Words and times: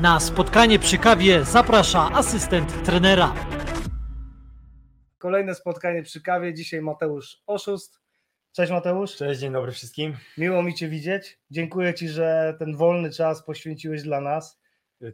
Na 0.00 0.20
spotkanie 0.20 0.78
przy 0.78 0.98
kawie 0.98 1.44
zaprasza 1.44 2.10
asystent 2.12 2.84
trenera. 2.84 3.34
Kolejne 5.18 5.54
spotkanie 5.54 6.02
przy 6.02 6.22
kawie. 6.22 6.54
Dzisiaj 6.54 6.82
Mateusz 6.82 7.42
Oszust. 7.46 8.00
Cześć 8.52 8.72
Mateusz. 8.72 9.16
Cześć, 9.16 9.40
dzień 9.40 9.52
dobry 9.52 9.72
wszystkim. 9.72 10.16
Miło 10.38 10.62
mi 10.62 10.74
Cię 10.74 10.88
widzieć. 10.88 11.38
Dziękuję 11.50 11.94
Ci, 11.94 12.08
że 12.08 12.54
ten 12.58 12.76
wolny 12.76 13.10
czas 13.10 13.44
poświęciłeś 13.44 14.02
dla 14.02 14.20
nas. 14.20 14.60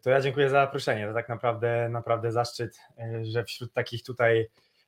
To 0.02 0.10
ja 0.10 0.20
dziękuję 0.20 0.48
za 0.48 0.64
zaproszenie. 0.64 1.06
To 1.06 1.14
tak 1.14 1.28
naprawdę, 1.28 1.88
naprawdę 1.88 2.32
zaszczyt, 2.32 2.78
e, 2.98 3.24
że 3.24 3.44
wśród 3.44 3.72
takich 3.72 4.02
tutaj, 4.02 4.46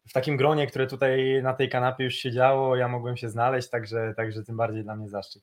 w 0.09 0.13
takim 0.13 0.37
gronie, 0.37 0.67
które 0.67 0.87
tutaj 0.87 1.41
na 1.43 1.55
tej 1.55 1.69
kanapie 1.69 2.05
już 2.05 2.15
siedziało, 2.15 2.77
ja 2.77 2.89
mogłem 2.89 3.17
się 3.17 3.29
znaleźć, 3.29 3.71
także, 3.71 4.15
także 4.17 4.43
tym 4.43 4.57
bardziej 4.57 4.85
dla 4.85 4.97
mnie 4.97 5.09
zaszczyt. 5.09 5.43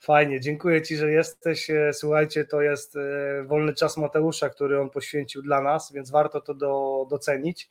Fajnie, 0.00 0.40
dziękuję 0.40 0.82
Ci, 0.82 0.96
że 0.96 1.12
jesteś. 1.12 1.70
E, 1.70 1.92
Słuchajcie, 1.92 2.44
to 2.44 2.62
jest 2.62 2.96
e, 2.96 3.44
wolny 3.44 3.74
czas 3.74 3.96
Mateusza, 3.96 4.50
który 4.50 4.80
on 4.80 4.90
poświęcił 4.90 5.42
dla 5.42 5.60
nas, 5.60 5.92
więc 5.92 6.10
warto 6.10 6.40
to 6.40 6.54
do, 6.54 7.06
docenić, 7.10 7.70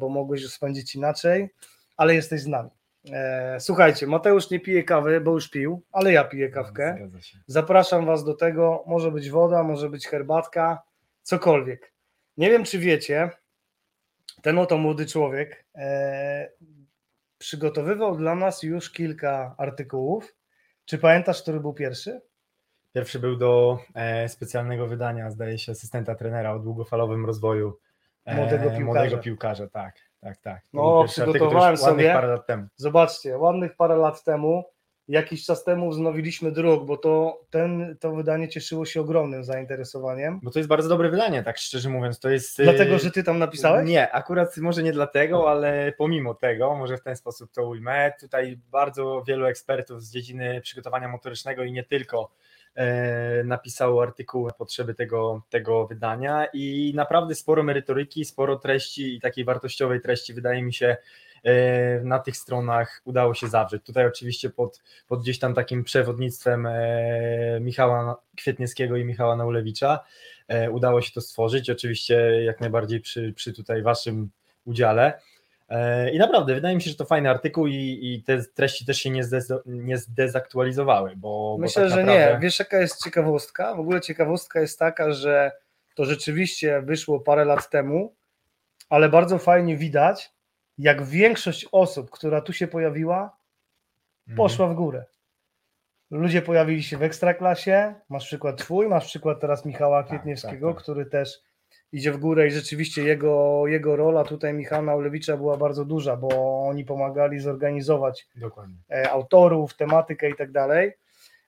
bo 0.00 0.08
mogłeś 0.08 0.48
spędzić 0.48 0.94
inaczej, 0.94 1.50
ale 1.96 2.14
jesteś 2.14 2.40
z 2.40 2.46
nami. 2.46 2.70
Słuchajcie, 3.58 4.06
Mateusz 4.06 4.50
nie 4.50 4.60
pije 4.60 4.84
kawy, 4.84 5.20
bo 5.20 5.30
już 5.30 5.50
pił, 5.50 5.82
ale 5.92 6.12
ja 6.12 6.24
piję 6.24 6.48
kawkę. 6.48 7.10
Zapraszam 7.46 8.06
Was 8.06 8.24
do 8.24 8.34
tego. 8.34 8.84
Może 8.86 9.10
być 9.10 9.30
woda, 9.30 9.62
może 9.62 9.90
być 9.90 10.06
herbatka, 10.06 10.82
cokolwiek. 11.22 11.92
Nie 12.36 12.50
wiem, 12.50 12.64
czy 12.64 12.78
wiecie, 12.78 13.30
ten 14.42 14.58
oto 14.58 14.78
młody 14.78 15.06
człowiek 15.06 15.64
e, 15.74 16.50
przygotowywał 17.38 18.16
dla 18.16 18.34
nas 18.34 18.62
już 18.62 18.90
kilka 18.90 19.54
artykułów. 19.58 20.37
Czy 20.88 20.98
pamiętasz, 20.98 21.42
który 21.42 21.60
był 21.60 21.74
pierwszy? 21.74 22.20
Pierwszy 22.94 23.18
był 23.18 23.36
do 23.36 23.78
e, 23.94 24.28
specjalnego 24.28 24.86
wydania, 24.86 25.30
zdaje 25.30 25.58
się, 25.58 25.72
asystenta 25.72 26.14
trenera 26.14 26.52
o 26.52 26.58
długofalowym 26.58 27.26
rozwoju 27.26 27.78
e, 28.24 28.36
młodego 28.36 28.64
piłkarza. 28.64 28.84
Młodego 28.84 29.18
piłkarza 29.18 29.68
tak, 29.68 29.94
tak, 30.20 30.36
tak. 30.36 30.62
To 30.62 30.68
no, 30.72 31.04
przygotowałem 31.04 31.76
sobie. 31.76 32.12
Parę 32.12 32.28
lat 32.28 32.46
temu. 32.46 32.66
Zobaczcie, 32.76 33.38
ładnych 33.38 33.76
parę 33.76 33.96
lat 33.96 34.24
temu 34.24 34.64
Jakiś 35.08 35.44
czas 35.44 35.64
temu 35.64 35.90
wznowiliśmy 35.90 36.52
druk, 36.52 36.86
bo 36.86 36.96
to, 36.96 37.40
ten, 37.50 37.96
to 38.00 38.12
wydanie 38.12 38.48
cieszyło 38.48 38.86
się 38.86 39.00
ogromnym 39.00 39.44
zainteresowaniem. 39.44 40.40
Bo 40.42 40.50
to 40.50 40.58
jest 40.58 40.68
bardzo 40.68 40.88
dobre 40.88 41.10
wydanie, 41.10 41.42
tak 41.42 41.58
szczerze 41.58 41.88
mówiąc. 41.88 42.20
To 42.20 42.30
jest. 42.30 42.62
Dlatego, 42.62 42.98
że 42.98 43.10
ty 43.10 43.24
tam 43.24 43.38
napisałeś? 43.38 43.88
Nie, 43.88 44.12
akurat 44.12 44.56
może 44.56 44.82
nie 44.82 44.92
dlatego, 44.92 45.50
ale 45.50 45.92
pomimo 45.98 46.34
tego, 46.34 46.74
może 46.74 46.96
w 46.96 47.02
ten 47.02 47.16
sposób 47.16 47.52
to 47.52 47.68
ujmę. 47.68 48.12
Tutaj 48.20 48.58
bardzo 48.70 49.22
wielu 49.26 49.46
ekspertów 49.46 50.02
z 50.02 50.12
dziedziny 50.12 50.60
przygotowania 50.60 51.08
motorycznego 51.08 51.64
i 51.64 51.72
nie 51.72 51.84
tylko 51.84 52.30
e, 52.74 53.44
napisało 53.44 54.02
artykuły 54.02 54.46
na 54.46 54.54
potrzeby 54.54 54.94
tego, 54.94 55.42
tego 55.50 55.86
wydania 55.86 56.46
i 56.52 56.92
naprawdę 56.96 57.34
sporo 57.34 57.62
merytoryki, 57.62 58.24
sporo 58.24 58.56
treści 58.56 59.14
i 59.14 59.20
takiej 59.20 59.44
wartościowej 59.44 60.00
treści 60.00 60.34
wydaje 60.34 60.62
mi 60.62 60.74
się 60.74 60.96
na 62.04 62.18
tych 62.18 62.36
stronach 62.36 63.00
udało 63.04 63.34
się 63.34 63.48
zawrzeć. 63.48 63.84
Tutaj 63.84 64.06
oczywiście 64.06 64.50
pod, 64.50 64.82
pod 65.08 65.22
gdzieś 65.22 65.38
tam 65.38 65.54
takim 65.54 65.84
przewodnictwem 65.84 66.66
e, 66.66 67.58
Michała 67.60 68.22
Kwietniewskiego 68.36 68.96
i 68.96 69.04
Michała 69.04 69.36
Naulewicza 69.36 70.00
e, 70.48 70.70
udało 70.70 71.00
się 71.02 71.12
to 71.12 71.20
stworzyć, 71.20 71.70
oczywiście 71.70 72.44
jak 72.44 72.60
najbardziej 72.60 73.00
przy, 73.00 73.32
przy 73.32 73.52
tutaj 73.52 73.82
waszym 73.82 74.30
udziale. 74.64 75.20
I 76.12 76.18
naprawdę, 76.18 76.54
wydaje 76.54 76.76
mi 76.76 76.82
się, 76.82 76.90
że 76.90 76.96
to 76.96 77.04
fajny 77.04 77.30
artykuł 77.30 77.66
i, 77.66 77.98
i 78.02 78.22
te 78.22 78.44
treści 78.44 78.86
też 78.86 78.98
się 78.98 79.10
nie, 79.10 79.24
zdez, 79.24 79.52
nie 79.66 79.98
zdezaktualizowały. 79.98 81.12
Bo, 81.16 81.56
Myślę, 81.60 81.82
bo 81.82 81.88
tak 81.88 81.98
że 81.98 82.04
naprawdę... 82.04 82.34
nie. 82.34 82.40
Wiesz, 82.40 82.58
jaka 82.58 82.78
jest 82.78 83.04
ciekawostka? 83.04 83.74
W 83.74 83.80
ogóle 83.80 84.00
ciekawostka 84.00 84.60
jest 84.60 84.78
taka, 84.78 85.12
że 85.12 85.52
to 85.94 86.04
rzeczywiście 86.04 86.82
wyszło 86.82 87.20
parę 87.20 87.44
lat 87.44 87.70
temu, 87.70 88.14
ale 88.88 89.08
bardzo 89.08 89.38
fajnie 89.38 89.76
widać, 89.76 90.32
jak 90.78 91.04
większość 91.04 91.68
osób, 91.72 92.10
która 92.10 92.40
tu 92.40 92.52
się 92.52 92.66
pojawiła, 92.68 93.36
mhm. 94.28 94.36
poszła 94.36 94.68
w 94.68 94.74
górę. 94.74 95.04
Ludzie 96.10 96.42
pojawili 96.42 96.82
się 96.82 96.98
w 96.98 97.02
ekstraklasie. 97.02 97.94
Masz 98.08 98.26
przykład 98.26 98.56
twój, 98.56 98.88
masz 98.88 99.06
przykład 99.06 99.40
teraz 99.40 99.64
Michała 99.64 100.02
tak, 100.02 100.08
Kwietniewskiego, 100.08 100.66
tak, 100.68 100.76
tak. 100.76 100.82
który 100.82 101.06
też 101.06 101.40
idzie 101.92 102.12
w 102.12 102.16
górę 102.16 102.46
i 102.46 102.50
rzeczywiście 102.50 103.02
jego, 103.02 103.62
jego 103.66 103.96
rola 103.96 104.24
tutaj 104.24 104.54
Michała 104.54 104.82
Naulewicza 104.82 105.36
była 105.36 105.56
bardzo 105.56 105.84
duża, 105.84 106.16
bo 106.16 106.62
oni 106.68 106.84
pomagali 106.84 107.40
zorganizować 107.40 108.28
Dokładnie. 108.36 108.76
E, 108.90 109.10
autorów, 109.10 109.76
tematykę 109.76 110.30
i 110.30 110.36
tak 110.36 110.52
dalej. 110.52 110.92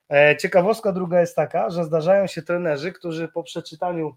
E, 0.09 0.37
ciekawostka 0.37 0.91
druga 0.91 1.19
jest 1.19 1.35
taka, 1.35 1.69
że 1.69 1.83
zdarzają 1.83 2.27
się 2.27 2.41
trenerzy, 2.41 2.91
którzy 2.91 3.27
po 3.27 3.43
przeczytaniu 3.43 4.15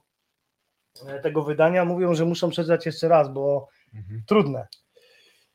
e, 1.07 1.21
tego 1.21 1.43
wydania 1.43 1.85
mówią, 1.85 2.15
że 2.15 2.25
muszą 2.25 2.51
przeczytać 2.51 2.87
jeszcze 2.87 3.09
raz, 3.09 3.33
bo 3.33 3.69
mhm. 3.95 4.23
trudne. 4.27 4.67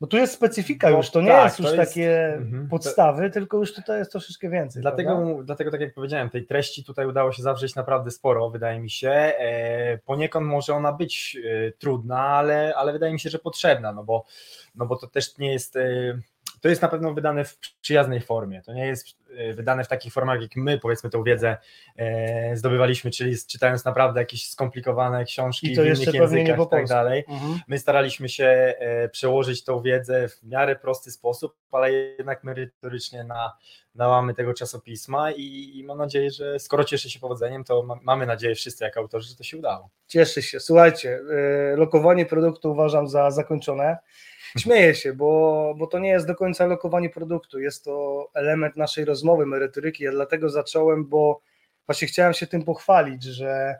Bo 0.00 0.06
tu 0.06 0.16
jest 0.16 0.32
specyfika 0.32 0.90
no, 0.90 0.96
już, 0.96 1.10
to 1.10 1.20
nie 1.20 1.28
tak, 1.28 1.44
jest 1.44 1.58
już 1.58 1.72
jest, 1.72 1.76
takie 1.76 2.34
mhm. 2.34 2.68
podstawy, 2.68 3.30
tylko 3.30 3.56
już 3.56 3.74
tutaj 3.74 3.98
jest 3.98 4.10
troszeczkę 4.10 4.50
więcej. 4.50 4.82
Dlatego, 4.82 5.38
dlatego, 5.44 5.70
tak 5.70 5.80
jak 5.80 5.94
powiedziałem, 5.94 6.30
tej 6.30 6.46
treści 6.46 6.84
tutaj 6.84 7.06
udało 7.06 7.32
się 7.32 7.42
zawrzeć 7.42 7.74
naprawdę 7.74 8.10
sporo, 8.10 8.50
wydaje 8.50 8.80
mi 8.80 8.90
się. 8.90 9.10
E, 9.10 9.98
poniekąd 9.98 10.46
może 10.46 10.74
ona 10.74 10.92
być 10.92 11.38
e, 11.44 11.72
trudna, 11.72 12.18
ale, 12.18 12.74
ale 12.76 12.92
wydaje 12.92 13.12
mi 13.12 13.20
się, 13.20 13.30
że 13.30 13.38
potrzebna, 13.38 13.92
no 13.92 14.04
bo, 14.04 14.24
no 14.74 14.86
bo 14.86 14.96
to 14.96 15.06
też 15.06 15.38
nie 15.38 15.52
jest. 15.52 15.76
E, 15.76 16.18
to 16.60 16.68
jest 16.68 16.82
na 16.82 16.88
pewno 16.88 17.14
wydane 17.14 17.44
w 17.44 17.58
przyjaznej 17.80 18.20
formie. 18.20 18.62
To 18.62 18.72
nie 18.72 18.86
jest 18.86 19.06
e, 19.36 19.54
wydane 19.54 19.84
w 19.84 19.88
takich 19.88 20.12
formach, 20.12 20.42
jak 20.42 20.56
my 20.56 20.78
powiedzmy 20.78 21.10
tą 21.10 21.22
wiedzę 21.22 21.56
e, 21.96 22.56
zdobywaliśmy, 22.56 23.10
czyli 23.10 23.36
czytając 23.46 23.84
naprawdę 23.84 24.20
jakieś 24.20 24.50
skomplikowane 24.50 25.24
książki 25.24 25.72
I 25.72 25.76
to 25.76 25.82
w 25.82 25.84
innych 25.84 26.14
językach 26.14 26.58
i 26.60 26.68
tak 26.70 26.86
dalej. 26.86 27.24
Mhm. 27.28 27.60
My 27.68 27.78
staraliśmy 27.78 28.28
się 28.28 28.44
e, 28.44 29.08
przełożyć 29.08 29.64
tą 29.64 29.82
wiedzę 29.82 30.28
w 30.28 30.42
miarę 30.42 30.76
prosty 30.76 31.10
sposób, 31.10 31.56
ale 31.72 31.92
jednak 31.92 32.44
merytorycznie 32.44 33.24
na, 33.24 33.56
na 33.94 34.08
łamy 34.08 34.34
tego 34.34 34.54
czasopisma 34.54 35.30
i, 35.30 35.72
i 35.74 35.84
mam 35.84 35.98
nadzieję, 35.98 36.30
że 36.30 36.58
skoro 36.58 36.84
cieszy 36.84 37.10
się 37.10 37.20
powodzeniem, 37.20 37.64
to 37.64 37.82
ma, 37.82 37.98
mamy 38.02 38.26
nadzieję 38.26 38.54
wszyscy 38.54 38.84
jako 38.84 39.00
autorzy, 39.00 39.28
że 39.28 39.36
to 39.36 39.44
się 39.44 39.58
udało. 39.58 39.90
Cieszy 40.06 40.42
się. 40.42 40.60
Słuchajcie, 40.60 41.20
lokowanie 41.76 42.26
produktu 42.26 42.72
uważam 42.72 43.08
za 43.08 43.30
zakończone. 43.30 43.96
Śmieję 44.58 44.94
się, 44.94 45.12
bo, 45.12 45.74
bo 45.78 45.86
to 45.86 45.98
nie 45.98 46.08
jest 46.08 46.26
do 46.26 46.34
końca 46.34 46.66
lokowanie 46.66 47.10
produktu, 47.10 47.60
jest 47.60 47.84
to 47.84 48.26
element 48.34 48.76
naszej 48.76 49.04
rozmowy, 49.04 49.46
merytoryki. 49.46 50.04
Ja 50.04 50.10
dlatego 50.10 50.50
zacząłem, 50.50 51.06
bo 51.08 51.40
właśnie 51.86 52.08
chciałem 52.08 52.32
się 52.32 52.46
tym 52.46 52.64
pochwalić, 52.64 53.22
że, 53.22 53.76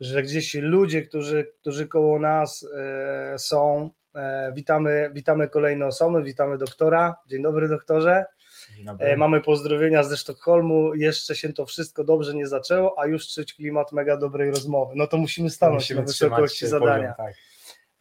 że 0.00 0.22
gdzieś 0.22 0.54
ludzie, 0.54 1.02
którzy, 1.02 1.52
którzy 1.60 1.88
koło 1.88 2.18
nas 2.18 2.66
e, 2.76 3.38
są, 3.38 3.90
e, 4.14 4.52
witamy, 4.52 5.10
witamy 5.14 5.48
kolejne 5.48 5.86
osoby, 5.86 6.22
witamy 6.22 6.58
doktora. 6.58 7.16
Dzień 7.26 7.42
dobry 7.42 7.68
doktorze. 7.68 8.24
E, 8.98 9.16
mamy 9.16 9.40
pozdrowienia 9.40 10.02
ze 10.02 10.16
Sztokholmu. 10.16 10.94
Jeszcze 10.94 11.36
się 11.36 11.52
to 11.52 11.66
wszystko 11.66 12.04
dobrze 12.04 12.34
nie 12.34 12.46
zaczęło, 12.46 12.98
a 12.98 13.06
już 13.06 13.28
czuć 13.28 13.54
klimat 13.54 13.92
mega 13.92 14.16
dobrej 14.16 14.50
rozmowy. 14.50 14.92
No 14.96 15.06
to 15.06 15.16
musimy 15.16 15.50
stanąć 15.50 15.82
musimy 15.82 16.00
na 16.00 16.06
wysokości 16.06 16.66
zadania. 16.66 17.12
Poziom, 17.12 17.26
tak. 17.26 17.34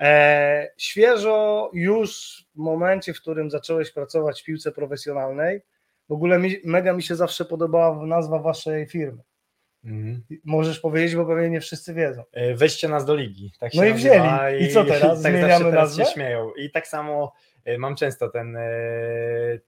E, 0.03 0.69
świeżo 0.77 1.69
już 1.73 2.41
w 2.55 2.57
momencie, 2.57 3.13
w 3.13 3.21
którym 3.21 3.51
zacząłeś 3.51 3.91
pracować 3.91 4.41
w 4.41 4.45
piłce 4.45 4.71
profesjonalnej, 4.71 5.61
w 6.09 6.11
ogóle 6.11 6.39
mi, 6.39 6.55
mega 6.65 6.93
mi 6.93 7.03
się 7.03 7.15
zawsze 7.15 7.45
podobała 7.45 8.05
nazwa 8.05 8.39
waszej 8.39 8.87
firmy. 8.87 9.23
Mhm. 9.85 10.23
Możesz 10.43 10.79
powiedzieć, 10.79 11.15
bo 11.15 11.25
pewnie 11.25 11.49
nie 11.49 11.61
wszyscy 11.61 11.93
wiedzą. 11.93 12.23
E, 12.31 12.55
weźcie 12.55 12.87
nas 12.87 13.05
do 13.05 13.15
ligi. 13.15 13.51
Tak 13.59 13.73
no 13.73 13.85
i 13.85 13.93
wzięli. 13.93 14.29
I, 14.59 14.63
I 14.63 14.69
co 14.69 14.85
teraz? 14.85 15.21
tak 15.21 15.31
Zmieniamy 15.31 15.65
teraz 15.65 15.73
nazwę? 15.73 16.05
się 16.05 16.11
śmieją. 16.11 16.51
I 16.53 16.71
tak 16.71 16.87
samo 16.87 17.33
e, 17.65 17.77
mam 17.77 17.95
często 17.95 18.29
ten, 18.29 18.57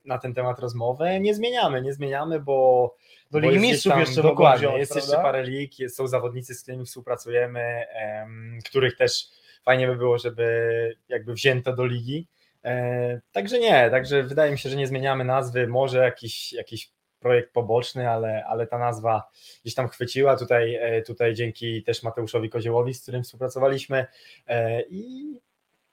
na 0.06 0.18
ten 0.18 0.34
temat 0.34 0.60
rozmowę. 0.60 1.20
Nie 1.20 1.36
zmieniamy, 1.36 1.82
nie 1.82 1.94
zmieniamy, 1.94 2.40
bo 2.40 2.96
do 3.32 3.40
Ligi 3.40 3.60
Mistrzów 3.60 3.92
tam, 3.92 4.00
jeszcze 4.00 4.22
dokładnie, 4.22 4.68
wziąć, 4.68 4.80
jest 4.80 4.92
prawda? 4.92 5.12
jeszcze 5.12 5.24
parę 5.24 5.44
lig, 5.44 5.72
są 5.90 6.08
zawodnicy, 6.08 6.56
z 6.56 6.62
którymi 6.62 6.86
współpracujemy, 6.86 7.86
em, 7.90 8.60
których 8.66 8.98
też 8.98 9.30
fajnie 9.66 9.88
by 9.88 9.96
było, 9.96 10.18
żeby 10.18 10.98
jakby 11.10 11.34
wzięto 11.34 11.74
do 11.74 11.86
ligi. 11.86 12.28
E, 12.64 13.22
także 13.32 13.60
nie, 13.60 13.90
także 13.90 14.24
wydaje 14.24 14.52
mi 14.52 14.58
się, 14.58 14.70
że 14.70 14.76
nie 14.76 14.88
zmieniamy 14.88 15.26
nazwy, 15.26 15.68
może 15.68 16.00
jakiś, 16.00 16.54
jakiś 16.54 16.92
projekt 17.20 17.54
poboczny, 17.54 18.10
ale, 18.10 18.46
ale 18.46 18.68
ta 18.68 18.78
nazwa 18.78 19.30
gdzieś 19.62 19.76
tam 19.76 19.88
chwyciła. 19.88 20.38
Tutaj, 20.38 20.76
e, 20.76 21.02
tutaj 21.02 21.34
dzięki 21.34 21.84
też 21.84 22.04
Mateuszowi 22.04 22.50
Koziołowi, 22.50 22.94
z 22.94 23.02
którym 23.02 23.24
współpracowaliśmy. 23.24 24.06
E, 24.48 24.82
i, 24.82 25.34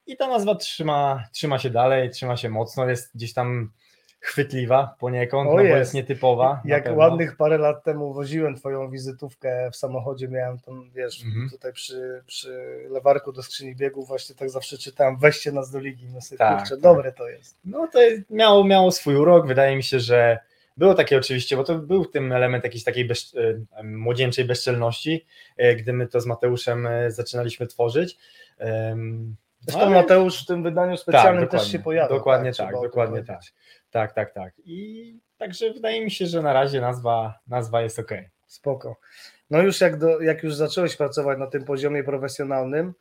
i 0.06 0.16
ta 0.16 0.28
nazwa 0.28 0.54
trzyma, 0.54 1.24
trzyma 1.32 1.58
się 1.58 1.70
dalej, 1.70 2.10
trzyma 2.10 2.36
się 2.36 2.48
mocno, 2.48 2.88
jest 2.88 3.16
gdzieś 3.16 3.32
tam 3.32 3.72
chwytliwa 4.22 4.96
poniekąd, 4.98 5.50
o 5.50 5.54
no 5.54 5.60
jest. 5.60 5.72
bo 5.72 5.78
jest 5.78 5.94
nietypowa. 5.94 6.62
Jak 6.64 6.96
ładnych 6.96 7.36
parę 7.36 7.58
lat 7.58 7.84
temu 7.84 8.12
woziłem 8.12 8.54
twoją 8.56 8.90
wizytówkę 8.90 9.70
w 9.70 9.76
samochodzie, 9.76 10.28
miałem 10.28 10.58
tam, 10.58 10.90
wiesz, 10.94 11.24
mhm. 11.24 11.50
tutaj 11.50 11.72
przy, 11.72 12.22
przy 12.26 12.78
lewarku 12.90 13.32
do 13.32 13.42
skrzyni 13.42 13.76
biegów 13.76 14.08
właśnie 14.08 14.34
tak 14.34 14.50
zawsze 14.50 14.78
czytałem, 14.78 15.16
weźcie 15.18 15.52
nas 15.52 15.70
do 15.70 15.78
ligi, 15.78 16.08
no 16.14 16.20
sobie, 16.20 16.38
tak, 16.38 16.58
kurczę, 16.58 16.74
tak. 16.74 16.82
dobre 16.82 17.12
to 17.12 17.28
jest. 17.28 17.58
No 17.64 17.88
to 17.92 17.98
miało, 18.30 18.64
miało 18.64 18.90
swój 18.90 19.16
urok, 19.16 19.46
wydaje 19.46 19.76
mi 19.76 19.82
się, 19.82 20.00
że 20.00 20.38
Było 20.76 20.94
takie 20.94 21.18
oczywiście, 21.18 21.56
bo 21.56 21.64
to 21.64 21.74
był 21.74 22.04
w 22.04 22.10
tym 22.10 22.32
element 22.32 22.64
jakiejś 22.64 22.84
takiej 22.84 23.04
bez, 23.04 23.34
e, 23.74 23.82
młodzieńczej 23.82 24.44
bezczelności, 24.44 25.26
e, 25.56 25.76
gdy 25.76 25.92
my 25.92 26.06
to 26.06 26.20
z 26.20 26.26
Mateuszem 26.26 26.86
e, 26.86 27.10
zaczynaliśmy 27.10 27.66
tworzyć. 27.66 28.18
Zresztą 29.60 29.80
ale- 29.80 29.90
Mateusz 29.90 30.42
w 30.42 30.46
tym 30.46 30.62
wydaniu 30.62 30.96
specjalnym 30.96 31.42
też 31.42 31.50
dokładnie, 31.50 31.72
się 31.72 31.78
pojawia. 31.78 32.08
dokładnie 32.08 32.52
tak, 32.52 32.70
tym 32.70 32.82
dokładnie 32.82 33.22
powiedzieć. 33.22 33.54
Tak, 33.92 34.12
tak, 34.12 34.34
tak. 34.34 34.54
I 34.64 35.14
także 35.38 35.72
wydaje 35.72 36.04
mi 36.04 36.10
się, 36.10 36.26
że 36.26 36.42
na 36.42 36.52
razie 36.52 36.80
nazwa, 36.80 37.38
nazwa 37.46 37.82
jest 37.82 37.98
ok. 37.98 38.12
Spoko. 38.46 38.96
No 39.50 39.62
już 39.62 39.80
jak, 39.80 39.98
do, 39.98 40.20
jak 40.20 40.42
już 40.42 40.54
zacząłeś 40.54 40.96
pracować 40.96 41.38
na 41.38 41.46
tym 41.46 41.64
poziomie 41.64 42.04
profesjonalnym, 42.04 42.94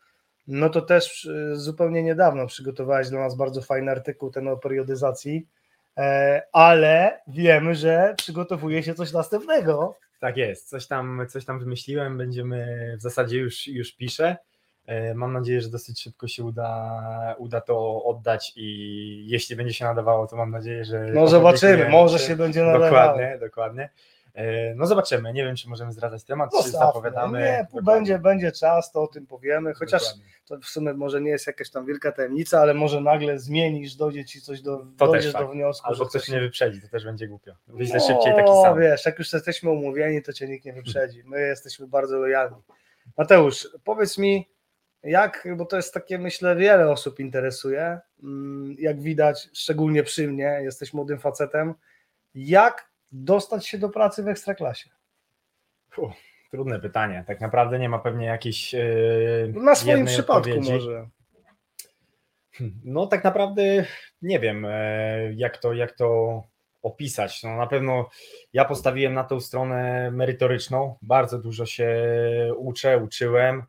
no 0.48 0.70
to 0.70 0.82
też 0.82 1.26
y, 1.26 1.56
zupełnie 1.56 2.04
niedawno 2.04 2.48
przygotowałeś 2.48 3.10
dla 3.10 3.20
nas 3.20 3.36
bardzo 3.36 3.62
fajny 3.62 3.92
artykuł 3.92 4.32
ten 4.32 4.48
o 4.48 4.58
periodyzacji, 4.58 5.48
e, 5.98 6.42
ale 6.52 7.20
wiemy, 7.28 7.76
że 7.76 8.16
przygotowuje 8.18 8.84
się 8.84 8.94
coś 8.94 9.14
następnego. 9.14 9.98
Tak 10.20 10.38
jest, 10.38 10.70
coś 10.70 10.88
tam, 10.88 11.26
coś 11.30 11.46
tam 11.46 11.60
wymyśliłem, 11.60 12.18
będziemy 12.18 12.94
w 12.98 13.02
zasadzie 13.02 13.38
już, 13.38 13.68
już 13.68 13.96
piszę. 13.96 14.38
E, 14.92 15.14
Mam 15.14 15.34
nadzieję, 15.34 15.62
że 15.62 15.70
dosyć 15.70 16.02
szybko 16.02 16.28
się 16.28 16.44
uda, 16.44 17.36
uda 17.38 17.62
to 17.62 18.04
oddać 18.04 18.54
i 18.56 19.26
jeśli 19.28 19.56
będzie 19.56 19.74
się 19.74 19.86
nadawało, 19.86 20.28
to 20.28 20.36
mam 20.36 20.52
nadzieję, 20.52 20.86
że. 20.86 21.00
No 21.14 21.28
zobaczymy, 21.28 21.90
może 21.90 22.20
się 22.20 22.36
będzie 22.36 22.60
nadawało. 22.64 22.86
Dokładnie, 22.90 23.38
dokładnie. 23.40 23.90
E, 24.34 24.76
No 24.76 24.86
zobaczymy, 24.86 25.34
nie 25.34 25.44
wiem, 25.46 25.56
czy 25.56 25.70
możemy 25.70 25.92
zdradzać 25.92 26.24
temat, 26.24 26.52
czy 26.52 26.58
Zostawmy. 26.64 26.86
zapowiadamy. 26.88 27.40
Nie, 27.40 27.68
Dokładnie, 27.74 27.94
będzie, 27.94 28.20
będzie 28.20 28.52
czas, 28.52 28.92
to 28.92 29.02
o 29.04 29.08
tym 29.08 29.28
powiemy, 29.28 29.74
chociaż 29.74 30.02
dokładnie. 30.04 30.24
to 30.46 30.58
w 30.60 30.66
sumie 30.66 30.94
może 30.94 31.22
nie 31.22 31.30
jest 31.32 31.48
jakaś 31.48 31.70
tam 31.70 31.86
wielka 31.86 32.12
tajemnica, 32.12 32.62
ale 32.62 32.74
może 32.74 33.02
nagle 33.02 33.40
zmienisz, 33.40 33.96
dojdzie 33.96 34.26
ci 34.26 34.42
coś 34.42 34.62
do, 34.62 34.78
To 34.98 35.08
dojdziesz 35.08 35.34
do 35.34 35.48
wniosku, 35.48 35.88
Albo 35.88 36.04
że 36.04 36.10
ktoś 36.10 36.30
mnie 36.30 36.40
wyprzedzi, 36.40 36.82
to 36.82 36.88
też 36.88 37.06
będzie 37.06 37.28
głupio. 37.28 37.52
Wyślę 37.68 38.00
No, 38.00 38.08
szybciej 38.08 38.36
taki 38.36 38.52
sam. 38.64 38.80
wiesz, 38.80 39.06
jak 39.06 39.20
już 39.20 39.34
jesteśmy 39.34 39.70
umówieni, 39.70 40.22
to 40.22 40.34
cię 40.34 40.48
nikt 40.48 40.66
nie 40.66 40.74
wyprzedzi. 40.74 41.24
My 41.26 41.42
jesteśmy 41.42 41.88
bardzo 41.88 42.18
lojalni. 42.18 42.58
Mateusz, 43.18 43.68
powiedz 43.84 44.18
mi, 44.18 44.50
jak, 45.04 45.48
bo 45.58 45.66
to 45.66 45.76
jest 45.76 45.94
takie, 45.94 46.18
myślę, 46.18 46.56
wiele 46.56 46.92
osób 46.92 47.20
interesuje, 47.20 48.00
mm, 48.24 48.76
jak 48.80 49.02
widać, 49.02 49.50
szczególnie 49.54 50.04
przy 50.04 50.28
mnie, 50.28 50.60
jesteś 50.64 50.94
młodym 50.94 51.20
facetem, 51.20 51.74
jak 52.36 52.90
dostać 53.12 53.68
się 53.68 53.78
do 53.78 53.90
pracy 53.90 54.24
w 54.24 54.28
Ekstraklasie? 54.28 54.90
Trudne 56.52 56.80
pytanie. 56.80 57.24
Tak 57.28 57.42
naprawdę 57.42 57.80
nie 57.80 57.90
ma 57.90 58.00
pewnie 58.00 58.26
jakiejś. 58.26 58.76
e, 58.76 58.80
Na 59.54 59.76
swoim 59.76 60.06
przypadku 60.06 60.50
odpowiedzi. 60.50 60.72
może. 60.74 61.08
No 62.84 63.08
tak 63.08 63.24
naprawdę 63.24 63.86
nie 64.22 64.40
wiem, 64.40 64.66
e, 64.70 65.34
jak 65.34 65.58
to, 65.58 65.74
jak 65.74 65.92
to 65.92 66.44
opisać. 66.82 67.44
No 67.44 67.58
na 67.58 67.68
pewno 67.68 68.10
ja 68.54 68.66
postawiłem 68.66 69.14
na 69.14 69.24
tą 69.24 69.40
stronę 69.40 70.12
merytoryczną. 70.12 70.96
Bardzo 71.02 71.40
dużo 71.40 71.66
się 71.66 71.96
uczę, 72.58 72.98
uczyłem. 72.98 73.64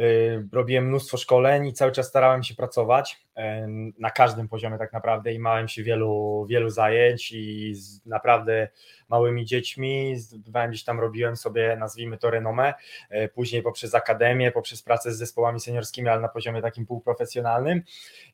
E, 0.00 0.04
Robiłem 0.52 0.88
mnóstwo 0.88 1.16
szkoleń 1.16 1.66
i 1.66 1.72
cały 1.72 1.92
czas 1.92 2.06
starałem 2.06 2.42
się 2.42 2.54
pracować 2.54 3.20
e, 3.36 3.66
na 3.98 4.10
każdym 4.10 4.48
poziomie 4.48 4.78
tak 4.78 4.92
naprawdę 4.92 5.32
i 5.32 5.38
małem 5.38 5.68
się 5.68 5.82
wielu, 5.82 6.46
wielu 6.48 6.70
zajęć 6.70 7.32
i 7.32 7.74
z 7.74 8.06
naprawdę 8.06 8.68
małymi 9.08 9.44
dziećmi, 9.44 10.16
zdobywałem 10.16 10.70
gdzieś 10.70 10.84
tam, 10.84 11.00
robiłem 11.00 11.36
sobie, 11.36 11.76
nazwijmy 11.76 12.18
to 12.18 12.30
renomę, 12.30 12.74
e, 13.10 13.28
później 13.28 13.62
poprzez 13.62 13.94
akademię, 13.94 14.52
poprzez 14.52 14.82
pracę 14.82 15.12
z 15.12 15.18
zespołami 15.18 15.60
seniorskimi, 15.60 16.08
ale 16.08 16.20
na 16.20 16.28
poziomie 16.28 16.62
takim 16.62 16.86
półprofesjonalnym. 16.86 17.82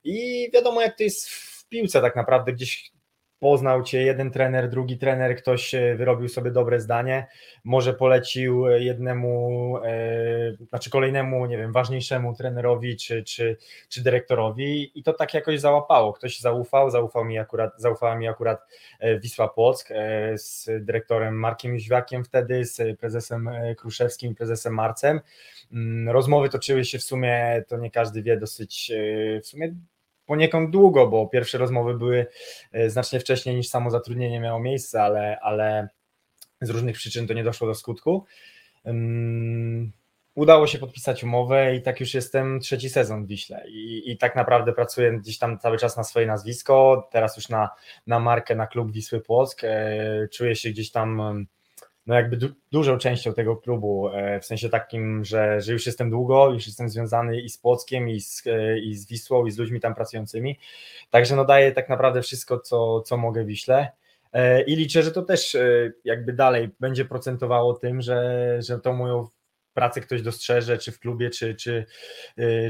I 0.04 0.50
wiadomo 0.54 0.80
jak 0.80 0.96
to 0.96 1.02
jest 1.02 1.28
w 1.28 1.68
piłce 1.68 2.00
tak 2.00 2.16
naprawdę, 2.16 2.52
gdzieś 2.52 2.95
poznał 3.38 3.82
cię 3.82 4.02
jeden 4.02 4.30
trener, 4.30 4.68
drugi 4.68 4.98
trener, 4.98 5.36
ktoś 5.36 5.74
e, 5.74 5.94
wyrobił 5.96 6.28
sobie 6.28 6.50
dobre 6.50 6.80
zdanie, 6.80 7.26
może 7.64 7.94
polecił 7.94 8.66
jednemu, 8.66 9.76
e, 9.84 10.66
znaczy 10.68 10.90
kolejnemu, 10.90 11.46
nie 11.46 11.58
wiem, 11.58 11.72
ważniejszemu 11.72 12.34
trenerowi 12.34 12.96
czy, 12.96 13.22
czy, 13.22 13.56
czy 13.88 14.02
dyrektorowi 14.02 14.98
i 14.98 15.02
to 15.02 15.12
tak 15.12 15.34
jakoś 15.34 15.60
załapało. 15.60 16.12
Ktoś 16.12 16.40
zaufał, 16.40 16.90
zaufał 16.90 17.24
mi 17.24 17.38
akurat, 17.38 17.72
zaufała 17.76 18.16
mi 18.16 18.28
akurat 18.28 18.66
e, 19.00 19.20
Wisła 19.20 19.48
Płock 19.48 19.90
e, 19.90 20.38
z 20.38 20.70
dyrektorem 20.80 21.34
Markiem 21.38 21.74
Jóźwiakiem 21.74 22.24
wtedy, 22.24 22.64
z 22.64 22.98
prezesem 23.00 23.48
e, 23.48 23.74
Kruszewskim, 23.74 24.34
prezesem 24.34 24.74
Marcem. 24.74 25.20
Mm, 25.72 26.08
Rozmowy 26.08 26.48
toczyły 26.48 26.84
się 26.84 26.98
w 26.98 27.02
sumie, 27.02 27.64
to 27.68 27.76
nie 27.76 27.90
każdy 27.90 28.22
wie, 28.22 28.36
dosyć 28.36 28.90
e, 28.90 29.40
w 29.40 29.46
sumie 29.46 29.74
poniekąd 30.26 30.70
długo, 30.70 31.06
bo 31.06 31.26
pierwsze 31.26 31.58
rozmowy 31.58 31.94
były 31.94 32.26
e, 32.72 32.90
znacznie 32.90 33.20
wcześniej 33.20 33.56
niż 33.56 33.68
samo 33.68 33.90
zatrudnienie 33.90 34.40
miało 34.40 34.60
miejsce, 34.60 35.02
ale, 35.02 35.40
ale 35.40 35.88
z 36.60 36.70
różnych 36.70 36.96
przyczyn 36.96 37.26
to 37.26 37.34
nie 37.34 37.44
doszło 37.44 37.66
do 37.66 37.74
skutku. 37.74 38.24
Udało 40.34 40.66
się 40.66 40.78
podpisać 40.78 41.24
umowę 41.24 41.74
i 41.74 41.82
tak 41.82 42.00
już 42.00 42.14
jestem 42.14 42.60
trzeci 42.60 42.90
sezon 42.90 43.24
w 43.24 43.28
Wiśle 43.28 43.68
i, 43.68 44.10
i 44.10 44.18
tak 44.18 44.36
naprawdę 44.36 44.72
pracuję 44.72 45.12
gdzieś 45.12 45.38
tam 45.38 45.58
cały 45.58 45.78
czas 45.78 45.96
na 45.96 46.04
swoje 46.04 46.26
nazwisko, 46.26 47.08
teraz 47.12 47.36
już 47.36 47.48
na, 47.48 47.70
na 48.06 48.20
markę, 48.20 48.54
na 48.54 48.66
klub 48.66 48.92
Wisły 48.92 49.20
Płock, 49.20 49.64
e, 49.64 50.28
czuję 50.32 50.56
się 50.56 50.70
gdzieś 50.70 50.90
tam 50.90 51.46
no 52.06 52.14
jakby 52.14 52.36
du, 52.36 52.48
dużą 52.72 52.98
częścią 52.98 53.34
tego 53.34 53.56
klubu, 53.56 54.08
e, 54.08 54.40
w 54.40 54.44
sensie 54.44 54.68
takim, 54.68 55.24
że, 55.24 55.60
że 55.60 55.72
już 55.72 55.86
jestem 55.86 56.10
długo, 56.10 56.50
już 56.50 56.66
jestem 56.66 56.88
związany 56.88 57.40
i 57.40 57.48
z 57.48 57.58
Płockiem, 57.58 58.08
i 58.08 58.20
z, 58.20 58.46
e, 58.46 58.78
i 58.78 58.94
z 58.94 59.06
Wisłą, 59.06 59.46
i 59.46 59.50
z 59.50 59.58
ludźmi 59.58 59.80
tam 59.80 59.94
pracującymi, 59.94 60.58
także 61.10 61.36
no 61.36 61.44
daję 61.44 61.72
tak 61.72 61.88
naprawdę 61.88 62.22
wszystko, 62.22 62.58
co, 62.58 63.00
co 63.00 63.16
mogę 63.16 63.44
Wiśle. 63.44 63.88
E, 64.32 64.62
i 64.62 64.76
liczę, 64.76 65.02
że 65.02 65.12
to 65.12 65.22
też 65.22 65.56
jakby 66.04 66.32
dalej 66.32 66.68
będzie 66.80 67.04
procentowało 67.04 67.74
tym, 67.74 68.00
że, 68.00 68.58
że 68.62 68.80
tą 68.80 68.92
moją 68.92 69.28
pracę 69.74 70.00
ktoś 70.00 70.22
dostrzeże, 70.22 70.78
czy 70.78 70.92
w 70.92 70.98
klubie, 70.98 71.30
czy, 71.30 71.54
czy, 71.54 71.86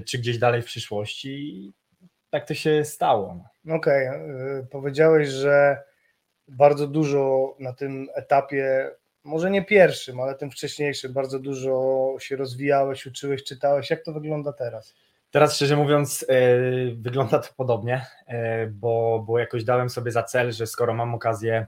czy 0.07 0.19
gdzieś 0.19 0.39
dalej 0.39 0.63
w 0.63 0.65
przyszłości. 0.65 1.73
Tak 2.31 2.49
to 2.49 2.55
się 2.55 2.85
stało. 2.85 3.45
Okej, 3.71 4.07
y, 4.07 4.67
powiedziałeś, 4.71 5.29
że 5.29 5.83
bardzo 6.49 6.87
dużo 6.87 7.55
na 7.59 7.73
tym 7.73 8.09
etapie, 8.15 8.91
może 9.27 9.51
nie 9.51 9.65
pierwszym, 9.65 10.21
ale 10.21 10.35
tym 10.35 10.51
wcześniejszym, 10.51 11.13
bardzo 11.13 11.39
dużo 11.39 12.15
się 12.19 12.37
rozwijałeś, 12.37 13.07
uczyłeś, 13.07 13.45
czytałeś. 13.45 13.91
Jak 13.91 14.05
to 14.05 14.13
wygląda 14.13 14.53
teraz? 14.53 14.95
Teraz 15.31 15.55
szczerze 15.55 15.77
mówiąc, 15.77 16.25
e, 16.29 16.59
wygląda 16.95 17.39
to 17.39 17.49
podobnie, 17.57 18.07
e, 18.27 18.67
bo, 18.67 19.25
bo 19.27 19.39
jakoś 19.39 19.65
dałem 19.65 19.91
sobie 19.91 20.13
za 20.13 20.23
cel, 20.23 20.53
że 20.53 20.67
skoro 20.67 20.95
mam 20.95 21.15
okazję, 21.15 21.67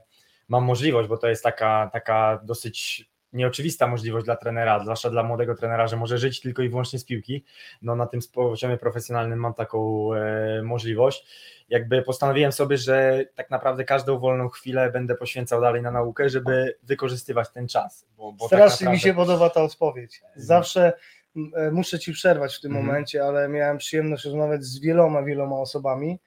mam 0.49 0.65
możliwość, 0.65 1.09
bo 1.09 1.17
to 1.17 1.29
jest 1.29 1.43
taka, 1.43 1.91
taka 1.93 2.41
dosyć 2.45 3.09
nieoczywista 3.33 3.87
możliwość 3.87 4.25
dla 4.25 4.37
trenera, 4.37 4.81
zwłaszcza 4.81 5.11
dla 5.11 5.23
młodego 5.23 5.55
trenera, 5.55 5.87
że 5.87 5.97
może 5.97 6.19
żyć 6.19 6.41
tylko 6.41 6.63
i 6.63 6.69
wyłącznie 6.69 6.99
z 6.99 7.05
piłki. 7.05 7.45
No 7.83 7.97
na 7.97 8.07
tym 8.07 8.21
poziomie 8.33 8.77
profesjonalnym 8.77 9.39
mam 9.39 9.55
taką 9.55 10.11
e, 10.15 10.63
możliwość. 10.63 11.27
Jakby 11.69 12.03
postanowiłem 12.03 12.53
sobie, 12.53 12.77
że 12.77 13.25
tak 13.35 13.51
naprawdę 13.51 13.85
każdą 13.85 14.19
wolną 14.19 14.49
chwilę 14.49 14.91
będę 14.93 15.15
poświęcał 15.15 15.61
dalej 15.61 15.83
na 15.83 15.91
naukę, 15.91 16.29
żeby 16.31 16.77
wykorzystywać 16.83 17.49
ten 17.51 17.69
czas. 17.69 18.07
Bo, 18.17 18.33
bo 18.33 18.49
tak 18.49 18.59
Strasznie 18.59 18.87
mi 18.87 18.93
naprawdę- 18.93 19.09
się 19.09 19.15
podoba 19.15 19.51
ta 19.51 19.63
odpowiedź. 19.63 20.21
Zawsze 20.37 20.93
m, 21.37 21.51
e, 21.57 21.71
muszę 21.71 21.99
ci 21.99 22.13
przerwać 22.13 22.57
w 22.57 22.61
tym 22.61 22.71
Mhm. 22.71 22.87
momencie, 22.87 23.25
ale 23.25 23.49
miałem 23.49 23.79
przyjemność 23.79 24.25
rozmawiać 24.25 24.65
z 24.65 24.81
wieloma, 24.81 25.23
wieloma 25.23 25.57
osobami 25.57 26.21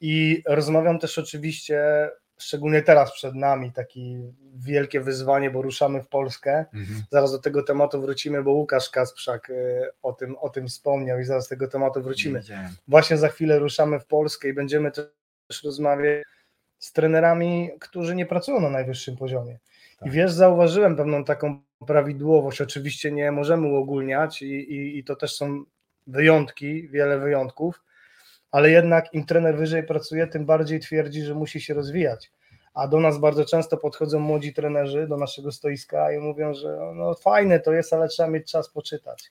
i 0.00 0.42
rozmawiam 0.46 0.98
też 0.98 1.18
oczywiście, 1.18 1.80
szczególnie 2.38 2.82
teraz 2.82 3.12
przed 3.12 3.34
nami, 3.34 3.72
takie 3.72 4.00
wielkie 4.54 5.00
wyzwanie, 5.00 5.50
bo 5.50 5.62
ruszamy 5.62 6.02
w 6.02 6.08
Polskę. 6.08 6.64
Mhm. 6.74 7.02
Zaraz 7.10 7.32
do 7.32 7.38
tego 7.38 7.62
tematu 7.62 8.00
wrócimy, 8.00 8.42
bo 8.42 8.50
Łukasz 8.50 8.90
Kasprzak 8.90 9.50
e, 9.50 9.90
o 10.02 10.12
tym, 10.12 10.36
o 10.36 10.48
tym 10.48 10.68
wspomniał 10.68 11.20
i 11.20 11.24
zaraz 11.24 11.44
do 11.44 11.48
tego 11.48 11.68
tematu 11.68 12.02
wrócimy. 12.02 12.40
Widziałem. 12.40 12.70
Właśnie 12.88 13.16
za 13.16 13.28
chwilę 13.28 13.58
ruszamy 13.58 14.00
w 14.00 14.06
Polskę 14.06 14.48
i 14.48 14.52
będziemy 14.52 14.90
też 14.90 15.64
rozmawiać 15.64 16.24
z 16.78 16.92
trenerami, 16.92 17.70
którzy 17.80 18.14
nie 18.14 18.26
pracują 18.26 18.60
na 18.60 18.70
najwyższym 18.70 19.16
poziomie. 19.16 19.58
Tak. 19.98 20.08
I 20.08 20.10
wiesz, 20.10 20.32
zauważyłem 20.32 20.96
pewną 20.96 21.24
taką 21.24 21.62
prawidłowość. 21.86 22.60
Oczywiście 22.60 23.12
nie 23.12 23.32
możemy 23.32 23.66
uogólniać 23.66 24.42
i, 24.42 24.46
i, 24.46 24.98
i 24.98 25.04
to 25.04 25.16
też 25.16 25.34
są 25.34 25.64
wyjątki, 26.06 26.88
wiele 26.88 27.18
wyjątków, 27.18 27.82
ale 28.56 28.70
jednak 28.70 29.14
im 29.14 29.24
trener 29.24 29.56
wyżej 29.56 29.82
pracuje, 29.82 30.26
tym 30.26 30.46
bardziej 30.46 30.80
twierdzi, 30.80 31.22
że 31.22 31.34
musi 31.34 31.60
się 31.60 31.74
rozwijać. 31.74 32.30
A 32.74 32.88
do 32.88 33.00
nas 33.00 33.18
bardzo 33.18 33.44
często 33.44 33.76
podchodzą 33.76 34.18
młodzi 34.18 34.54
trenerzy 34.54 35.06
do 35.08 35.16
naszego 35.16 35.52
stoiska 35.52 36.12
i 36.12 36.18
mówią, 36.18 36.54
że 36.54 36.78
no 36.94 37.14
fajne 37.14 37.60
to 37.60 37.72
jest, 37.72 37.92
ale 37.92 38.08
trzeba 38.08 38.28
mieć 38.30 38.50
czas 38.50 38.68
poczytać. 38.68 39.30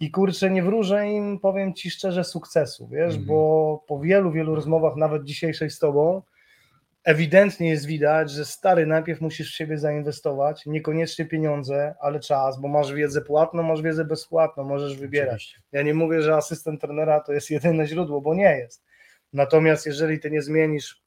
I 0.00 0.10
kurczę, 0.10 0.50
nie 0.50 0.62
wróżę 0.62 1.08
im, 1.08 1.38
powiem 1.38 1.74
ci 1.74 1.90
szczerze, 1.90 2.24
sukcesu, 2.24 2.88
wiesz, 2.88 3.14
Mhm. 3.14 3.24
bo 3.24 3.82
po 3.86 3.98
wielu, 4.00 4.32
wielu 4.32 4.54
rozmowach, 4.54 4.96
nawet 4.96 5.24
dzisiejszej 5.24 5.70
z 5.70 5.78
tobą, 5.78 6.22
ewidentnie 7.04 7.68
jest 7.68 7.86
widać, 7.86 8.30
że 8.30 8.44
stary, 8.44 8.86
najpierw 8.86 9.20
musisz 9.20 9.52
w 9.52 9.56
siebie 9.56 9.78
zainwestować, 9.78 10.66
niekoniecznie 10.66 11.24
pieniądze, 11.24 11.94
ale 12.00 12.20
czas, 12.20 12.60
bo 12.60 12.68
masz 12.68 12.92
wiedzę 12.92 13.20
płatną, 13.20 13.62
masz 13.62 13.82
wiedzę 13.82 14.04
bezpłatną, 14.04 14.64
możesz 14.64 14.96
wybierać. 14.96 15.34
Oczywiście. 15.34 15.62
Ja 15.72 15.82
nie 15.82 15.94
mówię, 15.94 16.22
że 16.22 16.36
asystent 16.36 16.80
trenera 16.80 17.20
to 17.20 17.32
jest 17.32 17.50
jedyne 17.50 17.86
źródło, 17.86 18.20
bo 18.20 18.34
nie 18.34 18.56
jest. 18.58 18.84
Natomiast 19.32 19.86
jeżeli 19.86 20.20
ty 20.20 20.30
nie 20.30 20.42
zmienisz 20.42 21.02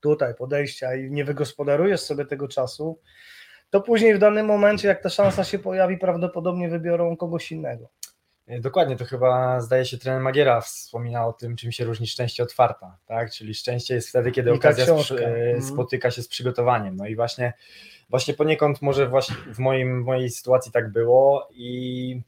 tutaj 0.00 0.34
podejścia 0.34 0.94
i 0.94 1.10
nie 1.10 1.24
wygospodarujesz 1.24 2.00
sobie 2.00 2.24
tego 2.24 2.48
czasu, 2.48 3.00
to 3.70 3.80
później 3.80 4.14
w 4.14 4.18
danym 4.18 4.46
momencie, 4.46 4.88
jak 4.88 5.02
ta 5.02 5.08
szansa 5.08 5.44
się 5.44 5.58
pojawi, 5.58 5.98
prawdopodobnie 5.98 6.68
wybiorą 6.68 7.16
kogoś 7.16 7.52
innego. 7.52 7.88
Dokładnie, 8.60 8.96
to 8.96 9.04
chyba 9.04 9.60
zdaje 9.60 9.84
się 9.84 9.98
trener 9.98 10.22
Magiera 10.22 10.60
wspomina 10.60 11.26
o 11.26 11.32
tym, 11.32 11.56
czym 11.56 11.72
się 11.72 11.84
różni 11.84 12.06
szczęście 12.06 12.42
od 12.42 12.52
farta, 12.52 12.96
tak? 13.06 13.32
Czyli 13.32 13.54
szczęście 13.54 13.94
jest 13.94 14.08
wtedy, 14.08 14.32
kiedy 14.32 14.50
okazja 14.52 14.84
e, 14.84 15.26
Mhm. 15.26 15.62
spotyka 15.62 16.10
się 16.10 16.22
z 16.22 16.28
przygotowaniem. 16.28 16.96
No 16.96 17.06
i 17.06 17.16
właśnie, 17.16 17.52
właśnie 18.10 18.34
poniekąd 18.34 18.82
może 18.82 19.08
właśnie 19.08 19.36
w 19.54 19.58
moim, 19.58 20.02
w 20.02 20.06
mojej 20.06 20.30
sytuacji 20.30 20.72
tak 20.72 20.92
było 20.92 21.48
i 21.52 22.20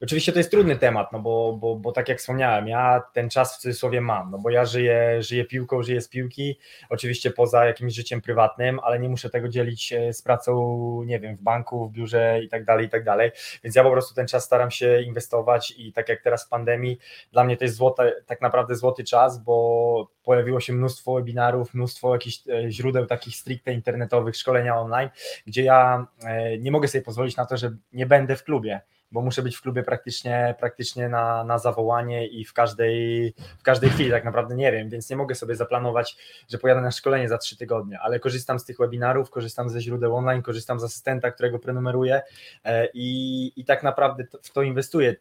oczywiście 0.00 0.32
to 0.32 0.38
jest 0.38 0.50
trudny 0.50 0.76
temat, 0.76 1.12
no 1.12 1.20
bo, 1.20 1.52
bo, 1.52 1.76
bo 1.76 1.92
tak 1.92 2.08
jak 2.08 2.18
wspomniałem, 2.18 2.68
ja 2.68 3.02
ten 3.12 3.30
czas 3.30 3.56
w 3.56 3.58
cudzysłowie 3.58 4.00
mam, 4.00 4.30
no 4.30 4.38
bo 4.38 4.50
ja 4.50 4.64
żyję, 4.64 5.22
żyję 5.22 5.44
piłką, 5.44 5.82
żyję 5.82 6.00
z 6.00 6.08
piłki, 6.08 6.58
oczywiście 6.90 7.30
poza 7.30 7.66
jakimś 7.66 7.94
życiem 7.94 8.20
prywatnym, 8.20 8.80
ale 8.80 8.98
nie 8.98 9.08
muszę 9.08 9.30
tego 9.30 9.48
dzielić 9.48 9.92
e, 9.92 10.12
z 10.12 10.22
pracą, 10.22 11.02
nie 11.06 11.20
wiem, 11.20 11.36
w 11.36 11.42
banku, 11.42 11.88
w 11.88 11.92
biurze 11.92 12.40
i 12.42 12.48
tak 12.48 12.64
dalej, 12.64 12.86
i 12.86 12.88
tak 12.88 13.04
dalej, 13.04 13.30
więc 13.64 13.76
ja 13.76 13.82
po 13.82 13.90
prostu 13.90 14.14
ten 14.14 14.26
czas 14.26 14.44
staram 14.44 14.70
się 14.70 15.02
inwestować 15.02 15.74
i 15.76 15.92
tak 15.92 16.08
jak 16.08 16.22
teraz 16.22 16.46
w 16.46 16.48
pandemii, 16.48 16.98
dla 17.32 17.44
mnie 17.44 17.56
to 17.56 17.64
jest 17.64 17.76
złote, 17.76 18.12
tak 18.26 18.40
naprawdę 18.40 18.76
złoty 18.76 19.04
czas, 19.04 19.44
bo 19.44 20.10
pojawiło 20.22 20.60
się 20.60 20.72
mnóstwo 20.72 21.14
webinarów, 21.14 21.74
mnóstwo 21.74 22.12
jakichś 22.12 22.48
e, 22.48 22.70
źródeł 22.70 23.06
takich 23.06 23.36
stricte 23.36 23.72
internetowych, 23.72 24.36
szkolenia 24.36 24.76
online, 24.76 25.10
gdzie 25.46 25.62
ja 25.62 26.06
e, 26.24 26.58
nie 26.58 26.70
mogę 26.70 26.88
sobie 26.88 27.02
pozwolić 27.02 27.36
na 27.36 27.46
to, 27.46 27.56
że 27.56 27.76
nie 27.92 28.06
będę 28.06 28.36
w 28.36 28.44
klubie, 28.44 28.80
bo 29.10 29.22
muszę 29.22 29.42
być 29.42 29.56
w 29.56 29.62
klubie 29.62 29.82
praktycznie, 29.82 30.54
praktycznie 30.58 31.08
na, 31.08 31.44
na 31.44 31.58
zawołanie 31.58 32.26
i 32.26 32.44
w 32.44 32.52
każdej, 32.52 33.34
w 33.58 33.62
każdej 33.62 33.90
chwili 33.90 34.10
tak 34.10 34.24
naprawdę 34.24 34.54
nie 34.54 34.72
wiem, 34.72 34.88
więc 34.88 35.10
nie 35.10 35.16
mogę 35.16 35.34
sobie 35.34 35.56
zaplanować, 35.56 36.16
że 36.48 36.58
pojadę 36.58 36.80
na 36.80 36.90
szkolenie 36.90 37.28
za 37.28 37.38
trzy 37.38 37.56
tygodnie, 37.56 38.00
ale 38.00 38.20
korzystam 38.20 38.58
z 38.58 38.64
tych 38.64 38.78
webinarów, 38.78 39.30
korzystam 39.30 39.68
ze 39.68 39.80
źródeł 39.80 40.16
online, 40.16 40.42
korzystam 40.42 40.80
z 40.80 40.84
asystenta, 40.84 41.30
którego 41.30 41.58
prenumeruję 41.58 42.22
e, 42.64 42.88
i, 42.94 43.52
i 43.56 43.64
tak 43.64 43.82
naprawdę 43.82 44.24
w 44.42 44.52
to 44.52 44.62
inwestuję. 44.62 45.16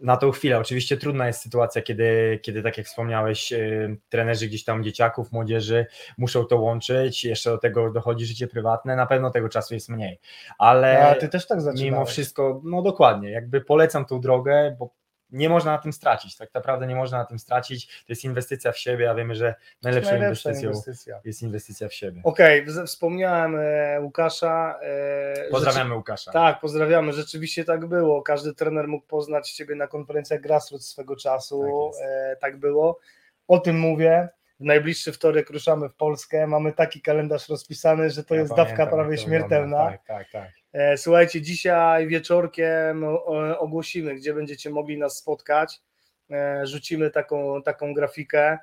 Na 0.00 0.16
tą 0.16 0.30
chwilę. 0.30 0.58
Oczywiście 0.58 0.96
trudna 0.96 1.26
jest 1.26 1.42
sytuacja, 1.42 1.82
kiedy, 1.82 2.38
kiedy 2.42 2.62
tak 2.62 2.78
jak 2.78 2.86
wspomniałeś, 2.86 3.50
yy, 3.50 3.96
trenerzy 4.08 4.46
gdzieś 4.46 4.64
tam 4.64 4.84
dzieciaków, 4.84 5.32
młodzieży 5.32 5.86
muszą 6.18 6.44
to 6.44 6.60
łączyć, 6.60 7.24
jeszcze 7.24 7.50
do 7.50 7.58
tego 7.58 7.92
dochodzi 7.92 8.26
życie 8.26 8.46
prywatne, 8.48 8.96
na 8.96 9.06
pewno 9.06 9.30
tego 9.30 9.48
czasu 9.48 9.74
jest 9.74 9.88
mniej, 9.88 10.20
ale 10.58 11.08
A 11.08 11.14
ty 11.14 11.28
też 11.28 11.46
tak 11.46 11.60
zaczynałeś. 11.60 11.90
mimo 11.90 12.04
wszystko, 12.04 12.60
no 12.64 12.82
dokładnie, 12.82 13.30
jakby 13.30 13.60
polecam 13.60 14.04
tą 14.04 14.20
drogę, 14.20 14.76
bo 14.78 14.90
nie 15.34 15.48
można 15.48 15.72
na 15.72 15.78
tym 15.78 15.92
stracić, 15.92 16.36
tak 16.36 16.54
naprawdę 16.54 16.86
nie 16.86 16.94
można 16.94 17.18
na 17.18 17.24
tym 17.24 17.38
stracić, 17.38 17.86
to 17.86 18.04
jest 18.08 18.24
inwestycja 18.24 18.72
w 18.72 18.78
siebie, 18.78 19.10
a 19.10 19.14
wiemy, 19.14 19.34
że 19.34 19.54
najlepszą 19.82 20.10
Najlepsza 20.10 20.48
inwestycją 20.50 20.70
inwestycja. 20.70 21.20
jest 21.24 21.42
inwestycja 21.42 21.88
w 21.88 21.94
siebie. 21.94 22.20
Okej, 22.24 22.64
w- 22.64 22.86
wspomniałem 22.86 23.56
e, 23.60 24.00
Łukasza. 24.00 24.78
e, 24.82 25.48
Pozdrawiamy 25.50 25.94
Łukasza. 25.94 26.32
Tak, 26.32 26.60
pozdrawiamy. 26.60 27.12
Rzeczywiście 27.12 27.64
tak 27.64 27.86
było. 27.86 28.22
Każdy 28.22 28.54
trener 28.54 28.88
mógł 28.88 29.06
poznać 29.06 29.50
Ciebie 29.52 29.74
na 29.74 29.86
konferencjach 29.86 30.40
Grassroots 30.40 30.86
swego 30.88 31.16
czasu. 31.16 31.90
Tak 31.98 32.08
e, 32.08 32.36
tak 32.40 32.56
było. 32.56 32.98
O 33.48 33.58
tym 33.58 33.78
mówię. 33.78 34.28
W 34.60 34.64
najbliższy 34.64 35.12
wtorek 35.12 35.50
ruszamy 35.50 35.88
w 35.88 35.94
Polskę. 35.94 36.46
Mamy 36.46 36.72
taki 36.72 37.00
kalendarz 37.00 37.48
rozpisany, 37.48 38.10
że 38.10 38.24
to 38.24 38.34
Ja 38.34 38.40
jest 38.40 38.54
pamiętam, 38.54 38.76
dawka 38.76 38.96
prawie 38.96 39.18
śmiertelna. 39.18 39.76
Tak, 39.90 40.04
tak, 40.06 40.30
tak. 40.32 40.50
E, 40.74 40.96
Słuchajcie, 40.96 41.42
dzisiaj 41.42 42.06
wieczorkiem 42.06 43.04
ogłosimy, 43.58 44.14
gdzie 44.14 44.34
będziecie 44.34 44.70
mogli 44.70 44.98
nas 44.98 45.16
spotkać. 45.16 45.80
E, 46.30 46.66
Rzucimy 46.66 47.10
taką, 47.10 47.62
taką 47.62 47.94
grafikę 47.94 48.58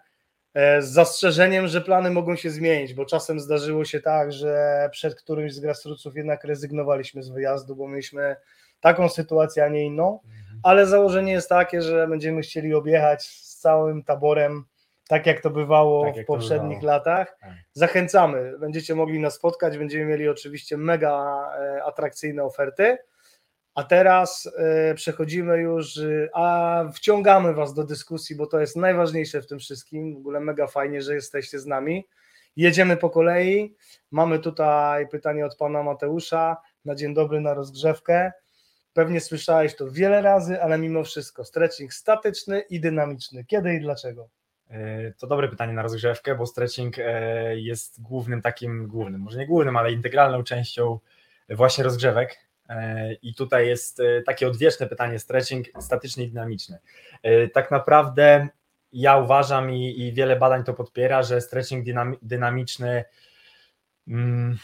e, 0.53 0.82
z 0.82 0.89
zastrzeżeniem, 0.89 1.68
że 1.68 1.82
plany 1.82 2.10
mogą 2.10 2.36
się 2.36 2.50
zmienić, 2.50 2.94
bo 2.94 3.06
czasem 3.06 3.39
zdarzyło 3.39 3.86
się 3.86 4.00
tak, 4.00 4.32
że 4.32 4.89
przed 4.91 5.15
którymś 5.15 5.53
z 5.53 5.60
grassrootsów 5.60 6.15
jednak 6.15 6.44
rezygnowaliśmy 6.44 7.24
z 7.24 7.30
wyjazdu, 7.30 7.75
bo 7.75 7.88
mieliśmy 7.88 8.36
taką 8.80 9.10
sytuację, 9.10 9.63
a 9.63 9.68
nie 9.68 9.86
inną, 9.86 10.20
Mhm. 10.25 10.60
ale 10.63 10.86
założenie 10.86 11.32
jest 11.32 11.50
takie, 11.50 11.82
że 11.82 12.08
będziemy 12.08 12.41
chcieli 12.41 12.74
objechać 12.74 13.24
z 13.24 13.58
całym 13.58 14.03
taborem, 14.03 14.63
tak 15.12 15.25
jak 15.25 15.41
to 15.41 15.50
bywało 15.50 16.06
Tak 16.06 16.13
w 16.13 16.18
jak 16.18 16.27
to 16.27 16.34
poprzednich 16.34 16.80
bywało. 16.80 16.98
latach. 16.98 17.38
Tak. 17.41 17.50
Zachęcamy, 17.74 18.58
będziecie 18.60 18.96
mogli 18.96 19.20
nas 19.20 19.34
spotkać, 19.34 19.77
będziemy 19.77 20.06
mieli 20.06 20.30
oczywiście 20.30 20.77
mega 20.77 21.50
e, 21.60 21.84
atrakcyjne 21.84 22.44
oferty. 22.44 22.98
A 23.75 23.84
teraz 23.84 24.50
e, 24.58 24.94
przechodzimy 24.94 25.58
już, 25.58 25.98
e, 25.98 26.30
a 26.34 26.84
wciągamy 26.94 27.53
Was 27.53 27.74
do 27.74 27.84
dyskusji, 27.84 28.36
bo 28.36 28.48
to 28.48 28.60
jest 28.60 28.75
najważniejsze 28.75 29.41
w 29.41 29.48
tym 29.48 29.60
wszystkim. 29.60 30.13
W 30.13 30.18
ogóle 30.18 30.39
mega 30.39 30.68
fajnie, 30.68 31.01
że 31.01 31.13
jesteście 31.15 31.60
z 31.60 31.65
nami. 31.65 32.08
Jedziemy 32.56 32.98
po 32.98 33.10
kolei. 33.10 33.75
Mamy 34.12 34.39
tutaj 34.39 35.08
pytanie 35.08 35.46
od 35.46 35.56
pana 35.56 35.84
Mateusza. 35.84 36.58
Na 36.86 36.96
dzień 36.96 37.13
dobry, 37.13 37.41
na 37.41 37.53
rozgrzewkę. 37.53 38.32
Pewnie 38.94 39.22
słyszałeś 39.22 39.75
to 39.75 39.91
wiele 39.91 40.22
razy, 40.22 40.62
ale 40.62 40.77
mimo 40.77 41.03
wszystko 41.03 41.46
stretching 41.46 41.94
statyczny 41.94 42.60
i 42.70 42.80
dynamiczny. 42.80 43.46
Kiedy 43.46 43.74
i 43.74 43.80
dlaczego? 43.80 44.30
E, 44.72 45.13
To 45.18 45.28
dobre 45.28 45.48
pytanie 45.48 45.74
na 45.74 45.82
rozgrzewkę, 45.82 46.36
bo 46.36 46.46
stretching 46.46 46.96
e, 47.00 47.60
jest 47.60 48.01
głównym 48.01 48.42
takim, 48.42 48.88
głównym, 48.88 49.22
może 49.22 49.38
nie 49.38 49.48
głównym, 49.48 49.78
ale 49.78 49.92
integralną 49.92 50.44
częścią 50.44 51.00
właśnie 51.50 51.84
rozgrzewek. 51.84 52.38
E, 52.70 53.13
I 53.13 53.36
tutaj 53.36 53.68
jest 53.68 54.01
takie 54.25 54.48
odwieczne 54.48 54.88
pytanie: 54.88 55.20
stretching 55.20 55.68
statyczny 55.80 56.24
i 56.24 56.28
dynamiczny. 56.28 56.80
Tak 57.54 57.72
naprawdę 57.72 58.48
ja 58.94 59.18
uważam 59.18 59.72
i, 59.72 60.00
i 60.01 60.13
wiele 60.13 60.36
badań 60.36 60.63
to 60.63 60.74
podpiera, 60.74 61.24
że 61.24 61.42
stretching 61.42 61.88
dynami- 61.88 62.18
dynamiczny 62.22 63.04
mm, 64.08 64.58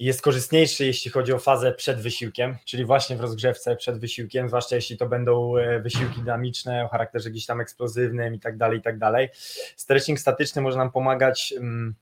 jest 0.00 0.22
korzystniejszy, 0.22 0.86
jeśli 0.86 1.10
chodzi 1.10 1.32
o 1.32 1.38
fazę 1.38 1.72
przed 1.72 2.00
wysiłkiem, 2.00 2.56
czyli 2.64 2.84
właśnie 2.84 3.16
w 3.16 3.20
rozgrzewce 3.20 3.76
przed 3.76 3.98
wysiłkiem, 3.98 4.48
zwłaszcza 4.48 4.76
jeśli 4.76 4.96
to 4.96 5.06
będą 5.06 5.56
e, 5.56 5.80
wysiłki 5.80 6.20
dynamiczne 6.20 6.84
o 6.84 6.88
charakterze 6.88 7.30
gdzieś 7.30 7.46
tam 7.46 7.60
eksplozywnym 7.60 8.34
i 8.34 8.40
tak 8.40 8.56
dalej, 8.56 8.78
i 8.78 8.82
tak 8.82 8.98
dalej. 8.98 9.28
Stretching 9.76 10.20
statyczny 10.20 10.62
może 10.62 10.78
nam 10.78 10.90
pomagać 10.90 11.54
mm, 11.56 11.94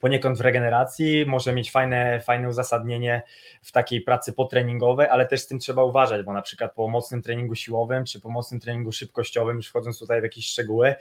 poniekąd 0.00 0.38
w 0.38 0.40
regeneracji, 0.40 1.26
może 1.26 1.52
mieć 1.52 1.70
fajne, 1.70 2.20
fajne 2.20 2.48
uzasadnienie 2.48 3.22
w 3.62 3.72
takiej 3.72 4.00
pracy 4.00 4.32
potreningowej, 4.32 5.08
ale 5.08 5.26
też 5.26 5.40
z 5.40 5.46
tym 5.46 5.58
trzeba 5.58 5.84
uważać, 5.84 6.26
bo 6.26 6.32
na 6.32 6.42
przykład 6.42 6.74
po 6.74 6.88
mocnym 6.88 7.22
treningu 7.22 7.54
siłowym, 7.54 8.04
czy 8.04 8.20
po 8.20 8.30
mocnym 8.30 8.60
treningu 8.60 8.92
szybkościowym, 8.92 9.56
już 9.56 9.68
wchodząc 9.68 9.98
tutaj 9.98 10.20
w 10.20 10.24
jakieś 10.24 10.46
szczegóły, 10.46 10.94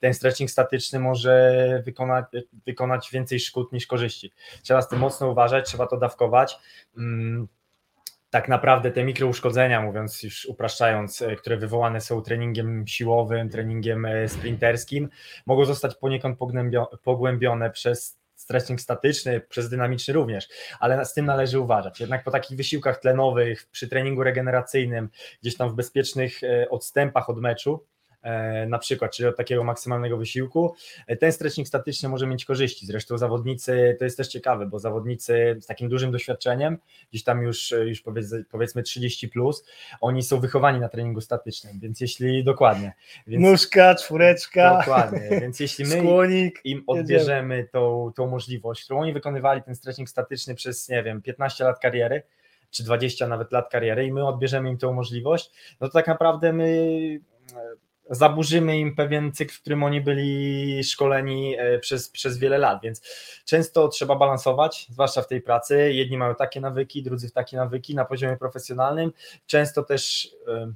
ten 0.00 0.14
stretching 0.14 0.50
statyczny 0.50 0.98
może 0.98 1.82
wykonać, 1.84 2.24
wykonać 2.66 3.10
więcej 3.12 3.40
szkód 3.40 3.72
niż 3.72 3.86
korzyści. 3.86 4.32
Trzeba 4.62 4.82
z 4.82 4.88
tym 4.88 4.98
mocno 4.98 5.28
uważać, 5.28 5.66
trzeba 5.66 5.86
to 5.86 5.96
dawkować. 5.96 6.58
Mm, 6.96 7.48
tak 8.30 8.48
naprawdę 8.48 8.90
te 8.90 9.04
mikrouszkodzenia, 9.04 9.82
mówiąc 9.82 10.22
już 10.22 10.46
upraszczając, 10.46 11.22
e, 11.22 11.36
które 11.36 11.56
wywołane 11.56 12.00
są 12.00 12.22
treningiem 12.22 12.86
siłowym, 12.86 13.48
treningiem 13.48 14.06
e, 14.06 14.28
sprinterskim, 14.28 15.08
mogą 15.46 15.64
zostać 15.64 15.94
poniekąd 15.94 16.38
pogłębione 17.02 17.70
przez 17.70 18.18
stretching 18.44 18.80
statyczny, 18.80 19.40
przez 19.40 19.68
dynamiczny 19.68 20.14
również, 20.14 20.48
ale 20.80 21.04
z 21.04 21.14
tym 21.14 21.26
należy 21.26 21.60
uważać. 21.60 22.00
Jednak 22.00 22.24
po 22.24 22.30
takich 22.30 22.56
wysiłkach 22.56 23.00
tlenowych, 23.00 23.66
przy 23.70 23.88
treningu 23.88 24.22
regeneracyjnym, 24.22 25.08
gdzieś 25.42 25.56
tam 25.56 25.70
w 25.70 25.74
bezpiecznych 25.74 26.42
e, 26.44 26.70
odstępach 26.70 27.30
od 27.30 27.40
meczu, 27.40 27.86
na 28.66 28.78
przykład, 28.78 29.12
czyli 29.12 29.28
od 29.28 29.36
takiego 29.36 29.64
maksymalnego 29.64 30.16
wysiłku, 30.16 30.74
e, 31.06 31.16
ten 31.16 31.32
stretching 31.32 31.68
statyczny 31.68 32.08
może 32.08 32.26
mieć 32.26 32.44
korzyści. 32.44 32.86
Zresztą 32.86 33.18
zawodnicy, 33.18 33.96
to 33.98 34.04
jest 34.04 34.16
też 34.16 34.28
ciekawe, 34.28 34.66
bo 34.66 34.78
zawodnicy 34.78 35.56
z 35.60 35.66
takim 35.66 35.88
dużym 35.88 36.12
doświadczeniem, 36.12 36.78
gdzieś 37.10 37.24
tam 37.24 37.42
już, 37.42 37.74
już 37.86 38.00
powiedz, 38.00 38.34
powiedzmy 38.50 38.82
30 38.82 39.28
plus, 39.28 39.64
oni 40.00 40.22
są 40.22 40.40
wychowani 40.40 40.80
na 40.80 40.88
treningu 40.88 41.20
statycznym, 41.20 41.80
więc 41.80 42.00
jeśli 42.00 42.44
dokładnie, 42.44 42.92
więc 43.26 43.42
Nóżka, 43.42 43.94
czwóreczka, 43.94 44.78
dokładnie, 44.78 45.28
więc 45.40 45.60
jeśli 45.60 45.84
my 45.84 45.98
skłonik. 45.98 46.60
im 46.64 46.84
odbierzemy 46.86 47.68
tą, 47.72 48.12
tą 48.16 48.26
możliwość, 48.26 48.84
którą 48.84 49.00
oni 49.00 49.12
wykonywali 49.12 49.62
ten 49.62 49.74
stretching 49.74 50.08
statyczny 50.08 50.54
przez, 50.54 50.88
nie 50.88 51.02
wiem, 51.02 51.22
15 51.22 51.64
lat 51.64 51.78
kariery, 51.78 52.22
czy 52.70 52.84
20 52.84 53.28
nawet 53.28 53.52
lat 53.52 53.70
kariery 53.70 54.06
i 54.06 54.12
my 54.12 54.26
odbierzemy 54.26 54.70
im 54.70 54.78
tą 54.78 54.92
możliwość, 54.92 55.50
no 55.80 55.86
to 55.86 55.92
tak 55.92 56.06
naprawdę 56.06 56.52
my 56.52 56.66
e, 57.56 57.83
zaburzymy 58.10 58.78
im 58.78 58.94
pewien 58.94 59.32
cykl, 59.32 59.54
w 59.54 59.60
którym 59.60 59.82
oni 59.82 60.00
byli 60.00 60.84
szkoleni 60.84 61.56
e, 61.58 61.78
przez, 61.78 62.10
przez 62.10 62.38
wiele 62.38 62.58
lat, 62.58 62.82
więc 62.82 63.02
często 63.44 63.88
trzeba 63.88 64.16
balansować, 64.16 64.86
zwłaszcza 64.90 65.22
w 65.22 65.28
tej 65.28 65.40
pracy. 65.40 65.92
Jedni 65.92 66.18
mają 66.18 66.34
takie 66.34 66.60
nawyki, 66.60 67.02
drudzy 67.02 67.30
takie 67.30 67.56
nawyki 67.56 67.94
na 67.94 68.04
poziomie 68.04 68.36
profesjonalnym. 68.36 69.12
Często 69.46 69.82
też 69.82 70.28
e, 70.48 70.72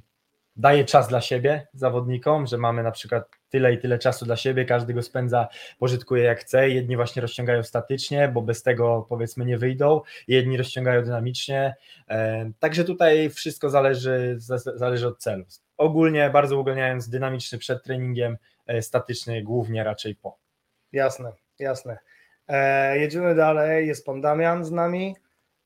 daje 0.55 0.85
czas 0.85 1.07
dla 1.07 1.21
siebie 1.21 1.67
zawodnikom, 1.73 2.47
że 2.47 2.57
mamy 2.57 2.83
na 2.83 2.91
przykład 2.91 3.29
tyle 3.49 3.73
i 3.73 3.77
tyle 3.77 3.99
czasu 3.99 4.25
dla 4.25 4.35
siebie, 4.35 4.65
każdy 4.65 4.93
go 4.93 5.01
spędza, 5.01 5.47
pożytkuje 5.79 6.23
jak 6.23 6.39
chce. 6.39 6.69
Jedni 6.69 6.95
właśnie 6.95 7.21
rozciągają 7.21 7.63
statycznie, 7.63 8.27
bo 8.33 8.41
bez 8.41 8.63
tego 8.63 9.05
powiedzmy 9.09 9.45
nie 9.45 9.57
wyjdą, 9.57 10.01
jedni 10.27 10.57
rozciągają 10.57 11.03
dynamicznie. 11.03 11.75
E, 12.09 12.51
Także 12.59 12.83
tutaj 12.83 13.29
wszystko 13.29 13.69
zależy, 13.69 14.35
za- 14.37 14.57
zależy 14.57 15.07
od 15.07 15.17
celu. 15.19 15.45
Ogólnie, 15.83 16.29
bardzo 16.29 16.57
uogólniając, 16.57 17.09
dynamiczny 17.09 17.57
przed 17.57 17.83
treningiem, 17.83 18.37
e, 18.67 18.81
statyczny 18.81 19.43
głównie 19.43 19.83
raczej 19.83 20.15
po. 20.15 20.37
Jasne. 20.91 21.31
Jasne. 21.59 21.97
E, 22.47 22.97
jedziemy 22.99 23.35
dalej. 23.35 23.87
Jest 23.87 24.05
pan 24.05 24.21
Damian 24.21 24.65
z 24.65 24.71
nami. 24.71 25.15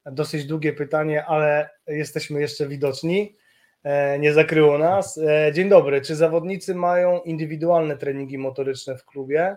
Dosyć 0.05 0.45
długie 0.45 0.73
pytanie, 0.73 1.25
ale 1.25 1.69
jesteśmy 1.87 2.41
jeszcze 2.41 2.67
widoczni. 2.67 3.35
E, 3.83 4.19
nie 4.19 4.33
zakryło 4.33 4.77
nas. 4.77 5.17
E, 5.17 5.51
dzień 5.53 5.69
dobry. 5.69 6.01
Czy 6.01 6.15
zawodnicy 6.15 6.75
mają 6.75 7.19
indywidualne 7.21 7.97
treningi 7.97 8.37
motoryczne 8.37 8.97
w 8.97 9.05
klubie? 9.05 9.55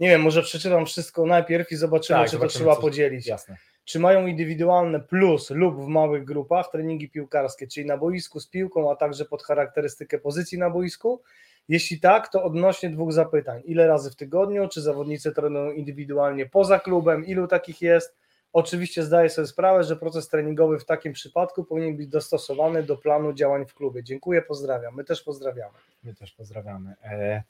Nie 0.00 0.08
wiem, 0.08 0.20
może 0.22 0.42
przeczytam 0.42 0.86
wszystko 0.86 1.26
najpierw 1.26 1.72
i 1.72 1.76
zobaczymy, 1.76 2.18
Tak, 2.18 2.26
czy 2.26 2.32
zobaczymy, 2.32 2.52
to 2.52 2.58
trzeba 2.58 2.74
co- 2.76 2.80
podzielić. 2.80 3.26
Jasne. 3.26 3.56
Czy 3.88 3.98
mają 3.98 4.26
indywidualne 4.26 5.00
plus 5.00 5.50
lub 5.50 5.84
w 5.84 5.86
małych 5.86 6.24
grupach 6.24 6.70
treningi 6.70 7.10
piłkarskie, 7.10 7.66
czyli 7.66 7.86
na 7.86 7.96
boisku 7.96 8.40
z 8.40 8.46
piłką, 8.46 8.90
a 8.90 8.96
także 8.96 9.24
pod 9.24 9.42
charakterystykę 9.42 10.18
pozycji 10.18 10.58
na 10.58 10.70
boisku? 10.70 11.22
Jeśli 11.68 12.00
tak, 12.00 12.28
to 12.28 12.44
odnośnie 12.44 12.90
dwóch 12.90 13.12
zapytań. 13.12 13.62
Ile 13.64 13.86
razy 13.86 14.10
w 14.10 14.16
tygodniu? 14.16 14.68
Czy 14.68 14.80
zawodnicy 14.80 15.32
trenują 15.32 15.72
indywidualnie 15.72 16.46
poza 16.46 16.78
klubem? 16.78 17.26
Ilu 17.26 17.46
takich 17.46 17.82
jest? 17.82 18.16
Oczywiście 18.52 19.02
zdaję 19.02 19.30
sobie 19.30 19.46
sprawę, 19.46 19.84
że 19.84 19.96
proces 19.96 20.28
treningowy 20.28 20.78
w 20.78 20.84
takim 20.84 21.12
przypadku 21.12 21.64
powinien 21.64 21.96
być 21.96 22.06
dostosowany 22.08 22.82
do 22.82 22.96
planu 22.96 23.32
działań 23.32 23.66
w 23.66 23.74
klubie. 23.74 24.02
Dziękuję, 24.02 24.42
pozdrawiam. 24.42 24.94
My 24.94 25.04
też 25.04 25.22
pozdrawiamy. 25.22 25.78
My 26.04 26.14
też 26.14 26.32
pozdrawiamy. 26.32 26.94
E, 27.04 27.42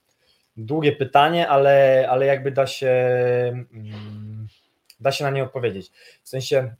długie 0.56 0.92
pytanie, 0.92 1.48
ale, 1.48 2.06
ale 2.10 2.26
jakby 2.26 2.50
da 2.50 2.66
się, 2.66 2.88
mm, 3.72 4.48
da 5.00 5.12
się 5.12 5.24
na 5.24 5.30
nie 5.30 5.44
odpowiedzieć. 5.44 5.90
W 6.22 6.28
sensie 6.28 6.74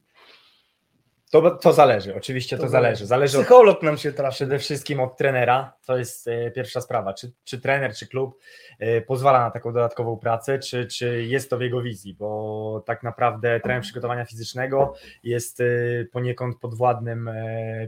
to, 1.31 1.51
to 1.51 1.73
zależy, 1.73 2.15
oczywiście 2.17 2.57
to, 2.57 2.63
To 2.63 2.69
zależy. 2.69 3.07
Zależy 3.07 3.39
od, 3.39 3.45
Psycholog 3.45 3.83
nam 3.83 3.99
się 3.99 4.13
trafi. 4.13 4.35
przede 4.35 4.59
wszystkim 4.59 5.01
od 5.01 5.17
trenera, 5.17 5.73
to 5.87 5.99
jest 5.99 6.29
e, 6.29 6.51
pierwsza 6.51 6.81
sprawa, 6.81 7.15
czy, 7.15 7.33
czy 7.45 7.61
trener, 7.61 7.95
czy 7.95 8.07
klub 8.07 8.39
e, 8.79 9.01
pozwala 9.01 9.41
na 9.41 9.51
taką 9.51 9.73
dodatkową 9.73 10.17
pracę, 10.17 10.59
czy, 10.59 10.87
czy 10.87 11.25
jest 11.25 11.51
to 11.51 11.57
w 11.59 11.61
jego 11.61 11.83
wizji, 11.83 12.15
bo 12.15 12.83
tak 12.87 13.03
naprawdę 13.03 13.61
trener 13.61 13.83
przygotowania 13.83 14.25
fizycznego 14.25 14.95
jest 15.23 15.61
e, 15.61 15.65
poniekąd 16.13 16.59
podwładnym 16.59 17.31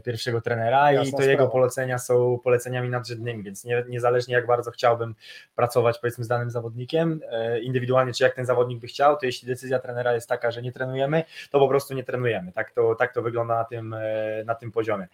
pierwszego 0.05 0.41
trenera 0.41 0.91
i 0.91 0.95
Jasna 0.95 1.17
to 1.17 1.23
jego 1.23 1.33
sprawa. 1.35 1.51
polecenia 1.51 1.97
są 1.99 2.39
poleceniami 2.43 2.89
nadrzędnymi, 2.89 3.43
więc 3.43 3.65
nie, 3.65 3.83
niezależnie 3.89 4.35
jak 4.35 4.47
bardzo 4.47 4.71
chciałbym 4.71 5.15
pracować 5.55 5.99
powiedzmy 5.99 6.23
z 6.23 6.27
danym 6.27 6.51
zawodnikiem, 6.51 7.19
indywidualnie 7.61 8.13
czy 8.13 8.23
jak 8.23 8.35
ten 8.35 8.45
zawodnik 8.45 8.79
by 8.79 8.87
chciał, 8.87 9.17
to 9.17 9.25
jeśli 9.25 9.47
decyzja 9.47 9.79
trenera 9.79 10.13
jest 10.13 10.29
taka, 10.29 10.51
że 10.51 10.61
nie 10.61 10.71
trenujemy, 10.71 11.23
to 11.51 11.59
po 11.59 11.67
prostu 11.67 11.93
nie 11.93 12.03
trenujemy. 12.03 12.51
Tak 12.51 12.71
to, 12.71 12.95
tak 12.95 13.13
to 13.13 13.21
wygląda 13.21 13.30
na 13.31 13.63
tym, 13.63 13.93
e, 13.93 14.43
na 14.45 14.55
tym 14.55 14.71
poziomie. 14.71 15.07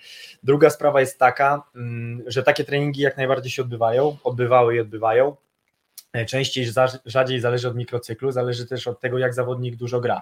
Druga 0.43 0.69
sprawa 0.69 0.99
jest 0.99 1.19
taka, 1.19 1.63
mm, 1.75 2.23
że 2.27 2.43
takie 2.43 2.63
treningi 2.63 3.01
jak 3.01 3.17
najbardziej 3.17 3.51
się 3.51 3.61
odbywają, 3.61 4.17
odbywały 4.23 4.75
i 4.75 4.79
odbywają. 4.79 5.35
E, 6.13 6.25
Częściej, 6.25 6.65
za- 6.65 6.99
rzadziej 7.05 7.39
zależy 7.39 7.67
od 7.67 7.75
mikrocyklu, 7.75 8.31
zależy 8.31 8.67
też 8.67 8.87
od 8.87 8.99
tego, 8.99 9.17
jak 9.17 9.33
zawodnik 9.33 9.75
dużo 9.75 9.99
gra. 9.99 10.21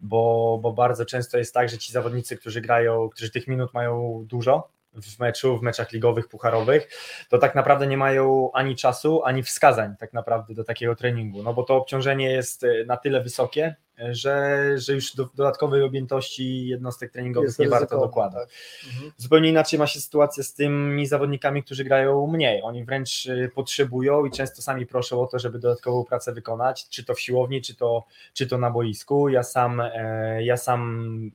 Bo, 0.00 0.58
bo 0.62 0.72
bardzo 0.72 1.04
często 1.04 1.38
jest 1.38 1.54
tak, 1.54 1.68
że 1.68 1.78
ci 1.78 1.92
zawodnicy, 1.92 2.36
którzy 2.36 2.60
grają, 2.60 3.08
którzy 3.08 3.30
tych 3.30 3.46
minut 3.48 3.74
mają 3.74 4.24
dużo 4.28 4.68
w 5.02 5.18
meczu, 5.18 5.58
w 5.58 5.62
meczach 5.62 5.92
ligowych, 5.92 6.28
pucharowych, 6.28 6.88
to 7.28 7.38
tak 7.38 7.54
naprawdę 7.54 7.86
nie 7.86 7.96
mają 7.96 8.50
ani 8.52 8.76
czasu, 8.76 9.24
ani 9.24 9.42
wskazań 9.42 9.96
tak 9.98 10.12
naprawdę 10.12 10.54
do 10.54 10.64
takiego 10.64 10.96
treningu, 10.96 11.42
no 11.42 11.54
bo 11.54 11.62
to 11.62 11.76
obciążenie 11.76 12.30
jest 12.30 12.64
e, 12.64 12.84
na 12.86 12.96
tyle 12.96 13.22
wysokie, 13.22 13.76
e, 13.98 14.14
że, 14.14 14.64
że 14.78 14.92
już 14.92 15.14
do 15.14 15.28
dodatkowej 15.34 15.82
objętości 15.82 16.66
jednostek 16.66 17.12
treningowych 17.12 17.48
Jest 17.48 17.58
nie 17.58 17.68
warto 17.68 18.00
dokładać. 18.00 18.48
tak. 18.48 18.92
Mhm. 18.92 19.12
Zupełnie 19.16 19.48
inaczej 19.50 19.78
ma 19.78 19.86
się 19.86 20.00
sytuacja 20.00 20.42
z 20.42 20.54
tymi 20.54 21.06
zawodnikami, 21.06 21.62
którzy 21.62 21.84
grają 21.84 22.26
mniej. 22.26 22.62
Oni 22.62 22.84
wręcz 22.84 23.26
y, 23.26 23.50
potrzebują 23.54 24.24
i 24.24 24.30
często 24.30 24.62
sami 24.62 24.86
proszą 24.86 25.20
o 25.20 25.26
to, 25.26 25.38
żeby 25.38 25.58
dodatkową 25.58 26.04
pracę 26.04 26.32
wykonać, 26.32 26.88
czy 26.88 27.04
to 27.04 27.14
w 27.14 27.20
siłowni, 27.20 27.62
czy 27.62 27.74
to, 27.76 28.04
czy 28.32 28.46
to 28.46 28.58
na 28.58 28.70
boisku. 28.70 29.28
Ja 29.28 29.42
sam, 29.42 29.80
e, 29.80 30.44
ja 30.44 30.56
sam 30.56 31.30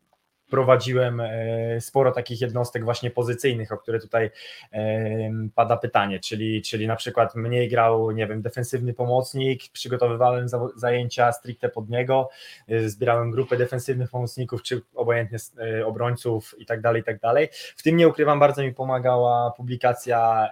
prowadziłem 0.51 1.19
e, 1.19 1.81
sporo 1.81 2.11
takich 2.11 2.41
jednostek 2.41 2.83
właśnie 2.83 3.11
pozycyjnych, 3.11 3.71
o 3.71 3.77
które 3.77 3.99
tutaj 3.99 4.31
e, 4.73 5.31
pada 5.55 5.77
pytanie, 5.77 6.19
czyli, 6.19 6.61
czyli 6.61 6.87
na 6.87 6.95
przykład 6.95 7.35
mniej 7.35 7.69
grał, 7.69 8.11
nie 8.11 8.27
wiem, 8.27 8.41
defensywny 8.41 8.93
pomocnik, 8.93 9.63
przygotowywałem 9.73 10.49
za- 10.49 10.67
zajęcia 10.75 11.31
stricte 11.31 11.69
pod 11.69 11.89
niego, 11.89 12.29
e, 12.67 12.89
zbierałem 12.89 13.31
grupę 13.31 13.57
defensywnych 13.57 14.09
pomocników, 14.09 14.63
czy 14.63 14.81
obojętnie 14.95 15.37
obrońców 15.85 16.55
i 16.57 16.65
tak 16.65 16.81
dalej, 16.81 17.01
i 17.01 17.05
tak 17.05 17.19
dalej. 17.19 17.47
W 17.77 17.83
tym 17.83 17.97
nie 17.97 18.07
ukrywam, 18.07 18.39
bardzo 18.39 18.61
mi 18.61 18.73
pomagała 18.73 19.51
publikacja 19.57 20.49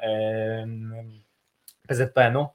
PZPN-u, 1.88 2.48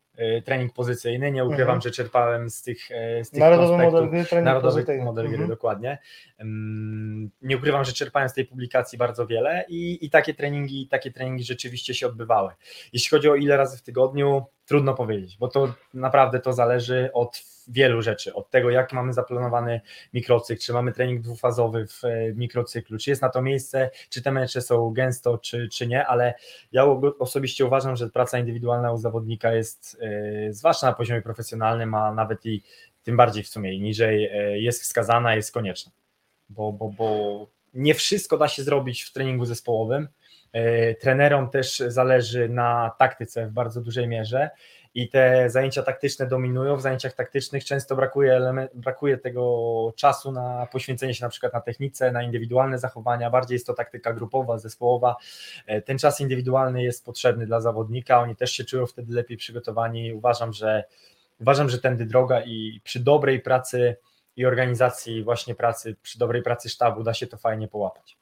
trening 0.44 0.72
pozycyjny, 0.72 1.32
nie 1.32 1.44
ukrywam, 1.44 1.74
Mhm. 1.74 1.80
że 1.80 1.90
czerpałem 1.90 2.50
z 2.50 2.62
tych, 2.62 2.90
e, 2.90 3.24
z 3.24 3.30
tych 3.30 3.40
Narodowy 3.40 3.82
model 3.84 4.10
gry, 4.10 4.24
trening 4.24 4.44
Narodowy 4.44 4.72
pozytywny. 4.74 5.04
model 5.04 5.24
gry, 5.24 5.34
Mhm. 5.34 5.50
dokładnie. 5.50 5.98
Nie 7.42 7.56
ukrywam, 7.56 7.84
że 7.84 7.92
czerpałem 7.92 8.28
z 8.28 8.34
tej 8.34 8.44
publikacji 8.46 8.98
bardzo 8.98 9.26
wiele 9.26 9.64
i, 9.68 10.06
i 10.06 10.10
takie 10.10 10.34
treningi, 10.34 10.88
takie 10.88 11.10
treningi 11.12 11.44
rzeczywiście 11.44 11.94
się 11.94 12.06
odbywały. 12.06 12.50
Jeśli 12.92 13.10
chodzi 13.10 13.28
o 13.30 13.34
ile 13.34 13.56
razy 13.56 13.78
w 13.78 13.82
tygodniu, 13.82 14.42
trudno 14.66 14.94
powiedzieć, 14.94 15.36
bo 15.36 15.48
to 15.48 15.74
naprawdę 15.94 16.40
to 16.40 16.52
zależy 16.52 17.10
od 17.12 17.42
wielu 17.68 18.02
rzeczy, 18.02 18.34
od 18.34 18.50
tego 18.50 18.70
jak 18.70 18.92
mamy 18.92 19.12
zaplanowany 19.12 19.80
mikrocykl, 20.14 20.62
czy 20.62 20.72
mamy 20.72 20.92
trening 20.92 21.20
dwufazowy 21.20 21.86
w 21.86 22.04
e, 22.04 22.32
mikrocyklu, 22.34 22.98
czy 22.98 23.10
jest 23.10 23.22
na 23.22 23.28
to 23.28 23.42
miejsce, 23.42 23.90
czy 24.08 24.22
te 24.22 24.32
mecze 24.32 24.60
są 24.62 24.90
gęsto, 24.90 25.38
czy, 25.38 25.68
czy 25.68 25.86
nie, 25.86 26.06
ale 26.06 26.34
ja 26.72 26.84
osobiście 27.18 27.66
uważam, 27.66 27.96
że 27.96 28.10
praca 28.10 28.38
indywidualna 28.38 28.92
u 28.92 28.96
zawodnika 28.96 29.54
jest, 29.54 29.98
e, 30.00 30.52
zwłaszcza 30.52 30.86
na 30.86 30.92
poziomie 30.92 31.22
profesjonalnym, 31.22 31.94
a 31.94 32.14
nawet 32.14 32.46
i 32.46 32.62
tym 33.02 33.16
bardziej 33.16 33.42
w 33.42 33.48
sumie 33.48 33.80
niżej 33.80 34.24
e, 34.24 34.58
jest 34.58 34.82
wskazana, 34.82 35.34
jest 35.34 35.52
konieczna. 35.52 35.92
Bo, 36.48 36.72
bo, 36.72 36.88
bo 36.88 37.46
nie 37.74 37.94
wszystko 37.94 38.38
da 38.38 38.48
się 38.48 38.62
zrobić 38.62 39.02
w 39.02 39.12
treningu 39.12 39.44
zespołowym. 39.44 40.08
E, 40.54 40.94
Trenerom 40.94 41.50
też 41.50 41.78
zależy 41.78 42.48
na 42.48 42.90
taktyce 42.98 43.46
w 43.46 43.50
bardzo 43.50 43.80
dużej 43.80 44.08
mierze 44.08 44.50
i 44.94 45.08
te 45.08 45.50
zajęcia 45.50 45.82
taktyczne 45.82 46.26
dominują. 46.26 46.76
W 46.76 46.82
zajęciach 46.82 47.12
taktycznych 47.12 47.64
często 47.64 47.96
brakuje, 47.96 48.36
element, 48.36 48.70
brakuje 48.74 49.18
tego 49.18 49.92
czasu 49.96 50.32
na 50.32 50.66
poświęcenie 50.72 51.14
się 51.14 51.24
na 51.24 51.28
przykład 51.28 51.52
na 51.52 51.60
technice, 51.60 52.12
na 52.12 52.22
indywidualne 52.22 52.78
zachowania. 52.78 53.30
Bardziej 53.30 53.54
jest 53.54 53.66
to 53.66 53.74
taktyka 53.74 54.12
grupowa, 54.12 54.58
zespołowa. 54.58 55.16
E, 55.66 55.82
Ten 55.82 55.98
czas 55.98 56.20
indywidualny 56.20 56.82
jest 56.82 57.04
potrzebny 57.04 57.46
dla 57.46 57.60
zawodnika. 57.60 58.20
Oni 58.20 58.36
też 58.36 58.52
się 58.52 58.64
czują 58.64 58.86
wtedy 58.86 59.14
lepiej 59.14 59.36
przygotowani. 59.36 60.12
Uważam, 60.12 60.52
że 60.52 60.84
uważam, 61.40 61.68
że 61.68 61.78
tędy 61.78 62.06
droga 62.06 62.40
i 62.40 62.80
przy 62.84 63.00
dobrej 63.00 63.40
pracy 63.40 63.96
i 64.36 64.46
organizacji 64.46 65.22
właśnie 65.24 65.54
pracy, 65.54 65.96
przy 66.02 66.18
dobrej 66.18 66.42
pracy 66.42 66.68
sztabu 66.68 67.02
da 67.02 67.14
się 67.14 67.26
to 67.26 67.36
fajnie 67.36 67.68
połapać. 67.68 68.16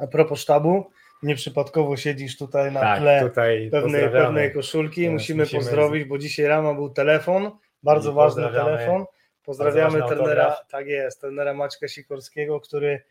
A 0.00 0.06
propos 0.06 0.40
sztabu, 0.40 0.90
nieprzypadkowo 1.22 1.96
siedzisz 1.96 2.38
tutaj 2.38 2.72
na 2.72 2.80
tak, 2.80 3.00
tle 3.00 3.20
tutaj 3.22 3.68
pewnej, 3.70 4.10
pewnej 4.10 4.52
koszulki. 4.52 5.10
Musimy, 5.10 5.42
musimy 5.42 5.60
pozdrowić, 5.60 6.04
bo 6.04 6.18
dzisiaj 6.18 6.46
rano 6.46 6.74
był 6.74 6.90
telefon, 6.90 7.50
bardzo 7.82 8.12
ważny 8.12 8.42
telefon. 8.42 9.04
Pozdrawiamy 9.44 10.02
trenera, 10.08 10.56
tak 10.70 10.86
jest, 10.86 11.20
trenera 11.20 11.54
Maćka 11.54 11.88
Sikorskiego, 11.88 12.60
który 12.60 13.02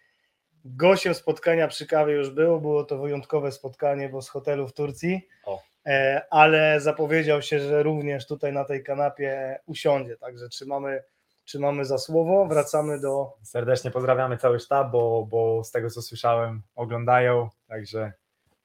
gościem 0.65 1.13
spotkania 1.13 1.67
przy 1.67 1.87
kawie 1.87 2.13
już 2.13 2.29
był. 2.29 2.61
Było 2.61 2.83
to 2.83 2.97
wyjątkowe 2.97 3.51
spotkanie, 3.51 4.09
bo 4.09 4.21
z 4.21 4.29
hotelu 4.29 4.67
w 4.67 4.73
Turcji. 4.73 5.27
O. 5.45 5.61
E, 5.85 6.21
ale 6.29 6.79
zapowiedział 6.79 7.41
się, 7.41 7.59
że 7.59 7.83
również 7.83 8.27
tutaj 8.27 8.53
na 8.53 8.65
tej 8.65 8.83
kanapie 8.83 9.59
usiądzie. 9.65 10.17
Także 10.17 10.49
trzymamy, 10.49 11.03
trzymamy 11.45 11.85
za 11.85 11.97
słowo. 11.97 12.45
Wracamy 12.45 12.99
do 12.99 13.33
Serdecznie 13.43 13.91
pozdrawiamy 13.91 14.37
cały 14.37 14.59
sztab, 14.59 14.91
bo, 14.91 15.27
bo 15.29 15.63
z 15.63 15.71
tego 15.71 15.89
co 15.89 16.01
słyszałem 16.01 16.61
oglądają, 16.75 17.49
także 17.67 18.13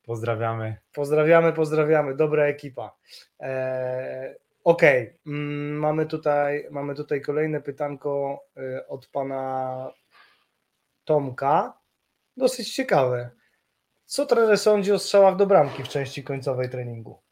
pozdrawiamy. 0.03 0.77
Pozdrawiamy, 0.93 1.53
pozdrawiamy, 1.53 2.15
dobra 2.15 2.45
ekipa. 2.45 2.97
E, 3.41 4.35
Okej, 4.67 5.19
mm, 5.27 5.79
mamy, 5.79 6.07
tutaj, 6.07 6.67
mamy 6.71 6.95
tutaj 6.95 7.21
kolejne 7.21 7.61
pytanko 7.61 8.41
e, 8.57 8.89
od 8.89 9.07
pana 9.07 9.93
Tomka. 11.05 11.79
Dosyć 12.37 12.75
ciekawe. 12.75 13.31
Co 14.05 14.27
trener 14.27 14.59
sądzi 14.59 14.93
o 14.93 14.99
strzałach 14.99 15.37
do 15.37 15.47
bramki 15.47 15.83
w 15.83 15.89
części 15.89 16.25
końcowej 16.25 16.71
treningu? 16.71 17.23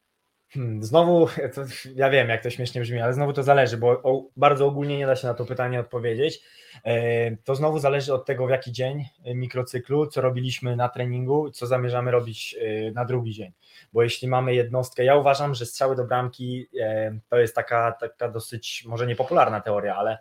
Hmm, 0.54 0.82
znowu, 0.84 1.26
to, 1.54 1.62
ja 1.94 2.10
wiem 2.10 2.28
jak 2.28 2.42
to 2.42 2.50
śmiesznie 2.50 2.80
brzmi, 2.80 3.00
ale 3.00 3.14
znowu 3.14 3.32
to 3.32 3.42
zależy, 3.42 3.76
bo 3.76 3.88
o, 3.88 4.24
bardzo 4.36 4.66
ogólnie 4.66 4.98
nie 4.98 5.06
da 5.06 5.16
się 5.16 5.26
na 5.26 5.34
to 5.34 5.44
pytanie 5.44 5.80
odpowiedzieć. 5.80 6.40
E, 6.84 7.36
To 7.36 7.54
znowu 7.54 7.78
zależy 7.78 8.14
od 8.14 8.26
tego, 8.26 8.46
w 8.46 8.50
jaki 8.50 8.72
dzień 8.72 9.04
e, 9.24 9.34
mikrocyklu, 9.34 10.06
co 10.06 10.20
robiliśmy 10.20 10.76
na 10.76 10.88
treningu, 10.88 11.50
co 11.50 11.66
zamierzamy 11.66 12.10
robić 12.10 12.56
e, 12.60 12.90
na 12.92 13.04
drugi 13.04 13.32
dzień. 13.32 13.52
Bo 13.92 14.02
jeśli 14.02 14.28
mamy 14.28 14.54
jednostkę, 14.54 15.04
ja 15.04 15.16
uważam, 15.16 15.54
że 15.54 15.66
strzały 15.66 15.96
do 15.96 16.04
bramki 16.04 16.66
e, 16.80 17.18
to 17.28 17.38
jest 17.38 17.54
taka, 17.54 17.92
taka 17.92 18.28
dosyć, 18.28 18.84
może 18.86 19.06
niepopularna 19.06 19.60
teoria, 19.60 19.96
ale 19.96 20.18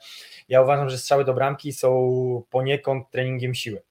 ja 0.50 0.62
uważam, 0.62 0.90
że 0.90 0.98
strzały 0.98 1.26
do 1.26 1.34
bramki 1.34 1.74
są 1.74 1.90
poniekąd 2.50 3.10
treningiem 3.10 3.54
siły. 3.56 3.82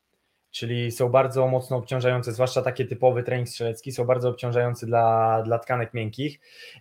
Czyli 0.53 0.93
są 0.93 1.09
bardzo 1.09 1.49
mocno 1.49 1.77
obciążające, 1.77 2.33
zwłaszcza 2.33 2.63
takie 2.63 2.85
typowy 2.85 3.23
trening 3.23 3.49
strzelecki, 3.49 3.93
są 3.93 4.05
bardzo 4.05 4.29
obciążające 4.29 4.87
dla, 4.87 5.43
dla 5.43 5.59
tkanek 5.59 5.95
miękkich 5.95 6.41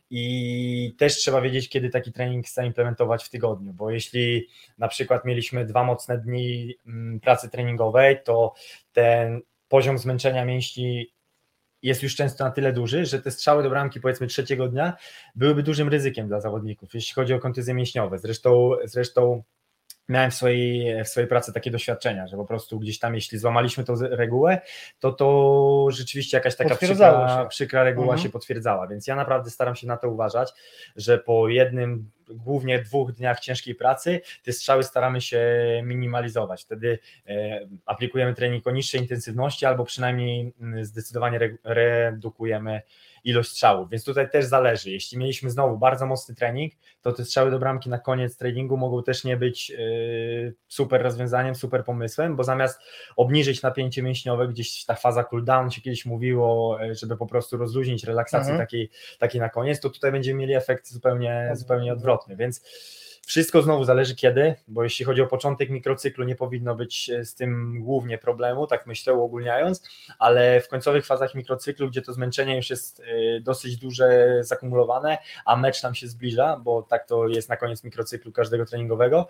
i 0.09 0.95
też 0.97 1.15
trzeba 1.15 1.41
wiedzieć, 1.41 1.69
kiedy 1.69 1.89
taki 1.89 2.11
trening 2.11 2.49
zaimplementować 2.49 3.23
w 3.23 3.29
tygodniu, 3.29 3.73
bo 3.73 3.91
jeśli 3.91 4.47
na 4.77 4.87
przykład 4.87 5.25
mieliśmy 5.25 5.65
dwa 5.65 5.83
mocne 5.83 6.17
dni 6.17 6.75
mm, 6.87 7.19
pracy 7.19 7.49
treningowej, 7.49 8.23
to 8.23 8.53
ten 8.93 9.41
poziom 9.67 9.97
zmęczenia 9.97 10.45
mięśni 10.45 11.07
jest 11.81 12.03
już 12.03 12.15
często 12.15 12.43
na 12.43 12.51
tyle 12.51 12.73
duży, 12.73 13.05
że 13.05 13.21
te 13.21 13.31
strzały 13.31 13.63
do 13.63 13.69
bramki 13.69 13.99
powiedzmy 13.99 14.27
trzeciego 14.27 14.67
dnia 14.67 14.97
byłyby 15.35 15.63
dużym 15.63 15.89
ryzykiem 15.89 16.27
dla 16.27 16.41
zawodników, 16.41 16.93
jeśli 16.93 17.13
chodzi 17.13 17.33
o 17.33 17.39
kontuzje 17.39 17.73
mięśniowe. 17.73 18.19
Zresztą, 18.19 18.71
zresztą 18.83 19.43
miałem 20.11 20.31
w 20.31 20.33
swojej, 20.33 21.03
w 21.03 21.07
swojej 21.07 21.27
pracy 21.27 21.53
takie 21.53 21.71
doświadczenia, 21.71 22.27
że 22.27 22.37
po 22.37 22.45
prostu 22.45 22.79
gdzieś 22.79 22.99
tam, 22.99 23.15
jeśli 23.15 23.37
złamaliśmy 23.37 23.83
tą 23.83 23.93
regułę, 23.99 24.61
to 24.99 25.11
to 25.11 25.87
rzeczywiście 25.89 26.37
jakaś 26.37 26.55
taka 26.55 26.75
przykra, 26.75 27.45
przykra 27.45 27.83
reguła 27.83 28.05
mhm. 28.05 28.23
się 28.23 28.29
potwierdzała, 28.29 28.87
więc 28.87 29.07
ja 29.07 29.15
naprawdę 29.15 29.49
staram 29.49 29.75
się 29.75 29.87
na 29.87 29.97
to 29.97 30.09
uważać, 30.09 30.53
że 30.95 31.17
po 31.17 31.49
jednym 31.49 32.11
głównie 32.29 32.79
dwóch 32.79 33.11
dniach 33.11 33.39
ciężkiej 33.39 33.75
pracy, 33.75 34.21
te 34.43 34.53
strzały 34.53 34.83
staramy 34.83 35.21
się 35.21 35.41
minimalizować. 35.83 36.63
Wtedy 36.63 36.99
e, 37.27 37.59
aplikujemy 37.85 38.33
trening 38.33 38.67
o 38.67 38.71
niższej 38.71 39.01
intensywności 39.01 39.65
albo 39.65 39.85
przynajmniej 39.85 40.53
mm, 40.61 40.85
zdecydowanie 40.85 41.39
redukujemy 41.63 42.81
ilość 43.23 43.49
strzałów, 43.49 43.89
więc 43.89 44.03
tutaj 44.03 44.29
też 44.29 44.45
zależy. 44.45 44.91
Jeśli 44.91 45.17
mieliśmy 45.17 45.49
znowu 45.49 45.77
bardzo 45.77 46.05
mocny 46.05 46.35
trening, 46.35 46.73
to 47.01 47.11
te 47.11 47.25
strzały 47.25 47.51
do 47.51 47.59
bramki 47.59 47.89
na 47.89 47.99
koniec 47.99 48.37
treningu 48.37 48.77
mogą 48.77 49.03
też 49.03 49.23
nie 49.23 49.37
być 49.37 49.69
yy, 49.69 50.53
super 50.67 51.01
rozwiązaniem, 51.01 51.55
super 51.55 51.85
pomysłem, 51.85 52.35
bo 52.35 52.43
zamiast 52.43 52.79
obniżyć 53.15 53.61
napięcie 53.61 54.03
mięśniowe, 54.03 54.47
gdzieś 54.47 54.85
ta 54.85 54.95
faza 54.95 55.23
cooldown 55.23 55.69
się 55.69 55.81
kiedyś 55.81 56.05
mówiło, 56.05 56.79
yy, 56.81 56.95
żeby 56.95 57.17
po 57.17 57.27
prostu 57.27 57.57
rozluźnić 57.57 58.03
relaksację 58.03 58.51
mhm. 58.51 58.59
takiej, 58.59 58.89
takiej 59.19 59.41
na 59.41 59.49
koniec, 59.49 59.79
to 59.79 59.89
tutaj 59.89 60.11
będziemy 60.11 60.39
mieli 60.39 60.53
efekt 60.53 60.87
zupełnie, 60.87 61.51
zupełnie 61.53 61.93
odwrotny, 61.93 62.35
więc 62.35 62.61
wszystko 63.25 63.61
znowu 63.61 63.83
zależy 63.83 64.15
kiedy, 64.15 64.55
bo 64.67 64.83
jeśli 64.83 65.05
chodzi 65.05 65.21
o 65.21 65.27
początek 65.27 65.69
mikrocyklu, 65.69 66.25
nie 66.25 66.35
powinno 66.35 66.75
być 66.75 67.09
e, 67.09 67.25
z 67.25 67.35
tym 67.35 67.79
głównie 67.83 68.17
problemu, 68.17 68.67
tak 68.67 68.87
myślę 68.87 69.13
uogólniając, 69.13 69.83
ale 70.19 70.61
w 70.61 70.67
końcowych 70.67 71.05
fazach 71.05 71.35
mikrocyklu, 71.35 71.89
gdzie 71.89 72.01
to 72.01 72.13
zmęczenie 72.13 72.55
już 72.55 72.69
jest 72.69 72.99
e, 72.99 73.03
dosyć 73.41 73.77
duże, 73.77 74.37
zakumulowane, 74.41 75.17
a 75.45 75.55
mecz 75.55 75.83
nam 75.83 75.95
się 75.95 76.07
zbliża, 76.07 76.57
bo 76.63 76.81
tak 76.83 77.07
to 77.07 77.27
jest 77.27 77.49
na 77.49 77.57
koniec 77.57 77.83
mikrocyklu 77.83 78.31
każdego 78.31 78.65
treningowego, 78.65 79.27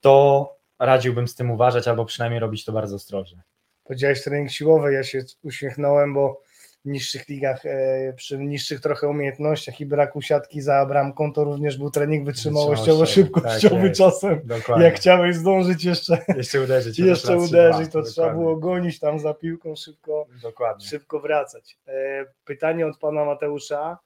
to 0.00 0.56
radziłbym 0.78 1.28
z 1.28 1.34
tym 1.34 1.50
uważać 1.50 1.88
albo 1.88 2.04
przynajmniej 2.04 2.40
robić 2.40 2.64
to 2.64 2.72
bardzo 2.72 2.96
ostrożnie. 2.96 3.42
Powiedziałeś 3.84 4.24
trening 4.24 4.50
siłowy, 4.50 4.92
ja 4.92 5.02
się 5.02 5.22
uśmiechnąłem, 5.42 6.14
bo 6.14 6.42
niższych 6.84 7.28
ligach, 7.28 7.66
e, 7.66 8.12
przy 8.16 8.38
niższych 8.38 8.80
trochę 8.80 9.08
umiejętnościach 9.08 9.80
i 9.80 9.86
braku 9.86 10.22
siatki 10.22 10.60
za 10.60 10.86
bramką, 10.86 11.32
to 11.32 11.44
również 11.44 11.78
był 11.78 11.90
trening 11.90 12.24
wytrzymałościowo-szybkościowy 12.24 13.88
tak 13.88 13.96
czasem. 13.96 14.40
Dokładnie. 14.44 14.84
Jak 14.84 14.94
chciałeś 14.94 15.36
zdążyć 15.36 15.84
jeszcze, 15.84 16.18
jeszcze 16.36 16.60
uderzyć, 16.60 16.98
jeszcze 17.12 17.36
uderzyć 17.36 17.92
to 17.92 18.02
trzeba 18.02 18.30
było 18.30 18.56
gonić 18.56 19.00
tam 19.00 19.18
za 19.18 19.34
piłką, 19.34 19.76
szybko, 19.76 20.26
Dokładnie. 20.42 20.86
szybko 20.86 21.20
wracać. 21.20 21.78
E, 21.88 22.26
pytanie 22.44 22.86
od 22.86 22.98
pana 22.98 23.24
Mateusza. 23.24 23.98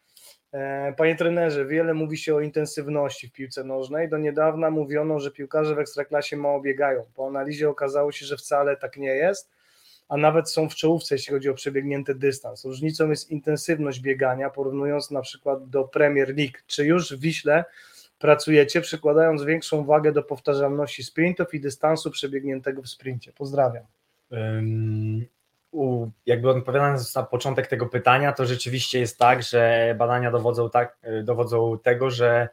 E, 0.52 0.92
panie 0.96 1.16
trenerze, 1.16 1.66
wiele 1.66 1.94
mówi 1.94 2.18
się 2.18 2.34
o 2.34 2.40
intensywności 2.40 3.28
w 3.28 3.32
piłce 3.32 3.64
nożnej. 3.64 4.08
Do 4.08 4.18
niedawna 4.18 4.70
mówiono, 4.70 5.20
że 5.20 5.30
piłkarze 5.30 5.74
w 5.74 5.78
ekstraklasie 5.78 6.36
mało 6.36 6.60
biegają. 6.60 7.04
Po 7.14 7.26
analizie 7.26 7.68
okazało 7.68 8.12
się, 8.12 8.26
że 8.26 8.36
wcale 8.36 8.76
tak 8.76 8.96
nie 8.96 9.14
jest 9.14 9.53
a 10.08 10.16
nawet 10.16 10.50
są 10.50 10.68
w 10.68 10.74
czołówce, 10.74 11.14
jeśli 11.14 11.34
chodzi 11.34 11.50
o 11.50 11.54
przebiegnięty 11.54 12.14
dystans. 12.14 12.64
Różnicą 12.64 13.10
jest 13.10 13.30
intensywność 13.30 14.00
biegania, 14.00 14.50
porównując 14.50 15.10
na 15.10 15.20
przykład 15.20 15.68
do 15.68 15.84
Premier 15.84 16.28
League. 16.36 16.58
Czy 16.66 16.84
już 16.84 17.16
w 17.16 17.20
Wiśle 17.20 17.64
pracujecie, 18.18 18.80
przykładając 18.80 19.42
większą 19.42 19.84
wagę 19.84 20.12
do 20.12 20.22
powtarzalności 20.22 21.04
sprintów 21.04 21.54
i 21.54 21.60
dystansu 21.60 22.10
przebiegniętego 22.10 22.82
w 22.82 22.88
sprincie? 22.88 23.32
Pozdrawiam. 23.32 23.84
Um, 24.30 25.26
jakby 26.26 26.50
odpowiadając 26.50 27.14
na 27.14 27.22
początek 27.22 27.66
tego 27.66 27.86
pytania, 27.86 28.32
to 28.32 28.46
rzeczywiście 28.46 29.00
jest 29.00 29.18
tak, 29.18 29.42
że 29.42 29.94
badania 29.98 30.30
dowodzą, 30.30 30.70
tak, 30.70 30.98
dowodzą 31.24 31.78
tego, 31.78 32.10
że 32.10 32.48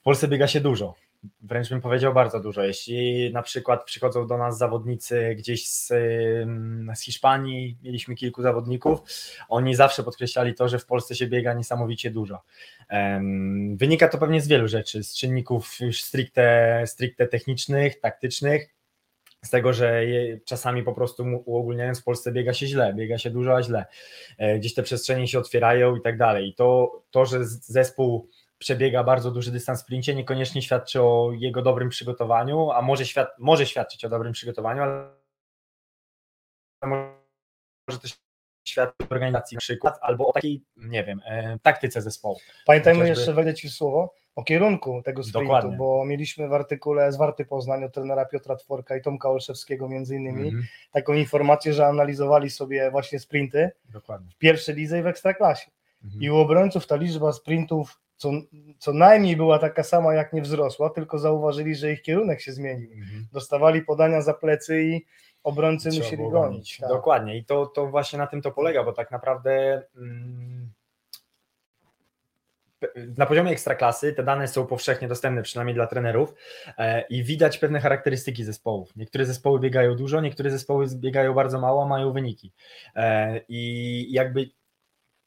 w 0.00 0.02
Polsce 0.02 0.28
biega 0.28 0.46
się 0.46 0.60
dużo 0.60 0.94
wręcz 1.40 1.70
bym 1.70 1.80
powiedział 1.80 2.14
bardzo 2.14 2.40
dużo. 2.40 2.62
Jeśli 2.62 3.30
na 3.32 3.42
przykład 3.42 3.84
przychodzą 3.84 4.26
do 4.26 4.38
nas 4.38 4.58
zawodnicy 4.58 5.34
gdzieś 5.38 5.68
z, 5.68 5.88
z 6.94 7.00
Hiszpanii, 7.02 7.78
mieliśmy 7.82 8.14
kilku 8.14 8.42
zawodników, 8.42 9.00
oni 9.48 9.74
zawsze 9.74 10.02
podkreślali 10.02 10.54
to, 10.54 10.68
że 10.68 10.78
w 10.78 10.86
Polsce 10.86 11.14
się 11.14 11.26
biega 11.26 11.54
niesamowicie 11.54 12.10
dużo. 12.10 12.42
Wynika 13.74 14.08
to 14.08 14.18
pewnie 14.18 14.40
z 14.40 14.48
wielu 14.48 14.68
rzeczy, 14.68 15.04
z 15.04 15.14
czynników 15.14 15.80
już 15.80 16.02
stricte, 16.02 16.82
stricte 16.86 17.26
technicznych, 17.26 18.00
taktycznych, 18.00 18.68
z 19.44 19.50
tego, 19.50 19.72
że 19.72 20.02
czasami 20.44 20.82
po 20.82 20.92
prostu 20.92 21.24
uogólniając 21.44 22.00
w 22.00 22.04
Polsce 22.04 22.32
biega 22.32 22.52
się 22.54 22.66
źle, 22.66 22.94
biega 22.94 23.18
się 23.18 23.30
dużo, 23.30 23.56
a 23.56 23.62
źle. 23.62 23.84
E, 24.38 24.58
gdzieś 24.58 24.74
te 24.74 24.82
przestrzenie 24.82 25.28
się 25.28 25.38
otwierają 25.38 25.96
i 25.96 26.00
tak 26.00 26.18
dalej. 26.18 26.54
To, 26.56 27.02
to 27.10 27.26
że 27.26 27.44
zespół 27.44 28.28
przebiega 28.62 29.04
bardzo 29.04 29.30
duży 29.30 29.50
dystans 29.50 29.80
w 29.80 29.82
sprincie, 29.82 30.14
niekoniecznie 30.14 30.62
świadczy 30.62 31.02
o 31.02 31.32
jego 31.32 31.62
dobrym 31.62 31.88
przygotowaniu, 31.88 32.70
a 32.70 32.82
może, 32.82 33.06
świad 33.06 33.28
może 33.38 33.66
świadczyć 33.66 34.04
o 34.04 34.08
dobrym 34.08 34.32
przygotowaniu, 34.32 34.82
ale 34.82 35.10
może 37.88 38.00
też 38.00 38.18
świadczyć 38.68 39.10
o 39.10 39.14
organizacji 39.14 39.54
na 39.54 39.60
przykład, 39.60 39.98
albo 40.00 40.28
o 40.28 40.32
takiej, 40.32 40.62
nie 40.76 41.04
wiem, 41.04 41.20
e, 41.24 41.58
taktyce 41.62 42.02
zespołu. 42.02 42.38
Pamiętajmy 42.66 43.00
Chociażby... 43.00 43.20
jeszcze, 43.20 43.34
wejdę 43.34 43.54
Ci 43.54 43.68
w 43.68 43.72
słowo, 43.72 44.14
o 44.36 44.44
kierunku 44.44 45.02
tego 45.04 45.22
sprintu, 45.22 45.40
Dokładnie. 45.40 45.76
bo 45.76 46.04
mieliśmy 46.04 46.48
w 46.48 46.52
artykule 46.52 47.12
z 47.12 47.16
Warty 47.16 47.44
Poznań 47.44 47.84
od 47.84 47.94
trenera 47.94 48.24
Piotra 48.24 48.56
Tworka 48.56 48.96
i 48.96 49.02
Tomka 49.02 49.30
Olszewskiego 49.30 49.88
między 49.88 50.16
innymi 50.16 50.48
mm 50.48 50.60
-hmm. 50.60 50.64
taką 50.92 51.12
informację, 51.12 51.72
że 51.72 51.86
analizowali 51.86 52.50
sobie 52.50 52.90
właśnie 52.90 53.18
sprinty 53.18 53.70
Dokładnie. 53.84 54.30
w 54.30 54.38
pierwszej 54.38 54.74
lidze 54.74 54.98
i 54.98 55.02
w 55.02 55.06
Ekstraklasie. 55.06 55.70
Mm 56.04 56.14
-hmm. 56.14 56.22
I 56.22 56.30
u 56.30 56.36
obrońców 56.36 56.86
ta 56.86 56.96
liczba 56.96 57.32
sprintów 57.32 58.00
co, 58.22 58.30
co 58.78 58.92
najmniej 58.92 59.36
była 59.36 59.58
taka 59.58 59.82
sama, 59.82 60.14
jak 60.14 60.32
nie 60.32 60.42
wzrosła, 60.42 60.90
tylko 60.90 61.18
zauważyli, 61.18 61.74
że 61.74 61.92
ich 61.92 62.02
kierunek 62.02 62.40
się 62.40 62.52
zmienił. 62.52 62.92
Mhm. 62.92 63.26
Dostawali 63.32 63.82
podania 63.82 64.22
za 64.22 64.34
plecy 64.34 64.82
i 64.82 65.06
obrońcy 65.42 65.90
Trzeba 65.90 66.04
musieli 66.04 66.30
gonić. 66.30 66.78
Tak. 66.78 66.88
Dokładnie 66.88 67.36
i 67.36 67.44
to, 67.44 67.66
to 67.66 67.86
właśnie 67.86 68.18
na 68.18 68.26
tym 68.26 68.42
to 68.42 68.50
polega, 68.50 68.84
bo 68.84 68.92
tak 68.92 69.10
naprawdę 69.10 69.82
mm, 69.96 70.72
na 73.18 73.26
poziomie 73.26 73.50
ekstraklasy 73.50 74.12
te 74.12 74.22
dane 74.22 74.48
są 74.48 74.66
powszechnie 74.66 75.08
dostępne, 75.08 75.42
przynajmniej 75.42 75.74
dla 75.74 75.86
trenerów 75.86 76.34
e, 76.78 77.00
i 77.00 77.24
widać 77.24 77.58
pewne 77.58 77.80
charakterystyki 77.80 78.44
zespołów. 78.44 78.96
Niektóre 78.96 79.24
zespoły 79.24 79.60
biegają 79.60 79.96
dużo, 79.96 80.20
niektóre 80.20 80.50
zespoły 80.50 80.86
biegają 80.94 81.34
bardzo 81.34 81.60
mało, 81.60 81.88
mają 81.88 82.12
wyniki. 82.12 82.52
E, 82.96 83.40
I 83.48 84.06
jakby 84.12 84.50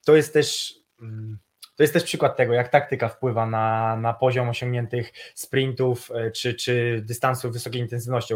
to 0.06 0.16
jest 0.16 0.34
też 0.34 0.74
mm, 1.02 1.38
to 1.76 1.84
jest 1.84 1.94
też 1.94 2.04
przykład 2.04 2.38
tego, 2.38 2.54
jak 2.54 2.70
taktyka 2.70 3.10
wpływa 3.10 3.46
na, 3.46 3.96
na 3.96 4.14
poziom 4.14 4.50
osiągniętych 4.50 5.14
sprintów 5.36 6.12
e, 6.12 6.32
czy, 6.32 6.54
czy 6.54 7.02
dystansów 7.06 7.54
wysokiej 7.54 7.82
intensywności. 7.82 8.34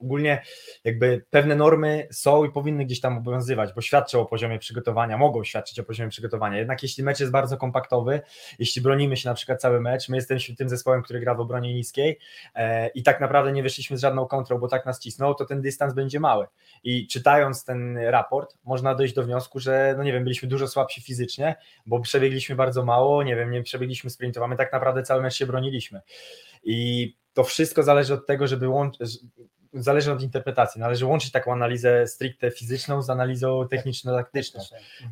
Ogólnie 0.00 0.42
jakby 0.84 1.24
pewne 1.30 1.56
normy 1.56 2.08
są 2.12 2.44
i 2.44 2.52
powinny 2.52 2.84
gdzieś 2.84 3.00
tam 3.00 3.18
obowiązywać, 3.18 3.72
bo 3.74 3.80
świadczą 3.80 4.20
o 4.20 4.26
poziomie 4.26 4.58
przygotowania, 4.58 5.18
mogą 5.18 5.44
świadczyć 5.44 5.78
o 5.78 5.84
poziomie 5.84 6.10
przygotowania. 6.10 6.58
Jednak 6.58 6.82
jeśli 6.82 7.04
mecz 7.04 7.20
jest 7.20 7.32
bardzo 7.32 7.56
kompaktowy, 7.56 8.20
jeśli 8.58 8.82
bronimy 8.82 9.16
się 9.16 9.28
na 9.28 9.34
przykład 9.34 9.60
cały 9.60 9.80
mecz, 9.80 10.08
my 10.08 10.16
jesteśmy 10.16 10.56
tym 10.56 10.68
zespołem, 10.68 11.02
który 11.02 11.20
gra 11.20 11.34
w 11.34 11.40
obronie 11.40 11.74
niskiej 11.74 12.18
e, 12.54 12.88
i 12.88 13.02
tak 13.02 13.20
naprawdę 13.20 13.52
nie 13.52 13.62
wyszliśmy 13.62 13.96
z 13.96 14.00
żadną 14.00 14.26
kontrą, 14.26 14.58
bo 14.58 14.68
tak 14.68 14.86
nas 14.86 15.00
cisnął, 15.00 15.34
to 15.34 15.44
ten 15.44 15.62
dystans 15.62 15.94
będzie 15.94 16.20
mały. 16.20 16.46
I 16.84 17.06
czytając 17.06 17.64
ten 17.64 17.98
raport, 17.98 18.56
można 18.64 18.94
dojść 18.94 19.14
do 19.14 19.22
wniosku, 19.22 19.60
że 19.60 19.94
no 19.96 20.02
nie 20.02 20.12
wiem, 20.12 20.24
byliśmy 20.24 20.48
dużo 20.48 20.68
słabsi 20.68 21.02
fizycznie, 21.02 21.54
bo 21.86 22.00
przebiegliśmy 22.00 22.56
bardzo 22.56 22.84
mało, 22.84 23.22
nie 23.22 23.36
wiem, 23.36 23.50
nie 23.50 23.62
przebiegliśmy 23.62 24.10
sprintu, 24.10 24.44
a 24.44 24.48
my 24.48 24.56
tak 24.56 24.72
naprawdę 24.72 25.02
cały 25.02 25.22
mecz 25.22 25.34
się 25.34 25.46
broniliśmy. 25.46 26.00
I 26.62 27.16
to 27.32 27.44
wszystko 27.44 27.82
zależy 27.82 28.14
od 28.14 28.26
tego, 28.26 28.46
żeby 28.46 28.68
łączyć, 28.68 29.18
zależy 29.72 30.12
od 30.12 30.22
interpretacji. 30.22 30.80
Należy 30.80 31.06
łączyć 31.06 31.32
taką 31.32 31.52
analizę 31.52 32.06
stricte 32.06 32.50
fizyczną 32.50 33.02
z 33.02 33.10
analizą 33.10 33.68
techniczno-taktyczną. 33.68 34.60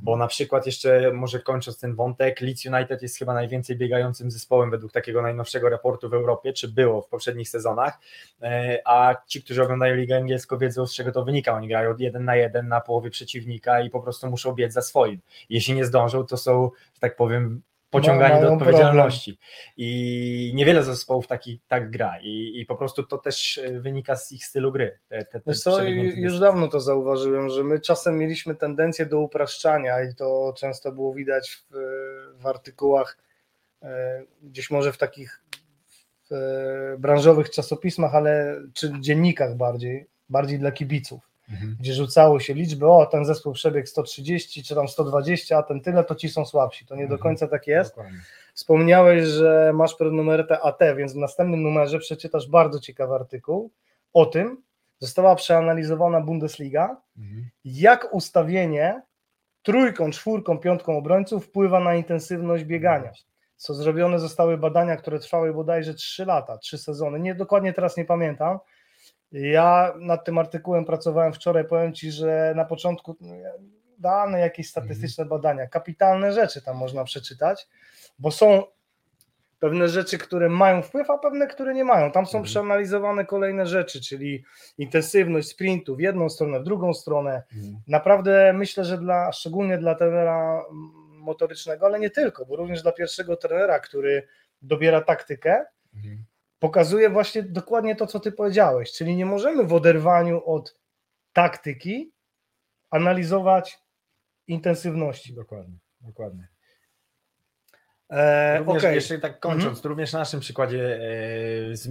Bo 0.03 0.17
na 0.17 0.27
przykład 0.27 0.67
jeszcze, 0.67 1.13
może 1.13 1.41
kończąc 1.41 1.79
ten 1.79 1.95
wątek, 1.95 2.41
Leeds 2.41 2.67
United 2.67 3.03
jest 3.03 3.19
chyba 3.19 3.35
najwięcej 3.35 3.77
biegającym 3.77 4.31
zespołem 4.31 4.71
według 4.71 4.93
takiego 4.93 5.23
najnowszego 5.23 5.69
raportu 5.69 6.09
w 6.09 6.15
Europie, 6.15 6.53
czy 6.53 6.69
było 6.69 7.03
w 7.03 7.09
poprzednich 7.09 7.49
sezonach, 7.49 7.99
e, 8.43 8.79
a 8.85 9.15
ci, 9.27 9.43
którzy 9.43 9.63
oglądają 9.63 9.95
Ligę 9.95 10.17
Angielską 10.17 10.59
wiedzą 10.59 10.87
z 10.87 10.95
czego 10.95 11.13
to 11.13 11.25
wynika. 11.25 11.55
Oni 11.55 11.69
grają 11.69 11.95
jeden 11.99 12.25
na 12.25 12.37
jeden 12.37 12.69
na 12.69 12.81
połowie 12.81 13.11
przeciwnika 13.11 13.81
i 13.81 13.91
po 13.91 14.01
prostu 14.01 14.31
muszą 14.31 14.53
biec 14.53 14.73
za 14.73 14.83
swoim. 14.83 15.21
Jeśli 15.51 15.75
nie 15.75 15.85
zdążą, 15.85 16.27
to 16.27 16.37
są, 16.37 16.71
że 16.95 17.01
tak 17.01 17.17
powiem, 17.17 17.63
pociągani 17.91 18.41
do 18.41 18.53
odpowiedzialności. 18.53 19.39
I 19.77 20.53
niewiele 20.55 20.85
zespołów 20.85 21.27
taki, 21.27 21.61
tak 21.69 21.91
gra. 21.91 22.19
I, 22.23 22.61
I 22.61 22.67
po 22.67 22.77
prostu 22.77 23.03
to 23.03 23.19
też 23.19 23.59
e, 23.59 23.81
wynika 23.81 24.17
z 24.17 24.33
ich 24.33 24.45
stylu 24.45 24.73
gry. 24.73 24.99
Te, 25.09 25.25
te, 25.25 25.41
te 25.41 25.55
co, 25.55 25.83
już 26.17 26.39
dawno 26.39 26.69
to 26.69 26.81
zauważyłem, 26.81 27.49
że 27.49 27.65
my 27.65 27.81
czasem 27.81 28.19
mieliśmy 28.19 28.55
tendencję 28.55 29.07
do 29.07 29.21
upraszczania 29.21 30.03
i 30.03 30.15
to 30.15 30.55
często 30.57 30.93
było 30.93 31.15
widać 31.15 31.51
w, 31.51 31.75
w 32.43 32.47
artykułach, 32.47 33.19
e, 33.83 34.23
gdzieś 34.43 34.71
może 34.71 34.93
w 34.93 34.99
takich 34.99 35.43
w, 36.31 36.33
e, 36.33 36.99
branżowych 36.99 37.51
czasopismach, 37.51 38.15
ale 38.15 38.63
czy 38.75 38.93
dziennikach 39.01 39.57
bardziej, 39.57 40.07
bardziej 40.29 40.59
dla 40.59 40.73
kibiców, 40.73 41.28
Mhm. 41.51 41.77
gdzie 41.81 41.95
rzucało 41.95 42.41
się 42.41 42.55
liczby, 42.55 42.87
o 42.91 43.07
ten 43.07 43.25
zespół 43.25 43.53
przebiegł 43.53 43.87
130 43.87 44.63
czy 44.63 44.75
tam 44.75 44.89
120, 44.89 45.59
a 45.59 45.63
ten 45.63 45.81
tyle, 45.81 46.05
to 46.05 46.15
ci 46.15 46.29
są 46.29 46.45
słabsi. 46.47 46.87
To 46.87 46.95
nie 46.95 47.03
do 47.07 47.15
Mhm. 47.15 47.21
końca 47.21 47.49
tak 47.49 47.67
jest. 47.67 47.91
Dokładnie. 47.91 48.19
Wspomniałeś, 48.55 49.25
że 49.25 49.71
masz 49.75 49.95
prenumeratę 49.95 50.61
AT, 50.61 50.79
więc 50.97 51.13
w 51.13 51.17
następnym 51.17 51.63
numerze 51.63 51.99
przeczytasz 51.99 52.49
bardzo 52.49 52.81
ciekawy 52.81 53.15
artykuł 53.15 53.71
o 54.13 54.27
tym, 54.27 54.63
została 54.99 55.35
przeanalizowana 55.35 56.21
Bundesliga, 56.21 56.97
Mhm. 57.19 57.49
jak 57.65 58.15
ustawienie 58.15 59.03
trójką, 59.63 60.11
czwórką, 60.11 60.59
piątką 60.59 60.99
obrońców 60.99 61.47
wpływa 61.47 61.81
na 61.81 61.95
intensywność 61.95 62.65
biegania. 62.65 63.13
Co 63.57 63.75
zrobione 63.75 64.19
zostały 64.19 64.59
badania, 64.59 64.97
które 64.97 65.19
trwały 65.19 65.55
bodajże 65.55 65.95
3 65.95 66.25
lata, 66.25 66.59
3 66.59 66.79
sezony. 66.79 67.21
Nie 67.21 67.35
dokładnie 67.35 67.73
teraz 67.73 67.97
nie 67.97 68.05
pamiętam. 68.05 68.59
Ja 69.33 69.95
nad 70.01 70.25
tym 70.25 70.39
artykułem 70.39 70.85
pracowałem 70.85 71.33
wczoraj. 71.33 71.65
Powiem 71.65 71.95
Ci, 71.95 72.11
że 72.13 72.53
na 72.57 72.65
początku 72.65 73.17
no, 73.21 73.35
dane 73.99 74.41
jakieś 74.41 74.69
statystyczne 74.71 75.25
badania, 75.25 75.67
kapitalne 75.67 76.33
rzeczy 76.33 76.63
tam 76.63 76.77
można 76.77 77.05
przeczytać, 77.05 77.69
bo 78.19 78.31
są 78.31 78.63
pewne 79.61 79.89
rzeczy, 79.89 80.19
które 80.19 80.49
mają 80.49 80.83
wpływ, 80.83 81.11
a 81.11 81.19
pewne, 81.19 81.47
które 81.47 81.75
nie 81.75 81.85
mają. 81.85 82.13
Tam 82.13 82.27
są 82.27 82.39
Mhm. 82.39 82.45
przeanalizowane 82.45 83.25
kolejne 83.25 83.67
rzeczy, 83.67 84.01
czyli 84.01 84.45
intensywność 84.79 85.49
sprintu 85.49 85.97
w 85.97 86.01
jedną 86.01 86.29
stronę, 86.29 86.61
w 86.61 86.65
drugą 86.65 86.95
stronę, 86.95 87.43
Mhm. 87.57 87.77
naprawdę 87.89 88.53
myślę, 88.53 88.85
że 88.85 88.99
dla, 88.99 89.33
szczególnie 89.33 89.79
dla 89.79 89.95
trenera 89.95 90.65
motorycznego, 91.13 91.87
ale 91.87 91.99
nie 92.01 92.11
tylko, 92.11 92.47
bo 92.47 92.57
również 92.57 92.83
dla 92.83 92.93
pierwszego 92.93 93.37
trenera, 93.37 93.79
który 93.81 94.27
dobiera 94.63 95.01
taktykę, 95.01 95.65
Mhm. 95.97 96.25
Pokazuje 96.59 97.11
właśnie 97.11 97.43
dokładnie 97.43 97.97
to, 97.97 98.07
co 98.07 98.21
ty 98.21 98.33
powiedziałeś, 98.33 98.93
czyli 98.93 99.17
nie 99.17 99.27
możemy 99.27 99.65
w 99.65 99.73
oderwaniu 99.73 100.43
od 100.45 100.79
taktyki 101.33 102.13
analizować 102.91 103.79
intensywności. 104.47 105.35
Dokładnie. 105.35 105.79
Dokładnie. 106.01 106.49
E, 108.11 108.59
Również, 108.59 108.83
okej. 108.83 108.95
Jeszcze 108.95 109.19
tak 109.19 109.41
kończąc, 109.41 109.85
również 109.85 110.13
na 110.13 110.19
naszym 110.19 110.41
przykładzie 110.41 111.01
e, 111.71 111.77
z, 111.77 111.89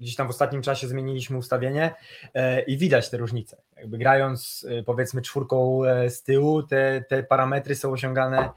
gdzieś 0.00 0.16
tam 0.16 0.26
w 0.26 0.30
ostatnim 0.30 0.62
czasie 0.62 0.88
zmieniliśmy 0.88 1.38
ustawienie 1.38 1.94
e, 2.34 2.62
i 2.62 2.76
widać 2.76 3.10
te 3.10 3.16
różnice. 3.16 3.62
Jakby 3.76 3.98
grając 3.98 4.66
e, 4.70 4.82
powiedzmy 4.82 5.22
czwórką 5.22 5.84
e, 5.84 6.10
z 6.10 6.22
tyłu, 6.22 6.62
te, 6.62 7.04
te 7.08 7.22
parametry 7.22 7.74
są 7.74 7.92
osiągane, 7.92 8.50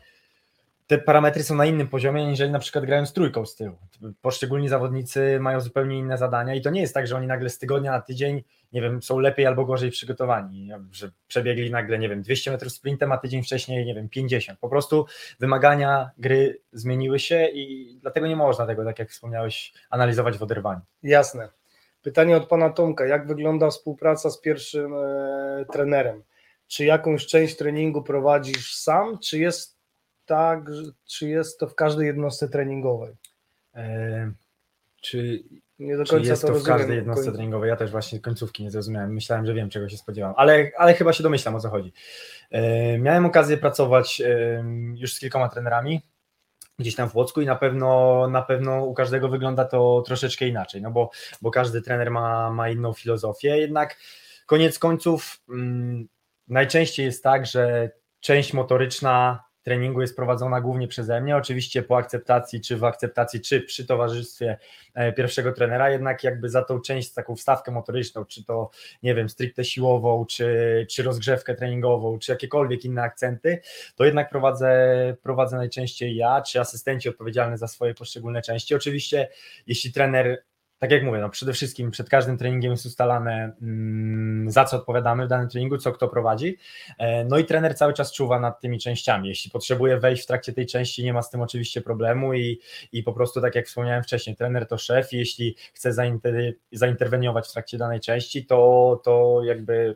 te 0.91 0.97
parametry 0.97 1.43
są 1.43 1.55
na 1.55 1.65
innym 1.65 1.87
poziomie, 1.87 2.27
niżeli 2.27 2.51
na 2.51 2.59
przykład 2.59 2.85
grając 2.85 3.13
trójką 3.13 3.45
z 3.45 3.55
tyłu. 3.55 3.77
Poszczególni 4.21 4.69
zawodnicy 4.69 5.39
mają 5.39 5.61
zupełnie 5.61 5.97
inne 5.97 6.17
zadania 6.17 6.55
i 6.55 6.61
to 6.61 6.69
nie 6.69 6.81
jest 6.81 6.93
tak, 6.93 7.07
że 7.07 7.15
oni 7.17 7.27
nagle 7.27 7.49
z 7.49 7.57
tygodnia 7.57 7.91
na 7.91 8.01
tydzień, 8.01 8.43
nie 8.73 8.81
wiem, 8.81 9.03
są 9.03 9.19
lepiej 9.19 9.45
albo 9.45 9.65
gorzej 9.65 9.91
przygotowani, 9.91 10.69
że 10.91 11.11
przebiegli 11.27 11.71
nagle, 11.71 11.99
nie 11.99 12.09
wiem, 12.09 12.21
200 12.21 12.51
metrów 12.51 12.73
sprintem, 12.73 13.11
a 13.11 13.17
tydzień 13.17 13.43
wcześniej, 13.43 13.85
nie 13.85 13.95
wiem, 13.95 14.09
50. 14.09 14.59
Po 14.59 14.69
prostu 14.69 15.05
wymagania 15.39 16.09
gry 16.17 16.61
zmieniły 16.71 17.19
się 17.19 17.47
i 17.47 17.95
dlatego 18.01 18.27
nie 18.27 18.35
można 18.35 18.65
tego, 18.65 18.85
tak 18.85 18.99
jak 18.99 19.09
wspomniałeś, 19.09 19.73
analizować 19.89 20.37
w 20.37 20.43
oderwaniu. 20.43 20.81
Jasne. 21.03 21.49
Pytanie 22.01 22.37
od 22.37 22.47
pana 22.47 22.69
Tomka. 22.69 23.05
Jak 23.05 23.27
wygląda 23.27 23.69
współpraca 23.69 24.29
z 24.29 24.41
pierwszym 24.41 24.93
e, 24.93 25.65
trenerem? 25.73 26.23
Czy 26.67 26.85
jakąś 26.85 27.25
część 27.25 27.55
treningu 27.55 28.03
prowadzisz 28.03 28.75
sam, 28.75 29.19
czy 29.19 29.39
jest 29.39 29.80
tak, 30.25 30.59
czy 31.05 31.29
jest 31.29 31.59
to 31.59 31.67
w 31.67 31.75
każdej 31.75 32.07
jednostce 32.07 32.49
treningowej? 32.49 33.15
E, 33.75 34.31
czy 35.01 35.43
Nie 35.79 35.97
do 35.97 36.05
Czy 36.05 36.11
końca 36.11 36.29
jest 36.29 36.41
to 36.41 36.47
w 36.47 36.51
rozumiem. 36.51 36.77
każdej 36.77 36.95
jednostce 36.95 37.31
treningowej? 37.31 37.69
Ja 37.69 37.75
też 37.75 37.91
właśnie 37.91 38.19
końcówki 38.19 38.63
nie 38.63 38.71
zrozumiałem. 38.71 39.13
Myślałem, 39.13 39.45
że 39.45 39.53
wiem, 39.53 39.69
czego 39.69 39.89
się 39.89 39.97
spodziewam, 39.97 40.33
ale, 40.37 40.71
ale 40.77 40.93
chyba 40.93 41.13
się 41.13 41.23
domyślam, 41.23 41.55
o 41.55 41.59
co 41.59 41.69
chodzi. 41.69 41.93
E, 42.51 42.97
Miałem 42.97 43.25
okazję 43.25 43.57
pracować 43.57 44.21
e, 44.21 44.63
już 44.95 45.13
z 45.13 45.19
kilkoma 45.19 45.49
trenerami 45.49 46.01
gdzieś 46.79 46.95
tam 46.95 47.09
w 47.09 47.15
Łocku 47.15 47.41
i 47.41 47.45
na 47.45 47.55
pewno, 47.55 48.27
na 48.27 48.41
pewno 48.41 48.85
u 48.85 48.93
każdego 48.93 49.29
wygląda 49.29 49.65
to 49.65 50.03
troszeczkę 50.05 50.47
inaczej, 50.47 50.81
no 50.81 50.91
bo, 50.91 51.09
bo 51.41 51.51
każdy 51.51 51.81
trener 51.81 52.11
ma, 52.11 52.51
ma 52.51 52.69
inną 52.69 52.93
filozofię, 52.93 53.57
jednak 53.57 53.97
koniec 54.45 54.79
końców 54.79 55.41
mm, 55.49 56.07
najczęściej 56.47 57.05
jest 57.05 57.23
tak, 57.23 57.45
że 57.45 57.91
część 58.19 58.53
motoryczna 58.53 59.43
treningu 59.63 60.01
jest 60.01 60.15
prowadzona 60.15 60.61
głównie 60.61 60.87
przeze 60.87 61.21
mnie, 61.21 61.37
oczywiście 61.37 61.83
po 61.83 61.97
akceptacji, 61.97 62.61
czy 62.61 62.77
w 62.77 62.83
akceptacji, 62.83 63.41
czy 63.41 63.61
przy 63.61 63.85
towarzystwie 63.85 64.57
e, 64.93 65.13
pierwszego 65.13 65.51
trenera, 65.51 65.89
jednak 65.89 66.23
jakby 66.23 66.49
za 66.49 66.63
tą 66.63 66.81
część, 66.81 67.13
taką 67.13 67.35
wstawkę 67.35 67.71
motoryczną, 67.71 68.25
czy 68.25 68.45
to, 68.45 68.69
nie 69.03 69.15
wiem, 69.15 69.29
stricte 69.29 69.65
siłową, 69.65 70.25
czy, 70.25 70.87
czy 70.89 71.03
rozgrzewkę 71.03 71.55
treningową, 71.55 72.19
czy 72.19 72.31
jakiekolwiek 72.31 72.85
inne 72.85 73.01
akcenty, 73.01 73.61
to 73.95 74.05
jednak 74.05 74.29
prowadzę, 74.29 75.15
prowadzę 75.23 75.57
najczęściej 75.57 76.15
ja, 76.15 76.41
czy 76.41 76.59
asystenci 76.59 77.09
odpowiedzialni 77.09 77.57
za 77.57 77.67
swoje 77.67 77.93
poszczególne 77.93 78.41
części. 78.41 78.75
Oczywiście, 78.75 79.29
jeśli 79.67 79.93
trener 79.93 80.43
tak 80.81 80.91
jak 80.91 81.03
mówię, 81.03 81.19
no 81.19 81.29
przede 81.29 81.53
wszystkim 81.53 81.91
przed 81.91 82.09
każdym 82.09 82.37
treningiem 82.37 82.71
jest 82.71 82.85
ustalane, 82.85 83.51
mm, 83.61 84.51
za 84.51 84.65
co 84.65 84.77
odpowiadamy 84.77 85.25
w 85.25 85.29
danym 85.29 85.49
treningu, 85.49 85.77
co 85.77 85.91
kto 85.91 86.07
prowadzi. 86.07 86.57
E, 86.97 87.25
No 87.25 87.37
i 87.37 87.45
trener 87.45 87.75
cały 87.75 87.93
czas 87.93 88.13
czuwa 88.13 88.39
nad 88.39 88.59
tymi 88.61 88.79
częściami. 88.79 89.29
Jeśli 89.29 89.51
potrzebuje 89.51 89.97
wejść 89.97 90.23
w 90.23 90.27
trakcie 90.27 90.53
tej 90.53 90.65
części, 90.65 91.03
nie 91.03 91.13
ma 91.13 91.21
z 91.21 91.29
tym 91.29 91.41
oczywiście 91.41 91.81
problemu 91.81 92.33
i, 92.33 92.59
i 92.91 93.03
po 93.03 93.13
prostu, 93.13 93.41
tak 93.41 93.55
jak 93.55 93.67
wspomniałem 93.67 94.03
wcześniej, 94.03 94.35
trener 94.35 94.67
to 94.67 94.77
szef 94.77 95.13
i 95.13 95.17
jeśli 95.17 95.55
chce 95.73 95.93
zainter, 95.93 96.33
zainterweniować 96.71 97.47
w 97.47 97.51
trakcie 97.51 97.77
danej 97.77 97.99
części, 97.99 98.45
to, 98.45 99.01
to 99.03 99.41
jakby 99.45 99.95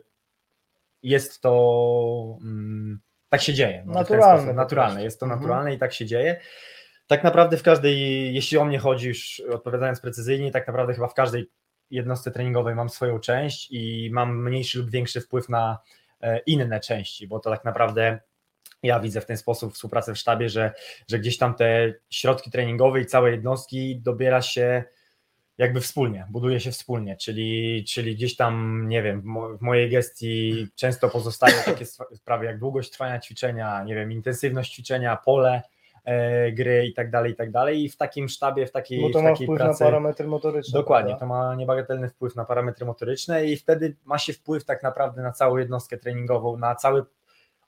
jest 1.02 1.40
to. 1.40 2.38
Mm, 2.40 3.00
tak 3.28 3.40
się 3.42 3.54
dzieje. 3.54 3.82
ten 3.84 3.92
Naturalne 3.92 4.38
sposób, 4.42 4.56
Naturalne, 4.56 5.02
jest 5.04 5.20
to 5.20 5.26
Mhm. 5.26 5.40
naturalne 5.40 5.74
i 5.74 5.78
tak 5.78 5.92
się 5.92 6.06
dzieje. 6.06 6.40
Tak 7.06 7.24
naprawdę 7.24 7.56
w 7.56 7.62
każdej, 7.62 8.34
jeśli 8.34 8.58
o 8.58 8.64
mnie 8.64 8.78
chodzi, 8.78 9.08
już 9.08 9.42
odpowiadając 9.50 10.00
precyzyjnie, 10.00 10.50
tak 10.50 10.66
naprawdę 10.66 10.94
chyba 10.94 11.08
w 11.08 11.14
każdej 11.14 11.50
jednostce 11.90 12.30
treningowej 12.30 12.74
mam 12.74 12.88
swoją 12.88 13.18
część 13.18 13.68
i 13.70 14.10
mam 14.12 14.42
mniejszy 14.42 14.78
lub 14.78 14.90
większy 14.90 15.20
wpływ 15.20 15.48
na 15.48 15.78
e, 16.20 16.38
inne 16.38 16.80
części, 16.80 17.28
bo 17.28 17.40
to 17.40 17.50
tak 17.50 17.64
naprawdę 17.64 18.20
ja 18.82 19.00
widzę 19.00 19.20
w 19.20 19.26
ten 19.26 19.36
sposób 19.36 19.74
współpracę 19.74 20.14
w 20.14 20.18
sztabie, 20.18 20.48
że, 20.48 20.72
że 21.08 21.18
gdzieś 21.18 21.38
tam 21.38 21.54
te 21.54 21.94
środki 22.10 22.50
treningowe 22.50 23.00
i 23.00 23.06
całe 23.06 23.30
jednostki 23.30 24.00
dobiera 24.00 24.42
się 24.42 24.84
jakby 25.58 25.80
wspólnie, 25.80 26.26
buduje 26.30 26.60
się 26.60 26.70
wspólnie, 26.70 27.16
czyli, 27.16 27.84
czyli 27.88 28.16
gdzieś 28.16 28.36
tam, 28.36 28.84
nie 28.88 29.02
wiem, 29.02 29.20
w 29.20 29.24
mo- 29.24 29.58
w 29.58 29.60
mojej 29.60 29.90
gestii 29.90 30.66
często 30.74 31.08
pozostają 31.08 31.56
takie 31.64 31.86
sprawy 32.14 32.44
jak 32.44 32.58
długość 32.58 32.90
trwania 32.90 33.20
ćwiczenia, 33.20 33.84
nie 33.84 33.94
wiem, 33.94 34.12
intensywność 34.12 34.72
ćwiczenia, 34.72 35.16
pole 35.16 35.62
gry 36.52 36.86
i 36.86 36.94
tak 36.94 37.10
dalej, 37.10 37.32
i 37.32 37.36
tak 37.36 37.50
dalej 37.50 37.84
i 37.84 37.88
w 37.88 37.96
takim 37.96 38.28
sztabie, 38.28 38.66
w 38.66 38.72
takiej, 38.72 39.00
Bo 39.00 39.10
to 39.10 39.22
ma 39.22 39.34
wpływ 39.34 39.58
pracy... 39.58 39.84
na 39.84 39.90
parametry 39.90 40.26
motoryczne. 40.26 40.78
Dokładnie, 40.80 41.16
prawda? 41.16 41.26
to 41.26 41.26
ma 41.26 41.54
niebagatelny 41.54 42.08
wpływ 42.08 42.36
na 42.36 42.44
parametry 42.44 42.86
motoryczne 42.86 43.46
i 43.46 43.56
wtedy 43.56 43.96
ma 44.04 44.18
się 44.18 44.32
wpływ 44.32 44.64
tak 44.64 44.82
naprawdę 44.82 45.22
na 45.22 45.32
całą 45.32 45.56
jednostkę 45.56 45.96
treningową, 45.96 46.56
na 46.56 46.74
cały 46.74 47.04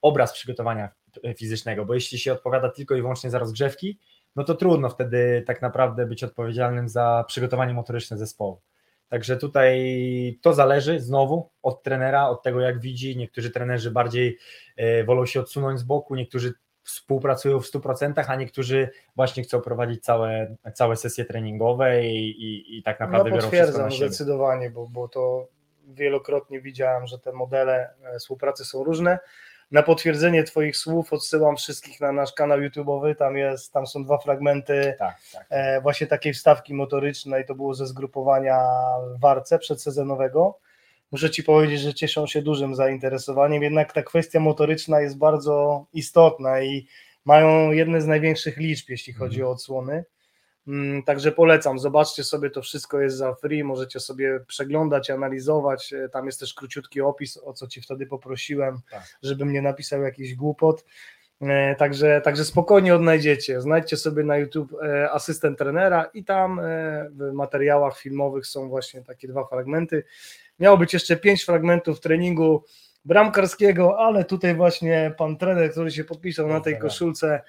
obraz 0.02 0.32
przygotowania 0.32 0.88
fizycznego, 1.36 1.84
bo 1.84 1.94
jeśli 1.94 2.18
się 2.18 2.32
odpowiada 2.32 2.68
tylko 2.68 2.94
i 2.94 3.00
wyłącznie 3.00 3.30
za 3.30 3.38
rozgrzewki, 3.38 3.98
no 4.36 4.44
to 4.44 4.54
trudno 4.54 4.88
wtedy 4.88 5.42
tak 5.46 5.62
naprawdę 5.62 6.06
być 6.06 6.24
odpowiedzialnym 6.24 6.88
za 6.88 7.24
przygotowanie 7.28 7.74
motoryczne 7.74 8.18
zespołu. 8.18 8.60
Także 9.08 9.36
tutaj 9.36 10.38
to 10.42 10.54
zależy 10.54 11.00
znowu 11.00 11.50
od 11.62 11.82
trenera, 11.82 12.28
od 12.28 12.42
tego 12.42 12.60
jak 12.60 12.80
widzi. 12.80 13.16
Niektórzy 13.16 13.50
trenerzy 13.50 13.90
bardziej 13.90 14.38
e, 14.76 15.04
wolą 15.04 15.26
się 15.26 15.40
odsunąć 15.40 15.80
z 15.80 15.82
boku, 15.82 16.14
niektórzy 16.14 16.54
współpracują 16.88 17.60
w 17.60 17.66
100%, 17.66 18.24
a 18.26 18.36
niektórzy 18.36 18.90
właśnie 19.16 19.42
chcą 19.42 19.60
prowadzić 19.60 20.04
całe, 20.04 20.56
całe 20.74 20.96
sesje 20.96 21.24
treningowe 21.24 22.04
i, 22.04 22.30
i, 22.30 22.78
i 22.78 22.82
tak 22.82 23.00
naprawdę 23.00 23.30
no 23.30 23.36
biorą 23.36 23.50
wszystko 23.50 23.82
na 23.82 23.90
siebie. 23.90 24.08
zdecydowanie, 24.08 24.70
bo, 24.70 24.86
bo 24.86 25.08
to 25.08 25.48
wielokrotnie 25.88 26.60
widziałem, 26.60 27.06
że 27.06 27.18
te 27.18 27.32
modele 27.32 27.90
e, 28.14 28.18
współpracy 28.18 28.64
są 28.64 28.84
różne. 28.84 29.18
Na 29.70 29.82
potwierdzenie 29.82 30.44
Twoich 30.44 30.76
słów 30.76 31.12
odsyłam 31.12 31.56
wszystkich 31.56 32.00
na 32.00 32.12
nasz 32.12 32.32
kanał 32.32 32.58
YouTube'owy. 32.58 33.14
Tam 33.14 33.36
jest, 33.36 33.72
tam 33.72 33.86
są 33.86 34.04
dwa 34.04 34.18
fragmenty 34.18 34.94
Tak, 34.98 35.16
tak. 35.32 35.46
e, 35.50 35.80
właśnie 35.80 36.06
takiej 36.06 36.32
wstawki 36.32 36.74
motorycznej. 36.74 37.46
To 37.46 37.54
było 37.54 37.74
ze 37.74 37.86
zgrupowania 37.86 38.64
w 39.16 39.20
Warce 39.20 39.58
przedsezonowego. 39.58 40.58
Muszę 41.12 41.30
Ci 41.30 41.42
powiedzieć, 41.42 41.80
że 41.80 41.94
cieszą 41.94 42.26
się 42.26 42.42
dużym 42.42 42.74
zainteresowaniem, 42.74 43.62
jednak 43.62 43.92
ta 43.92 44.02
kwestia 44.02 44.40
motoryczna 44.40 45.00
jest 45.00 45.18
bardzo 45.18 45.86
istotna 45.92 46.60
i 46.62 46.86
mają 47.24 47.70
jedne 47.70 48.00
z 48.00 48.06
największych 48.06 48.56
liczb, 48.56 48.88
jeśli 48.88 49.12
chodzi 49.12 49.36
Mhm. 49.36 49.48
o 49.48 49.52
odsłony. 49.52 50.04
Mm, 50.68 51.02
Także 51.02 51.32
polecam, 51.32 51.78
zobaczcie 51.78 52.24
sobie, 52.24 52.50
to 52.50 52.62
wszystko 52.62 53.00
jest 53.00 53.16
za 53.16 53.34
free, 53.34 53.64
możecie 53.64 54.00
sobie 54.00 54.40
przeglądać, 54.46 55.10
analizować. 55.10 55.92
E, 55.92 56.08
Tam 56.08 56.26
jest 56.26 56.40
też 56.40 56.54
króciutki 56.54 57.00
opis, 57.00 57.36
o 57.36 57.52
co 57.52 57.66
ci 57.66 57.80
wtedy 57.80 58.06
poprosiłem, 58.06 58.80
Tak. 58.90 59.02
żebym 59.22 59.52
nie 59.52 59.62
napisał 59.62 60.02
jakiś 60.02 60.34
głupot. 60.34 60.84
E, 61.40 61.74
Także, 61.74 62.20
także 62.24 62.44
spokojnie 62.44 62.94
odnajdziecie. 62.94 63.60
Znajdźcie 63.60 63.96
sobie 63.96 64.24
na 64.24 64.36
YouTube 64.38 64.72
e, 64.82 65.10
asystent 65.10 65.58
trenera 65.58 66.10
i 66.14 66.24
tam 66.24 66.60
w 67.10 67.32
materiałach 67.32 67.98
filmowych 67.98 68.46
są 68.46 68.68
właśnie 68.68 69.02
takie 69.02 69.28
dwa 69.28 69.44
fragmenty. 69.46 70.04
Miało 70.58 70.78
być 70.78 70.92
jeszcze 70.92 71.16
pięć 71.16 71.44
fragmentów 71.44 72.00
treningu 72.00 72.64
bramkarskiego, 73.04 73.98
ale 73.98 74.24
tutaj 74.24 74.54
właśnie 74.54 75.14
pan 75.18 75.36
trener, 75.36 75.70
który 75.70 75.90
się 75.90 76.04
podpisał 76.04 76.46
na 76.46 76.52
tej 76.54 76.58
Pozdrawiam. 76.60 76.80
koszulce, 76.82 77.40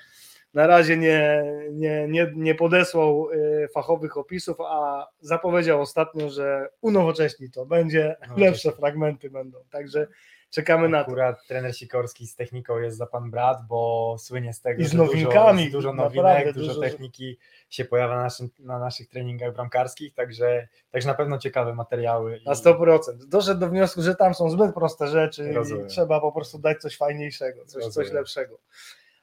na 0.53 0.67
razie 0.67 0.97
nie, 0.97 1.43
nie, 1.71 2.07
nie, 2.07 2.31
nie 2.35 2.55
podesłał 2.55 3.29
e, 3.63 3.67
fachowych 3.67 4.17
opisów, 4.17 4.57
a 4.61 5.07
zapowiedział 5.21 5.81
ostatnio, 5.81 6.29
że 6.29 6.69
unowocześni 6.81 7.51
to 7.51 7.65
będzie, 7.65 8.15
No, 8.29 8.37
lepsze 8.37 8.71
fragmenty 8.71 9.29
będą. 9.29 9.57
Także 9.69 10.07
czekamy 10.51 10.89
na 10.89 10.97
to. 11.03 11.05
Akurat 11.07 11.47
trener 11.47 11.75
Sikorski 11.77 12.27
z 12.27 12.35
techniką 12.35 12.79
jest 12.79 12.97
za 12.97 13.05
pan 13.05 13.31
brat, 13.31 13.57
bo 13.67 14.15
słynie 14.19 14.53
z 14.53 14.61
tego, 14.61 14.81
I 14.81 14.85
z 14.85 14.91
że 14.91 14.97
nowinkami, 14.97 15.65
dużo, 15.65 15.77
dużo 15.77 15.93
nowinek, 15.93 16.53
dużo, 16.53 16.67
dużo- 16.67 16.81
techniki 16.81 17.37
się 17.69 17.85
pojawia 17.85 18.15
na, 18.15 18.23
naszym, 18.23 18.49
na 18.59 18.79
naszych 18.79 19.07
treningach 19.09 19.53
bramkarskich, 19.53 20.13
także, 20.13 20.67
także 20.91 21.07
na 21.07 21.13
pewno 21.13 21.37
ciekawe 21.37 21.73
materiały. 21.75 22.41
Na 22.45 22.53
100%. 22.53 22.99
Doszedł 23.27 23.59
do 23.59 23.69
wniosku, 23.69 24.01
że 24.01 24.15
tam 24.15 24.33
są 24.33 24.49
zbyt 24.49 24.73
proste 24.73 25.07
rzeczy 25.07 25.53
Rozumiem. 25.53 25.85
i 25.85 25.89
trzeba 25.89 26.19
po 26.21 26.31
prostu 26.31 26.59
dać 26.59 26.81
coś 26.81 26.97
fajniejszego, 26.97 27.65
coś, 27.65 27.85
coś 27.85 28.11
lepszego. 28.11 28.59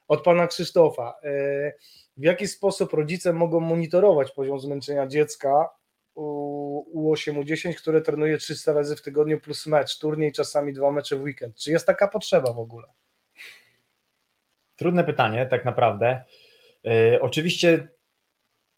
Od 0.07 0.23
pana 0.23 0.47
Krzysztofa. 0.47 1.13
e, 1.23 1.73
W 2.17 2.23
jaki 2.23 2.47
sposób 2.47 2.93
rodzice 2.93 3.33
mogą 3.33 3.59
monitorować 3.59 4.31
poziom 4.31 4.59
zmęczenia 4.59 5.07
dziecka 5.07 5.69
u 6.17 7.13
U8, 7.13 7.43
U10, 7.43 7.73
które 7.73 8.01
trenuje 8.01 8.37
300 8.37 8.73
razy 8.73 8.95
w 8.95 9.01
tygodniu 9.01 9.39
plus 9.39 9.67
mecz, 9.67 9.99
turniej, 9.99 10.31
czasami 10.31 10.73
dwa 10.73 10.91
mecze 10.91 11.15
w 11.15 11.21
weekend? 11.21 11.55
Czy 11.55 11.71
jest 11.71 11.87
taka 11.87 12.07
potrzeba 12.07 12.53
w 12.53 12.59
ogóle? 12.59 12.87
Trudne 14.75 15.03
pytanie, 15.03 15.45
tak 15.45 15.65
naprawdę. 15.65 16.23
Yy, 16.83 17.21
oczywiście 17.21 17.87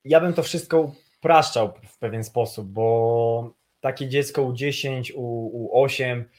ja 0.03 0.19
bym 0.19 0.33
to 0.33 0.43
wszystko 0.43 0.95
upraszczał 1.17 1.73
w 1.87 1.97
pewien 1.97 2.23
sposób, 2.23 2.67
bo 2.67 3.53
takie 3.79 4.07
dziecko 4.07 4.43
u 4.43 4.53
10, 4.53 5.11
u, 5.11 5.21
u 5.63 5.83
8, 5.83 6.29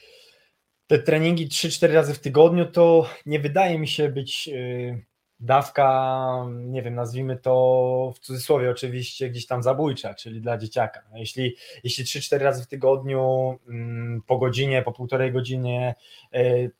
te 0.87 0.99
treningi 0.99 1.47
3-4 1.47 1.93
razy 1.93 2.13
w 2.13 2.19
tygodniu 2.19 2.65
to 2.65 3.09
nie 3.25 3.39
wydaje 3.39 3.79
mi 3.79 3.87
się 3.87 4.09
być 4.09 4.47
yy, 4.47 5.05
dawka, 5.41 6.45
nie 6.49 6.81
wiem, 6.81 6.95
nazwijmy 6.95 7.37
to 7.37 8.13
w 8.15 8.19
cudzysłowie 8.19 8.71
oczywiście 8.71 9.29
gdzieś 9.29 9.45
tam 9.45 9.63
zabójcza, 9.63 10.13
czyli 10.13 10.41
dla 10.41 10.57
dzieciaka. 10.57 11.01
No 11.11 11.17
jeśli, 11.17 11.55
jeśli 11.83 12.05
3-4 12.05 12.37
razy 12.37 12.63
w 12.63 12.67
tygodniu, 12.67 13.55
mm, 13.67 14.21
po 14.27 14.37
godzinie, 14.37 14.81
po 14.81 14.91
półtorej 14.91 15.31
godzinie, 15.31 15.95
yy, 16.31 16.71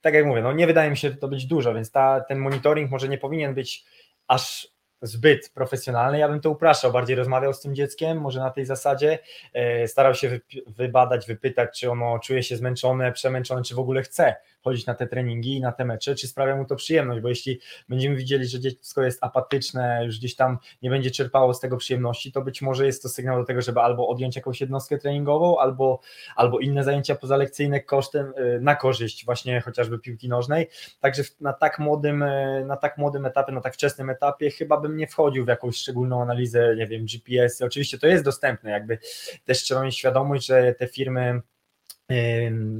tak 0.00 0.14
jak 0.14 0.26
mówię, 0.26 0.42
no 0.42 0.52
nie 0.52 0.66
wydaje 0.66 0.90
mi 0.90 0.96
się 0.96 1.10
to 1.10 1.28
być 1.28 1.46
dużo, 1.46 1.74
więc 1.74 1.90
ta, 1.90 2.20
ten 2.20 2.38
monitoring 2.38 2.90
może 2.90 3.08
nie 3.08 3.18
powinien 3.18 3.54
być 3.54 3.84
aż 4.26 4.68
zbyt 5.02 5.50
profesjonalny. 5.54 6.18
Ja 6.18 6.28
bym 6.28 6.40
to 6.40 6.50
upraszczał, 6.50 6.92
bardziej 6.92 7.16
rozmawiał 7.16 7.52
z 7.52 7.60
tym 7.60 7.74
dzieckiem, 7.74 8.20
może 8.20 8.40
na 8.40 8.50
tej 8.50 8.64
zasadzie, 8.64 9.18
e, 9.52 9.88
starał 9.88 10.14
się 10.14 10.40
wybadać, 10.66 11.26
wypytać, 11.26 11.80
czy 11.80 11.90
ono 11.90 12.18
czuje 12.18 12.42
się 12.42 12.56
zmęczone, 12.56 13.12
przemęczone, 13.12 13.62
czy 13.62 13.74
w 13.74 13.78
ogóle 13.78 14.02
chce 14.02 14.36
chodzić 14.66 14.86
na 14.86 14.94
te 14.94 15.06
treningi 15.06 15.56
i 15.56 15.60
na 15.60 15.72
te 15.72 15.84
mecze, 15.84 16.14
czy 16.14 16.28
sprawia 16.28 16.56
mu 16.56 16.64
to 16.64 16.76
przyjemność, 16.76 17.20
bo 17.20 17.28
jeśli 17.28 17.60
będziemy 17.88 18.16
widzieli, 18.16 18.46
że 18.46 18.60
dziecko 18.60 19.02
jest 19.02 19.24
apatyczne, 19.24 20.02
już 20.04 20.18
gdzieś 20.18 20.36
tam 20.36 20.58
nie 20.82 20.90
będzie 20.90 21.10
czerpało 21.10 21.54
z 21.54 21.60
tego 21.60 21.76
przyjemności, 21.76 22.32
to 22.32 22.42
być 22.42 22.62
może 22.62 22.86
jest 22.86 23.02
to 23.02 23.08
sygnał 23.08 23.38
do 23.38 23.44
tego, 23.44 23.62
żeby 23.62 23.80
albo 23.80 24.08
odjąć 24.08 24.36
jakąś 24.36 24.60
jednostkę 24.60 24.98
treningową, 24.98 25.58
albo, 25.58 26.00
albo 26.36 26.58
inne 26.58 26.84
zajęcia 26.84 27.14
pozalekcyjne 27.14 27.80
kosztem, 27.80 28.32
y, 28.38 28.60
na 28.60 28.76
korzyść 28.76 29.24
właśnie 29.24 29.60
chociażby 29.60 29.98
piłki 29.98 30.28
nożnej. 30.28 30.68
Także 31.00 31.22
na 31.40 31.52
tak 31.52 31.78
młodym, 31.78 32.22
y, 32.22 32.64
na 32.66 32.76
tak 32.76 32.98
młodym 32.98 33.26
etapie, 33.26 33.52
na 33.52 33.60
tak 33.60 33.74
wczesnym 33.74 34.10
etapie 34.10 34.50
chyba 34.50 34.80
bym 34.80 34.96
nie 34.96 35.06
wchodził 35.06 35.44
w 35.44 35.48
jakąś 35.48 35.76
szczególną 35.76 36.22
analizę, 36.22 36.76
nie 36.76 36.86
wiem, 36.86 37.04
GPS. 37.04 37.62
Oczywiście 37.62 37.98
to 37.98 38.06
jest 38.06 38.24
dostępne, 38.24 38.70
jakby 38.70 38.98
też 39.44 39.62
trzeba 39.62 39.82
mieć 39.82 39.98
świadomość, 39.98 40.46
że 40.46 40.74
te 40.74 40.86
firmy 40.86 41.40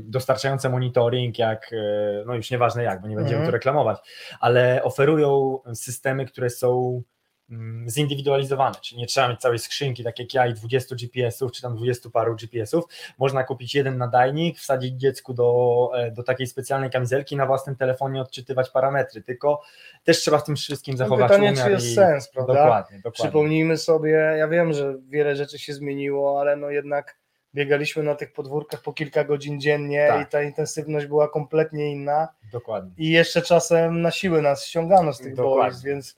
dostarczające 0.05 0.69
monitoring, 0.69 1.39
jak, 1.39 1.73
y, 1.73 1.77
no 2.27 2.35
już 2.35 2.51
nieważne 2.51 2.83
jak, 2.83 3.01
bo 3.03 3.09
nie 3.09 3.17
będziemy 3.17 3.37
Mhm. 3.37 3.49
tu 3.49 3.53
reklamować, 3.53 3.99
ale 4.41 4.83
oferują 4.83 5.59
systemy, 5.75 6.27
które 6.27 6.51
są 6.51 7.03
mm, 7.51 7.91
zindywidualizowane, 7.91 8.75
czyli 8.83 9.01
nie 9.01 9.07
trzeba 9.07 9.29
mieć 9.29 9.41
całej 9.41 9.59
skrzynki, 9.59 10.05
tak 10.05 10.19
jak 10.19 10.35
ja 10.35 10.47
i 10.47 10.55
20 10.55 10.97
GPS-ów, 10.97 11.53
czy 11.53 11.63
tam 11.63 11.77
20 11.77 12.11
paru 12.11 12.37
GPS-ów, 12.37 12.85
można 13.19 13.45
kupić 13.45 13.75
jeden 13.75 13.99
nadajnik, 13.99 14.59
wsadzić 14.59 14.95
dziecku 14.95 15.35
do, 15.35 15.91
e, 15.95 16.11
do 16.11 16.23
takiej 16.23 16.47
specjalnej 16.47 16.91
kamizelki 16.91 17.37
na 17.37 17.47
własnym 17.47 17.77
telefonie 17.77 18.21
odczytywać 18.21 18.71
parametry, 18.71 19.23
tylko 19.23 19.63
też 20.05 20.19
trzeba 20.19 20.39
w 20.39 20.45
tym 20.45 20.57
wszystkim 20.57 20.97
zachować 20.97 21.29
pytanie, 21.31 21.55
czy 21.65 21.71
jest 21.71 21.87
i... 21.87 21.95
sens, 21.95 22.29
prawda? 22.29 22.55
Dokładnie, 22.55 22.97
dokładnie. 22.97 23.13
Przypomnijmy 23.25 23.77
sobie, 23.79 24.11
ja 24.11 24.49
wiem, 24.49 24.73
że 24.73 24.95
wiele 25.09 25.37
rzeczy 25.37 25.59
się 25.59 25.75
zmieniło, 25.75 26.41
ale 26.41 26.57
no 26.57 26.71
jednak 26.71 27.17
biegaliśmy 27.57 28.03
na 28.03 28.15
tych 28.15 28.33
podwórkach 28.33 28.83
po 28.83 28.93
kilka 28.93 29.25
godzin 29.25 29.61
dziennie 29.61 30.07
Tak. 30.09 30.27
i 30.29 30.31
ta 30.31 30.43
intensywność 30.43 31.07
była 31.07 31.29
kompletnie 31.29 31.93
inna 31.93 32.29
Dokładnie. 32.53 32.93
i 32.97 33.11
jeszcze 33.11 33.43
czasem 33.43 34.03
na 34.03 34.11
siłę 34.11 34.43
nas 34.43 34.67
ściągano 34.67 35.13
z 35.13 35.19
tych 35.19 35.35
boisk, 35.37 35.85
więc 35.85 36.17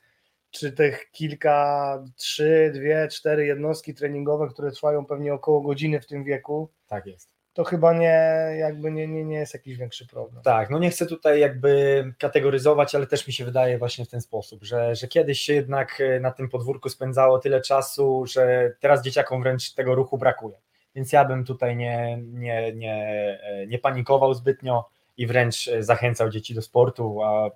czy 0.50 0.72
tych 0.72 1.10
kilka, 1.10 2.04
trzy, 2.16 2.70
dwie, 2.74 3.08
cztery 3.12 3.46
jednostki 3.46 3.94
treningowe, 3.94 4.48
które 4.48 4.70
trwają 4.70 5.04
pewnie 5.06 5.34
około 5.34 5.60
godziny 5.60 6.00
w 6.00 6.06
tym 6.06 6.24
wieku, 6.24 6.68
Tak 6.86 7.06
jest. 7.06 7.30
to 7.52 7.64
chyba 7.64 7.92
nie, 7.92 8.20
jakby 8.58 8.90
nie, 8.92 9.08
nie, 9.08 9.24
nie 9.24 9.36
jest 9.36 9.54
jakiś 9.54 9.76
większy 9.76 10.06
problem. 10.06 10.42
Tak, 10.42 10.70
no 10.70 10.78
nie 10.78 10.90
chcę 10.90 11.06
tutaj 11.06 11.40
jakby 11.40 12.04
kategoryzować, 12.18 12.94
ale 12.94 13.06
też 13.06 13.26
mi 13.26 13.32
się 13.32 13.44
wydaje 13.44 13.78
właśnie 13.78 14.04
w 14.04 14.08
ten 14.10 14.20
sposób, 14.20 14.64
że, 14.64 14.94
że 14.94 15.08
kiedyś 15.08 15.40
się 15.40 15.54
jednak 15.54 16.00
e, 16.00 16.20
na 16.20 16.30
tym 16.30 16.48
podwórku 16.48 16.88
spędzało 16.88 17.38
tyle 17.38 17.60
czasu, 17.60 18.24
że 18.26 18.72
teraz 18.80 19.02
dzieciakom 19.02 19.42
wręcz 19.42 19.74
tego 19.74 19.94
ruchu 19.94 20.18
brakuje. 20.18 20.56
Więc 20.94 21.12
ja 21.12 21.24
bym 21.24 21.44
tutaj 21.44 21.76
nie, 21.76 22.18
nie, 22.32 22.72
nie, 22.74 23.38
nie 23.68 23.78
panikował 23.78 24.34
zbytnio 24.34 24.88
i 25.16 25.26
wręcz 25.26 25.68
e, 25.68 25.82
zachęcał 25.82 26.30
dzieci 26.30 26.54
do 26.54 26.62
sportu, 26.62 27.22
a 27.22 27.50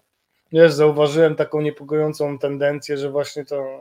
Wiesz, 0.52 0.72
zauważyłem 0.72 1.34
taką 1.36 1.60
niepokojącą 1.60 2.38
tendencję, 2.38 2.96
że 2.96 3.10
właśnie 3.10 3.44
to 3.44 3.80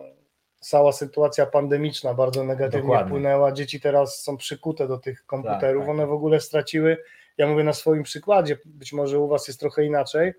cała 0.60 0.92
sytuacja 0.92 1.46
pandemiczna 1.46 2.14
bardzo 2.14 2.44
negatywnie 2.44 2.82
Dokładnie. 2.82 3.06
wpłynęła. 3.08 3.52
Dzieci 3.52 3.82
teraz 3.82 4.24
są 4.24 4.38
przykute 4.38 4.88
do 4.88 4.98
tych 4.98 5.26
komputerów, 5.26 5.82
Tak, 5.82 5.88
tak. 5.88 5.90
one 5.90 6.08
w 6.08 6.12
ogóle 6.12 6.40
straciły, 6.40 6.98
ja 7.38 7.48
mówię 7.48 7.64
na 7.64 7.74
swoim 7.74 8.04
przykładzie, 8.04 8.58
być 8.66 8.94
może 8.94 9.20
u 9.20 9.28
Was 9.28 9.48
jest 9.48 9.60
trochę 9.60 9.86
inaczej, 9.86 10.34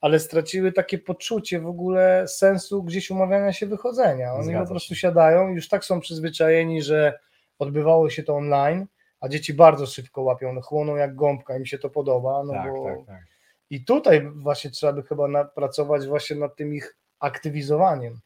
ale 0.00 0.18
straciły 0.20 0.72
takie 0.72 0.98
poczucie 0.98 1.60
w 1.60 1.66
ogóle 1.66 2.28
sensu 2.28 2.82
gdzieś 2.82 3.10
umawiania 3.10 3.52
się 3.52 3.66
wychodzenia. 3.66 4.34
Oni 4.34 4.44
Zgadza 4.44 4.64
po 4.64 4.70
prostu 4.70 4.94
się. 4.94 5.00
siadają, 5.00 5.48
już 5.48 5.68
tak 5.68 5.84
są 5.84 6.00
przyzwyczajeni, 6.00 6.82
że 6.82 7.18
odbywało 7.58 8.10
się 8.10 8.22
to 8.22 8.36
online, 8.36 8.86
a 9.20 9.28
dzieci 9.28 9.54
bardzo 9.54 9.86
szybko 9.86 10.22
łapią, 10.22 10.52
no, 10.52 10.60
chłoną 10.60 10.96
jak 10.96 11.14
gąbka, 11.14 11.56
im 11.56 11.66
się 11.66 11.78
to 11.78 11.90
podoba, 11.90 12.42
no 12.44 12.52
tak, 12.52 12.72
bo 12.72 12.84
tak, 12.84 13.06
tak. 13.06 13.24
i 13.70 13.84
tutaj 13.84 14.30
właśnie 14.34 14.70
trzeba 14.70 14.92
by 14.92 15.02
chyba 15.02 15.44
pracować 15.44 16.06
właśnie 16.06 16.36
nad 16.36 16.56
tym 16.56 16.74
ich 16.74 16.96
aktywizowaniem. 17.20 18.20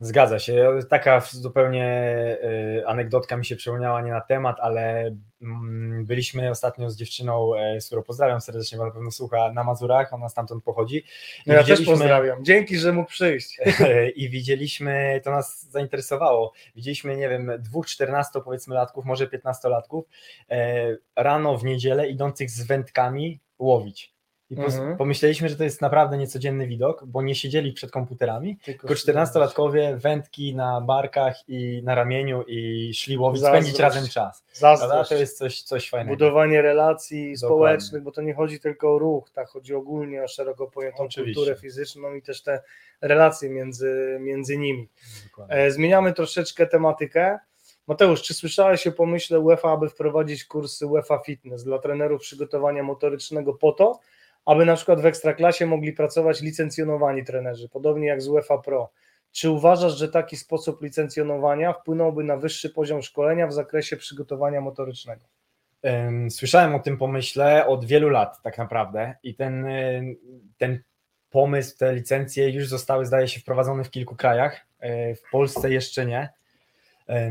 Zgadza 0.00 0.38
się. 0.38 0.78
Taka 0.90 1.20
zupełnie 1.20 1.84
e, 1.84 2.86
anegdotka 2.86 3.36
mi 3.36 3.44
się 3.44 3.56
przypomniała 3.56 4.02
nie 4.02 4.10
na 4.10 4.20
temat, 4.20 4.56
ale 4.60 5.14
mm, 5.42 6.04
byliśmy 6.06 6.50
ostatnio 6.50 6.90
z 6.90 6.96
dziewczyną, 6.96 7.54
e, 7.54 7.80
z 7.80 7.86
którą 7.86 8.02
pozdrawiam 8.02 8.40
serdecznie, 8.40 8.78
bo 8.78 8.84
na 8.84 8.90
pewno 8.90 9.10
słucha 9.10 9.52
na 9.52 9.64
Mazurach, 9.64 10.12
ona 10.12 10.28
stamtąd 10.28 10.64
pochodzi. 10.64 11.04
No 11.46 11.54
ja 11.54 11.64
też 11.64 11.84
pozdrawiam. 11.84 12.44
Dzięki, 12.44 12.78
że 12.78 12.92
mógł 12.92 13.10
przyjść. 13.10 13.58
I 14.16 14.30
widzieliśmy, 14.30 15.20
to 15.24 15.30
nas 15.30 15.70
zainteresowało. 15.70 16.52
Widzieliśmy, 16.76 17.16
nie 17.16 17.28
wiem, 17.28 17.52
dwóch 17.58 17.86
14 17.86 18.40
powiedzmy 18.44 18.74
latków, 18.74 19.04
może 19.04 19.26
15 19.26 19.68
latków, 19.68 20.04
e, 20.50 20.96
rano 21.16 21.58
w 21.58 21.64
niedzielę 21.64 22.08
idących 22.08 22.50
z 22.50 22.66
wędkami 22.66 23.40
łowić. 23.58 24.17
I 24.50 24.54
Mhm. 24.60 24.96
pomyśleliśmy, 24.96 25.48
że 25.48 25.56
to 25.56 25.64
jest 25.64 25.80
naprawdę 25.82 26.18
niecodzienny 26.18 26.66
widok, 26.66 27.04
bo 27.06 27.22
nie 27.22 27.34
siedzieli 27.34 27.72
przed 27.72 27.90
komputerami, 27.90 28.58
tylko 28.64 28.88
14-latkowie 28.88 29.96
wędki 29.98 30.54
na 30.56 30.80
barkach 30.80 31.48
i 31.48 31.82
na 31.84 31.94
ramieniu 31.94 32.42
i 32.46 32.90
szli 32.94 33.18
łowić, 33.18 33.40
Zazdrość. 33.40 33.62
spędzić 33.64 33.80
razem 33.80 34.08
czas. 34.08 34.44
Zazdrość, 34.52 35.08
To 35.08 35.14
jest 35.14 35.38
coś, 35.38 35.62
coś 35.62 35.88
fajnego. 35.90 36.16
budowanie 36.16 36.62
relacji 36.62 37.18
Dokładnie. 37.20 37.36
społecznych, 37.36 38.02
bo 38.02 38.12
to 38.12 38.22
nie 38.22 38.34
chodzi 38.34 38.60
tylko 38.60 38.94
o 38.94 38.98
ruch, 38.98 39.30
tak 39.30 39.48
chodzi 39.48 39.74
ogólnie 39.74 40.24
o 40.24 40.28
szeroko 40.28 40.66
pojętą 40.70 41.02
Oczywiście. 41.04 41.34
kulturę 41.40 41.56
fizyczną 41.60 42.14
i 42.14 42.22
też 42.22 42.42
te 42.42 42.62
relacje 43.00 43.50
między, 43.50 44.18
między 44.20 44.56
nimi. 44.58 44.88
Dokładnie. 45.30 45.56
E, 45.56 45.70
Zmieniamy 45.70 46.12
troszeczkę 46.14 46.66
tematykę. 46.66 47.38
Mateusz, 47.86 48.22
czy 48.22 48.34
słyszałeś 48.34 48.86
o 48.86 48.92
pomyśle 48.92 49.40
UEFA, 49.40 49.72
aby 49.72 49.88
wprowadzić 49.88 50.44
kursy 50.44 50.86
UEFA 50.86 51.18
Fitness 51.18 51.64
dla 51.64 51.78
trenerów 51.78 52.20
przygotowania 52.20 52.82
motorycznego 52.82 53.54
po 53.54 53.72
to, 53.72 53.98
aby 54.48 54.64
na 54.64 54.76
przykład 54.76 55.00
w 55.00 55.06
Ekstraklasie 55.06 55.66
mogli 55.66 55.92
pracować 55.92 56.42
licencjonowani 56.42 57.24
trenerzy, 57.24 57.68
podobnie 57.68 58.08
jak 58.08 58.22
z 58.22 58.28
UEFA 58.28 58.58
Pro. 58.58 58.90
Czy 59.32 59.50
uważasz, 59.50 59.98
że 59.98 60.08
taki 60.08 60.36
sposób 60.36 60.82
licencjonowania 60.82 61.72
wpłynąłby 61.72 62.24
na 62.24 62.36
wyższy 62.36 62.70
poziom 62.70 63.02
szkolenia 63.02 63.46
w 63.46 63.52
zakresie 63.52 63.96
przygotowania 63.96 64.60
motorycznego? 64.60 65.24
Słyszałem 66.30 66.74
o 66.74 66.78
tym 66.78 66.98
pomyśle 66.98 67.66
od 67.66 67.84
wielu 67.84 68.08
lat 68.08 68.42
tak 68.42 68.58
naprawdę 68.58 69.14
i 69.22 69.34
ten, 69.34 69.66
ten 70.58 70.82
pomysł, 71.30 71.78
te 71.78 71.94
licencje 71.94 72.50
już 72.50 72.68
zostały 72.68 73.06
zdaje 73.06 73.28
się 73.28 73.40
wprowadzone 73.40 73.84
w 73.84 73.90
kilku 73.90 74.16
krajach, 74.16 74.66
e, 74.78 75.14
w 75.14 75.22
Polsce 75.32 75.70
jeszcze 75.70 76.06
nie. 76.06 76.28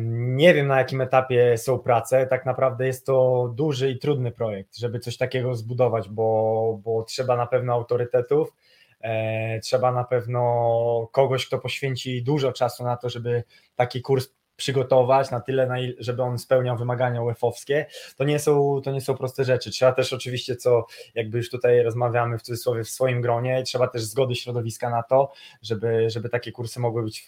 Nie 0.10 0.54
wiem 0.54 0.68
na 0.68 0.78
jakim 0.78 1.02
etapie 1.02 1.58
są 1.58 1.80
prace, 1.80 2.28
tak 2.28 2.46
naprawdę 2.46 2.88
jest 2.88 3.06
to 3.06 3.48
duży 3.56 3.92
i 3.92 4.00
trudny 4.00 4.32
projekt, 4.32 4.78
żeby 4.78 5.00
coś 5.00 5.18
takiego 5.18 5.56
zbudować, 5.56 6.10
bo, 6.10 6.80
bo 6.84 7.04
trzeba 7.04 7.38
na 7.38 7.48
pewno 7.48 7.74
autorytetów, 7.74 8.54
e, 9.02 9.60
trzeba 9.60 9.92
na 9.92 10.04
pewno 10.04 11.10
kogoś, 11.12 11.48
kto 11.48 11.60
poświęci 11.60 12.24
dużo 12.24 12.52
czasu 12.52 12.84
na 12.84 12.98
to, 12.98 13.10
żeby 13.10 13.44
taki 13.76 14.02
kurs 14.02 14.30
przygotować 14.58 15.32
na 15.32 15.40
tyle, 15.40 15.70
żeby 16.00 16.24
on 16.24 16.40
spełniał 16.40 16.78
wymagania 16.78 17.22
UEFA-owskie, 17.22 17.86
to 18.18 18.24
nie, 18.24 18.40
są, 18.40 18.82
to 18.84 18.92
nie 18.92 19.02
są 19.02 19.18
proste 19.18 19.44
rzeczy. 19.44 19.72
Trzeba 19.72 19.92
też 19.92 20.14
oczywiście, 20.14 20.56
co 20.56 20.86
jakby 21.16 21.38
już 21.38 21.50
tutaj 21.50 21.84
rozmawiamy 21.84 22.38
w 22.38 22.42
cudzysłowie 22.42 22.84
w 22.84 22.90
swoim 22.90 23.22
gronie, 23.22 23.64
trzeba 23.64 23.88
też 23.88 24.04
zgody 24.04 24.36
środowiska 24.36 24.90
na 24.90 25.04
to, 25.04 25.32
żeby, 25.62 26.10
żeby 26.10 26.30
takie 26.30 26.52
kursy 26.52 26.80
mogły 26.80 27.04
być 27.04 27.26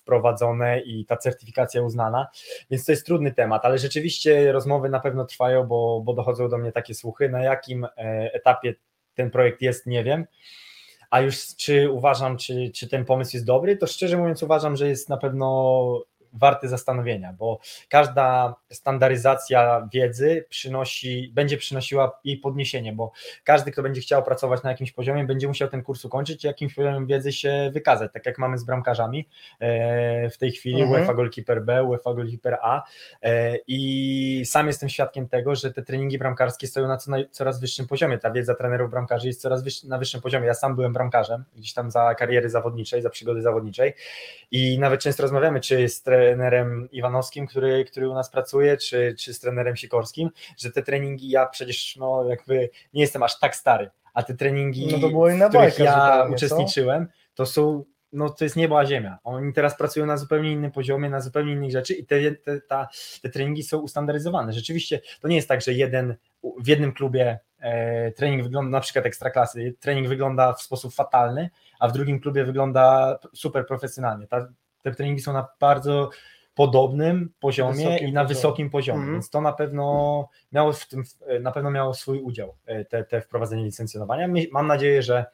wprowadzone 0.00 0.80
i 0.80 1.04
ta 1.04 1.16
certyfikacja 1.16 1.82
uznana, 1.82 2.28
więc 2.70 2.84
to 2.84 2.92
jest 2.92 3.06
trudny 3.06 3.32
temat, 3.32 3.64
ale 3.64 3.78
rzeczywiście 3.78 4.52
rozmowy 4.52 4.88
na 4.88 5.00
pewno 5.00 5.24
trwają, 5.24 5.64
bo, 5.64 6.02
bo 6.04 6.14
dochodzą 6.14 6.48
do 6.48 6.58
mnie 6.58 6.72
takie 6.72 6.94
słuchy, 6.94 7.28
na 7.28 7.42
jakim 7.42 7.84
e, 7.84 7.90
etapie 8.32 8.74
ten 9.14 9.30
projekt 9.30 9.62
jest, 9.62 9.86
nie 9.86 10.04
wiem. 10.04 10.26
A 11.10 11.20
już 11.20 11.56
czy 11.56 11.90
uważam, 11.90 12.36
czy, 12.36 12.70
czy 12.74 12.88
ten 12.88 13.04
pomysł 13.04 13.36
jest 13.36 13.46
dobry, 13.46 13.76
to 13.76 13.86
szczerze 13.86 14.16
mówiąc 14.16 14.42
uważam, 14.42 14.76
że 14.76 14.88
jest 14.88 15.08
na 15.08 15.16
pewno 15.16 16.09
warty 16.32 16.68
zastanowienia, 16.68 17.32
bo 17.32 17.58
każda 17.88 18.54
standaryzacja 18.70 19.88
wiedzy 19.92 20.44
przynosi, 20.48 21.32
będzie 21.34 21.56
przynosiła 21.56 22.20
jej 22.24 22.36
podniesienie, 22.38 22.92
bo 22.92 23.12
każdy, 23.44 23.70
kto 23.70 23.82
będzie 23.82 24.00
chciał 24.00 24.22
pracować 24.22 24.62
na 24.62 24.70
jakimś 24.70 24.92
poziomie, 24.92 25.24
będzie 25.24 25.48
musiał 25.48 25.68
ten 25.68 25.82
kurs 25.82 26.04
ukończyć 26.04 26.44
i 26.44 26.46
jakimś 26.46 26.74
poziomem 26.74 27.06
wiedzy 27.06 27.32
się 27.32 27.70
wykazać, 27.72 28.12
tak 28.12 28.26
jak 28.26 28.38
mamy 28.38 28.58
z 28.58 28.64
bramkarzami 28.64 29.28
e, 29.60 30.30
w 30.30 30.38
tej 30.38 30.52
chwili 30.52 30.82
mhm. 30.82 31.00
UEFA 31.00 31.14
Goalkeeper 31.14 31.64
B, 31.64 31.84
UEFA 31.84 32.14
Goalkeeper 32.14 32.58
A 32.62 32.82
e, 33.22 33.56
i 33.66 34.42
sam 34.46 34.66
jestem 34.66 34.88
świadkiem 34.88 35.28
tego, 35.28 35.54
że 35.54 35.72
te 35.72 35.82
treningi 35.82 36.18
bramkarskie 36.18 36.66
stoją 36.66 36.88
na 36.88 36.98
coraz 37.30 37.60
wyższym 37.60 37.86
poziomie, 37.86 38.18
ta 38.18 38.30
wiedza 38.30 38.54
trenerów 38.54 38.90
bramkarzy 38.90 39.26
jest 39.26 39.40
coraz 39.40 39.62
wyższy, 39.62 39.88
na 39.88 39.98
wyższym 39.98 40.20
poziomie, 40.20 40.46
ja 40.46 40.54
sam 40.54 40.74
byłem 40.74 40.92
bramkarzem, 40.92 41.44
gdzieś 41.56 41.72
tam 41.72 41.90
za 41.90 42.14
kariery 42.14 42.50
zawodniczej, 42.50 43.02
za 43.02 43.10
przygody 43.10 43.42
zawodniczej 43.42 43.94
i 44.50 44.78
nawet 44.78 45.00
często 45.00 45.22
rozmawiamy, 45.22 45.60
czy 45.60 45.80
jest 45.80 46.08
trenerem 46.20 46.88
Iwanowskim, 46.92 47.46
który, 47.46 47.84
który 47.84 48.08
u 48.08 48.14
nas 48.14 48.30
pracuje, 48.30 48.76
czy, 48.76 49.14
czy 49.18 49.34
z 49.34 49.40
trenerem 49.40 49.76
Sikorskim, 49.76 50.30
że 50.56 50.70
te 50.70 50.82
treningi 50.82 51.30
ja 51.30 51.46
przecież 51.46 51.96
no 51.96 52.24
jakby 52.24 52.70
nie 52.94 53.00
jestem 53.00 53.22
aż 53.22 53.38
tak 53.38 53.56
stary, 53.56 53.90
a 54.14 54.22
te 54.22 54.34
treningi, 54.34 54.88
no 54.92 54.98
to 54.98 55.08
było 55.08 55.28
w 55.28 55.48
których 55.48 55.78
ja 55.78 56.26
uczestniczyłem, 56.32 57.08
to 57.34 57.46
są 57.46 57.84
no 58.12 58.30
to 58.30 58.44
jest 58.44 58.56
niebo 58.56 58.78
a 58.78 58.86
ziemia. 58.86 59.18
Oni 59.24 59.52
teraz 59.52 59.76
pracują 59.76 60.06
na 60.06 60.16
zupełnie 60.16 60.52
innym 60.52 60.70
poziomie, 60.70 61.10
na 61.10 61.20
zupełnie 61.20 61.52
innych 61.52 61.70
rzeczy 61.70 61.94
i 61.94 62.06
te, 62.06 62.32
te, 62.32 62.60
ta, 62.60 62.88
te 63.22 63.28
treningi 63.28 63.62
są 63.62 63.78
ustandaryzowane. 63.78 64.52
Rzeczywiście 64.52 65.00
to 65.20 65.28
nie 65.28 65.36
jest 65.36 65.48
tak, 65.48 65.62
że 65.62 65.72
jeden 65.72 66.16
w 66.60 66.66
jednym 66.66 66.92
klubie 66.92 67.38
e, 67.58 68.12
trening 68.12 68.42
wygląda, 68.42 68.70
na 68.70 68.80
przykład 68.80 69.06
ekstraklasy, 69.06 69.74
trening 69.80 70.08
wygląda 70.08 70.52
w 70.52 70.62
sposób 70.62 70.94
fatalny, 70.94 71.50
a 71.80 71.88
w 71.88 71.92
drugim 71.92 72.20
klubie 72.20 72.44
wygląda 72.44 73.18
super 73.34 73.66
profesjonalnie. 73.66 74.26
Ta, 74.26 74.48
te 74.82 74.94
treningi 74.94 75.22
są 75.22 75.32
na 75.32 75.48
bardzo 75.60 76.10
podobnym 76.54 77.32
poziomie 77.40 77.72
wysokim 77.72 78.08
i 78.08 78.12
na 78.12 78.22
poziomie. 78.22 78.28
wysokim 78.28 78.70
poziomie, 78.70 79.02
mm. 79.02 79.12
więc 79.12 79.30
to 79.30 79.40
na 79.40 79.52
pewno 79.52 80.28
miało 80.52 80.72
w 80.72 80.88
tym, 80.88 81.02
na 81.40 81.52
pewno 81.52 81.70
miało 81.70 81.94
swój 81.94 82.20
udział 82.20 82.56
e, 82.66 82.84
te, 82.84 83.04
te 83.04 83.20
wprowadzenie 83.20 83.64
licencjonowania. 83.64 84.28
Mam 84.52 84.66
nadzieję, 84.66 85.02
że, 85.02 85.24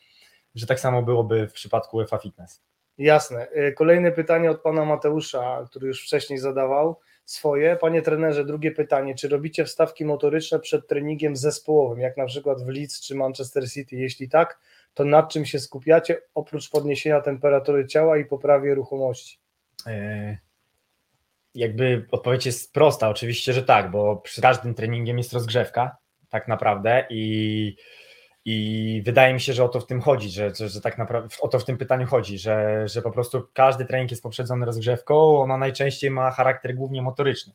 że 0.55 0.67
tak 0.67 0.81
samo 0.81 1.03
byłoby 1.03 1.49
w 1.49 1.53
przypadku 1.53 1.97
UEFA 1.97 2.19
Fitness. 2.19 2.63
Jasne. 2.99 3.49
E, 3.49 3.73
kolejne 3.73 4.13
pytanie 4.13 4.51
od 4.51 4.61
pana 4.61 4.85
Mateusza, 4.85 5.65
który 5.71 5.87
już 5.87 6.03
wcześniej 6.03 6.39
zadawał 6.39 6.97
swoje. 7.25 7.77
Panie 7.77 8.03
trenerze, 8.03 8.45
drugie 8.45 8.73
pytanie. 8.73 9.15
Czy 9.15 9.29
robicie 9.29 9.65
wstawki 9.65 10.05
motoryczne 10.05 10.59
przed 10.59 10.89
treningiem 10.89 11.37
zespołowym, 11.37 12.01
jak 12.01 12.17
na 12.17 12.27
przykład 12.27 12.63
w 12.63 12.69
Leeds 12.69 13.01
czy 13.01 13.15
Manchester 13.15 13.71
City? 13.71 13.97
Jeśli 13.97 14.29
tak, 14.29 14.59
to 14.97 15.05
nad 15.05 15.33
czym 15.33 15.47
się 15.47 15.59
skupiacie 15.59 16.19
oprócz 16.35 16.71
podniesienia 16.71 17.21
temperatury 17.21 17.87
ciała 17.87 18.19
i 18.19 18.25
poprawy 18.25 18.75
ruchomości? 18.75 19.39
E, 19.87 20.39
jakby 21.55 22.07
odpowiedź 22.11 22.47
jest 22.47 22.73
prosta, 22.73 23.09
oczywiście, 23.09 23.53
że 23.53 23.63
tak, 23.63 23.91
bo 23.91 24.17
przy 24.17 24.43
każdym 24.43 24.75
treningiem 24.75 25.19
jest 25.19 25.33
rozgrzewka, 25.33 25.97
tak 26.29 26.49
naprawdę, 26.49 27.07
i, 27.11 27.77
i 28.45 29.03
wydaje 29.05 29.35
mi 29.35 29.41
się, 29.41 29.53
że 29.53 29.65
o 29.65 29.69
to 29.69 29.81
w 29.81 29.87
tym 29.87 30.01
chodzi, 30.01 30.31
że, 30.31 30.55
że, 30.55 30.69
że 30.69 30.81
tak 30.81 30.99
naprawdę 30.99 31.37
o 31.41 31.49
to 31.49 31.59
w 31.59 31.65
tym 31.65 31.79
pytaniu 31.79 32.07
chodzi, 32.07 32.39
że, 32.39 32.89
że 32.89 33.03
po 33.03 33.11
prostu 33.11 33.49
każdy 33.53 33.85
trening 33.85 34.11
jest 34.11 34.23
poprzedzony 34.23 34.67
rozgrzewką, 34.67 35.43
ona 35.43 35.57
najczęściej 35.57 36.11
ma 36.11 36.31
charakter 36.31 36.75
głównie 36.75 37.03
motoryczny. 37.03 37.53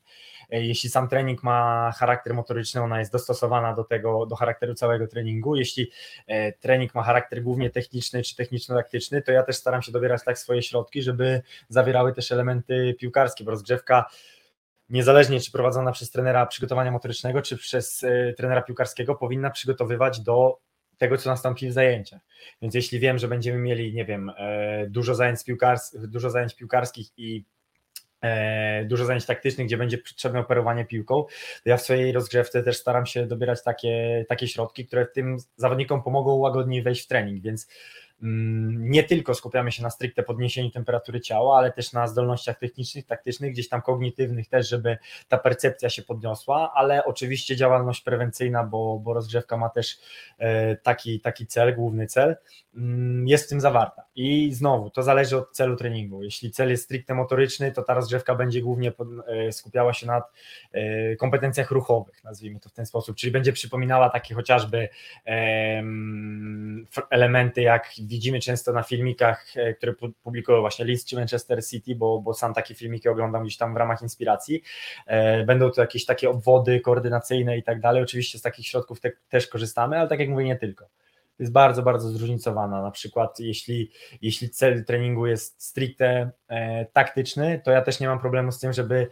E, 0.52 0.62
jeśli 0.62 0.90
sam 0.90 1.08
trening 1.08 1.44
ma 1.44 1.92
charakter 1.98 2.34
motoryczny, 2.34 2.82
ona 2.82 3.00
jest 3.00 3.12
dostosowana 3.12 3.74
do 3.74 3.84
tego, 3.84 4.26
do 4.26 4.36
charakteru 4.36 4.74
całego 4.74 5.08
treningu. 5.08 5.56
Jeśli 5.56 5.92
e, 6.28 6.52
trening 6.52 6.96
ma 6.96 7.04
charakter 7.04 7.44
głównie 7.44 7.70
techniczny 7.70 8.24
czy 8.24 8.36
techniczno-taktyczny, 8.36 9.22
to 9.22 9.32
ja 9.32 9.44
też 9.44 9.56
staram 9.56 9.82
się 9.82 9.92
dobierać 9.92 10.24
tak 10.24 10.40
swoje 10.40 10.62
środki, 10.62 11.02
żeby 11.02 11.42
zawierały 11.70 12.14
też 12.14 12.32
elementy 12.32 12.96
piłkarskie, 13.00 13.44
bo 13.44 13.52
rozgrzewka 13.52 14.06
niezależnie 14.90 15.40
czy 15.40 15.52
prowadzona 15.52 15.92
przez 15.92 16.12
trenera 16.12 16.46
przygotowania 16.46 16.92
motorycznego, 16.92 17.42
czy 17.42 17.58
przez 17.58 18.04
e, 18.04 18.34
trenera 18.38 18.62
piłkarskiego, 18.62 19.16
powinna 19.16 19.50
przygotowywać 19.50 20.20
do 20.20 20.60
tego, 20.98 21.18
co 21.18 21.30
nastąpi 21.30 21.68
w 21.68 21.74
zajęciach. 21.74 22.22
Więc 22.62 22.76
jeśli 22.76 23.00
wiem, 23.00 23.18
że 23.18 23.28
będziemy 23.28 23.60
mieli, 23.60 23.94
nie 23.94 24.06
wiem, 24.06 24.32
dużo 24.88 25.16
zajęć, 25.16 25.44
piłkars 25.44 25.96
dużo 26.08 26.30
zajęć 26.30 26.56
piłkarskich 26.56 27.08
i 27.18 27.46
E, 27.46 27.61
dużo 28.86 29.06
zajęć 29.06 29.26
taktycznych, 29.26 29.68
gdzie 29.68 29.78
będzie 29.78 29.98
potrzebne 29.98 30.40
operowanie 30.40 30.86
piłką, 30.86 31.24
to 31.64 31.70
ja 31.70 31.78
w 31.78 31.82
swojej 31.82 32.12
rozgrzewce 32.12 32.64
też 32.64 32.78
staram 32.78 33.06
się 33.06 33.28
dobierać 33.28 33.64
takie, 33.64 34.26
takie 34.30 34.48
środki, 34.48 34.88
które 34.88 35.06
tym 35.06 35.38
zawodnikom 35.56 36.04
pomogą 36.04 36.36
łagodniej 36.36 36.84
wejść 36.84 37.06
w 37.06 37.08
trening, 37.08 37.44
więc 37.44 37.68
nie 38.22 39.04
tylko 39.04 39.34
skupiamy 39.34 39.72
się 39.72 39.84
na 39.84 39.90
stricte 39.90 40.24
podniesieniu 40.24 40.70
temperatury 40.70 41.22
ciała, 41.22 41.58
ale 41.58 41.72
też 41.72 41.94
na 41.94 42.08
zdolnościach 42.08 42.60
technicznych, 42.60 43.06
taktycznych, 43.06 43.52
gdzieś 43.52 43.70
tam 43.70 43.82
kognitywnych 43.82 44.48
też, 44.48 44.70
żeby 44.70 44.98
ta 45.28 45.38
percepcja 45.38 45.90
się 45.90 46.02
podniosła, 46.02 46.72
ale 46.76 47.06
oczywiście 47.06 47.56
działalność 47.56 48.02
prewencyjna, 48.02 48.64
bo, 48.64 49.00
bo 49.00 49.14
rozgrzewka 49.14 49.58
ma 49.58 49.70
też 49.70 50.00
e, 50.38 50.76
taki, 50.76 51.20
taki 51.20 51.48
cel, 51.48 51.76
główny 51.76 52.08
cel, 52.08 52.36
mm, 52.76 53.28
jest 53.28 53.46
w 53.46 53.50
tym 53.50 53.62
zawarta. 53.62 54.04
I 54.16 54.54
znowu, 54.54 54.90
to 54.90 55.04
zależy 55.04 55.38
od 55.38 55.52
celu 55.52 55.76
treningu. 55.76 56.24
Jeśli 56.24 56.52
cel 56.52 56.70
jest 56.70 56.84
stricte 56.84 57.14
motoryczny, 57.14 57.72
to 57.72 57.84
ta 57.84 57.94
rozgrzewka 57.94 58.36
będzie 58.36 58.62
głównie 58.62 58.92
e, 59.28 59.52
skupiała 59.52 59.94
się 59.94 60.08
na 60.08 60.24
e, 60.72 61.16
kompetencjach 61.16 61.72
ruchowych, 61.72 62.24
nazwijmy 62.24 62.60
to 62.60 62.70
w 62.70 62.74
ten 62.74 62.86
sposób, 62.86 63.16
czyli 63.16 63.32
będzie 63.32 63.54
przypominała 63.54 64.10
takie 64.10 64.36
chociażby 64.36 64.90
elementy 67.10 67.62
jak 67.62 67.92
widzimy 68.12 68.40
często 68.40 68.74
na 68.74 68.84
filmikach, 68.84 69.46
e, 69.56 69.74
które 69.74 69.94
publikują 70.24 70.60
właśnie 70.60 70.86
Leeds 70.86 71.06
czy 71.06 71.16
Manchester 71.16 71.66
City, 71.66 71.96
bo, 71.96 72.22
bo 72.22 72.34
sam 72.34 72.54
takie 72.54 72.76
filmiki 72.76 73.10
oglądam 73.10 73.44
gdzieś 73.44 73.58
tam 73.58 73.74
w 73.74 73.78
ramach 73.78 74.02
inspiracji. 74.02 74.62
E, 75.06 75.46
będą 75.46 75.72
to 75.72 75.82
jakieś 75.82 76.06
takie 76.06 76.30
obwody 76.30 76.80
koordynacyjne 76.80 77.58
i 77.58 77.64
tak 77.64 77.80
dalej. 77.80 78.04
Oczywiście 78.04 78.40
z 78.40 78.42
takich 78.42 78.68
środków 78.68 79.00
te, 79.00 79.12
też 79.30 79.48
korzystamy, 79.48 80.00
ale 80.00 80.10
tak 80.10 80.20
jak 80.20 80.30
mówię, 80.30 80.46
nie 80.46 80.56
tylko 80.56 80.86
jest 81.40 81.52
bardzo, 81.52 81.84
bardzo 81.84 82.10
zróżnicowana. 82.10 82.82
Na 82.82 82.92
przykład, 82.92 83.40
jeśli, 83.40 83.92
jeśli 84.22 84.50
cel 84.50 84.86
treningu 84.86 85.28
jest 85.28 85.64
stricte 85.64 86.32
e, 86.48 86.86
taktyczny, 86.86 87.62
to 87.66 87.72
ja 87.72 87.82
też 87.82 88.00
nie 88.00 88.08
mam 88.08 88.20
problemu 88.20 88.52
z 88.52 88.60
tym, 88.60 88.74
żeby 88.74 89.08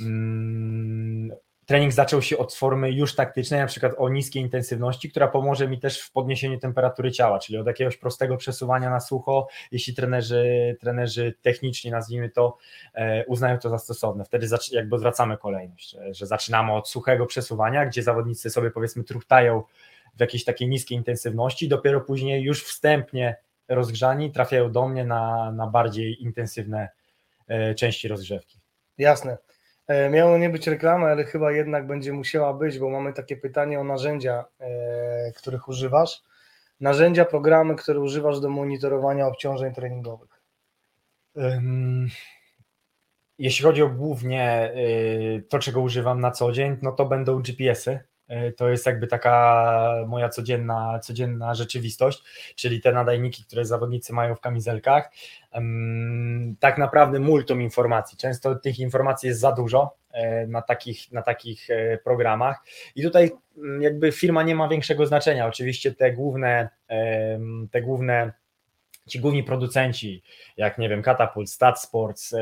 mm, 0.00 1.30
trening 1.66 1.92
zaczął 1.92 2.22
się 2.22 2.38
od 2.38 2.54
formy 2.54 2.92
już 2.92 3.14
taktycznej, 3.14 3.60
na 3.60 3.66
przykład 3.66 3.92
o 3.98 4.08
niskiej 4.08 4.42
intensywności, 4.42 5.10
która 5.10 5.28
pomoże 5.28 5.68
mi 5.68 5.80
też 5.80 6.00
w 6.00 6.12
podniesieniu 6.12 6.58
temperatury 6.58 7.12
ciała, 7.12 7.38
czyli 7.38 7.58
od 7.58 7.66
jakiegoś 7.66 7.96
prostego 7.96 8.36
przesuwania 8.36 8.90
na 8.90 9.00
sucho, 9.00 9.48
jeśli 9.72 9.94
trenerzy, 9.94 10.76
trenerzy 10.80 11.34
techniczni, 11.42 11.90
nazwijmy 11.90 12.30
to, 12.30 12.56
e, 12.94 13.26
uznają 13.26 13.58
to 13.58 13.70
za 13.70 13.78
stosowne. 13.78 14.24
Wtedy 14.24 14.46
jakby 14.72 14.98
zwracamy 14.98 15.36
kolejność, 15.36 15.96
że, 16.10 16.26
zaczynamy 16.26 16.72
od 16.72 16.88
suchego 16.88 17.26
przesuwania, 17.26 17.86
gdzie 17.86 18.02
zawodnicy 18.02 18.50
sobie 18.50 18.70
powiedzmy 18.70 19.04
truchtają 19.04 19.62
w 20.16 20.20
jakiejś 20.20 20.44
takiej 20.44 20.68
niskiej 20.68 20.98
intensywności, 20.98 21.68
dopiero 21.68 22.00
później 22.00 22.42
już 22.42 22.64
wstępnie 22.64 23.36
rozgrzani 23.68 24.32
trafiają 24.32 24.72
do 24.72 24.88
mnie 24.88 25.04
na, 25.04 25.52
na 25.52 25.66
bardziej 25.66 26.22
intensywne 26.22 26.88
e, 27.48 27.74
części 27.74 28.08
rozgrzewki. 28.08 28.58
Jasne. 28.98 29.38
E, 29.92 30.10
miało 30.10 30.38
nie 30.38 30.50
być 30.50 30.66
reklamy, 30.66 31.06
ale 31.06 31.24
chyba 31.24 31.52
jednak 31.52 31.86
będzie 31.86 32.12
musiała 32.12 32.54
być, 32.54 32.78
bo 32.78 32.90
mamy 32.90 33.12
takie 33.12 33.36
pytanie 33.36 33.80
o 33.80 33.84
narzędzia, 33.84 34.44
e, 34.60 35.32
których 35.32 35.68
używasz. 35.68 36.22
narzędzia, 36.80 37.24
programy, 37.24 37.74
które 37.76 38.00
używasz 38.00 38.40
do 38.40 38.48
monitorowania 38.48 39.26
obciążeń 39.26 39.74
treningowych? 39.74 40.42
Jeśli 43.38 43.64
chodzi 43.64 43.82
o 43.82 43.88
głównie 43.88 44.72
y, 44.76 45.44
to, 45.48 45.58
czego 45.58 45.80
używam 45.80 46.20
na 46.20 46.30
co 46.30 46.52
dzień, 46.52 46.76
no 46.82 46.92
to 46.92 47.06
będą 47.06 47.42
GPS-y. 47.42 48.00
Y, 48.32 48.52
To 48.52 48.68
jest 48.68 48.86
jakby 48.86 49.06
taka 49.06 50.04
moja 50.06 50.28
codzienna, 50.28 50.98
codzienna 50.98 51.54
rzeczywistość, 51.54 52.22
czyli 52.56 52.80
te 52.80 52.92
nadajniki, 52.92 53.44
które 53.44 53.64
zawodnicy 53.64 54.12
mają 54.12 54.34
w 54.34 54.40
kamizelkach. 54.40 55.10
Tak 56.60 56.78
naprawdę 56.78 57.20
multum 57.20 57.62
informacji. 57.62 58.18
Często 58.18 58.54
tych 58.54 58.78
informacji 58.78 59.28
jest 59.28 59.40
za 59.40 59.52
dużo 59.52 59.96
y, 60.14 60.46
na 60.46 60.62
takich, 60.62 61.12
na 61.12 61.22
takich 61.22 61.70
y, 61.70 61.98
programach. 62.04 62.64
I 62.94 63.02
tutaj 63.02 63.30
jakby 63.80 64.12
firma 64.12 64.42
nie 64.42 64.54
ma 64.54 64.68
większego 64.68 65.06
znaczenia. 65.06 65.46
Oczywiście 65.46 65.94
te 65.94 66.12
główne, 66.12 66.68
te 67.70 67.82
główne 67.82 68.32
ci 69.08 69.20
główni 69.20 69.42
producenci, 69.44 70.22
jak 70.56 70.78
nie 70.78 70.88
wiem, 70.88 71.02
Catapult, 71.02 71.50
Stat 71.50 71.80
Sports, 71.80 72.32
e, 72.32 72.38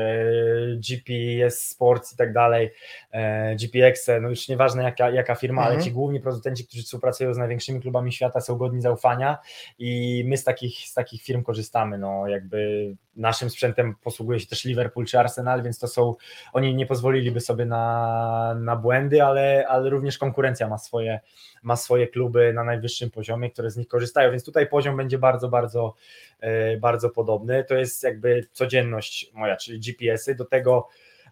GPS 0.89 1.61
Sports 1.69 2.13
i 2.13 2.17
tak 2.17 2.33
dalej, 2.33 2.71
e, 3.11 3.55
GPX, 3.55 4.07
no 4.21 4.29
już 4.29 4.47
nieważne 4.47 4.83
jaka, 4.83 5.09
jaka 5.09 5.35
firma, 5.35 5.61
Mhm. 5.61 5.75
ale 5.75 5.83
ci 5.85 5.91
główni 5.91 6.19
producenci, 6.19 6.67
którzy 6.67 6.83
współpracują 6.83 7.33
z 7.33 7.37
największymi 7.37 7.81
klubami 7.81 8.13
świata 8.13 8.41
są 8.41 8.55
godni 8.55 8.81
zaufania 8.81 9.37
i 9.79 10.23
my 10.27 10.37
z 10.37 10.43
takich, 10.43 10.77
z 10.77 10.93
takich 10.93 11.21
firm 11.23 11.43
korzystamy, 11.43 11.97
no 11.97 12.27
jakby 12.27 12.91
naszym 13.15 13.49
sprzętem 13.49 13.95
posługuje 14.03 14.39
się 14.39 14.47
też 14.47 14.65
Liverpool 14.65 15.05
czy 15.05 15.19
Arsenal, 15.19 15.63
więc 15.63 15.79
to 15.79 15.87
są, 15.87 16.15
oni 16.53 16.75
nie 16.75 16.85
pozwoliliby 16.85 17.39
sobie 17.39 17.65
na, 17.65 18.55
na 18.59 18.75
błędy, 18.75 19.23
ale, 19.23 19.65
ale 19.67 19.89
również 19.89 20.17
konkurencja 20.17 20.67
ma 20.67 20.77
swoje, 20.77 21.19
ma 21.63 21.75
swoje 21.75 22.07
kluby 22.07 22.53
na 22.53 22.63
najwyższym 22.63 23.11
poziomie, 23.11 23.51
które 23.51 23.71
z 23.71 23.77
nich 23.77 23.87
korzystają, 23.87 24.31
więc 24.31 24.43
tutaj 24.43 24.67
poziom 24.67 24.97
będzie 24.97 25.17
bardzo, 25.17 25.49
bardzo, 25.49 25.93
e, 26.39 26.77
bardzo 26.77 27.09
podobny. 27.09 27.63
To 27.63 27.75
jest 27.75 28.03
jakby 28.03 28.47
codzienność 28.51 29.31
moja, 29.33 29.57
czyli 29.57 29.79
GPS-y. 29.79 30.35
Do 30.35 30.45
tego 30.45 30.87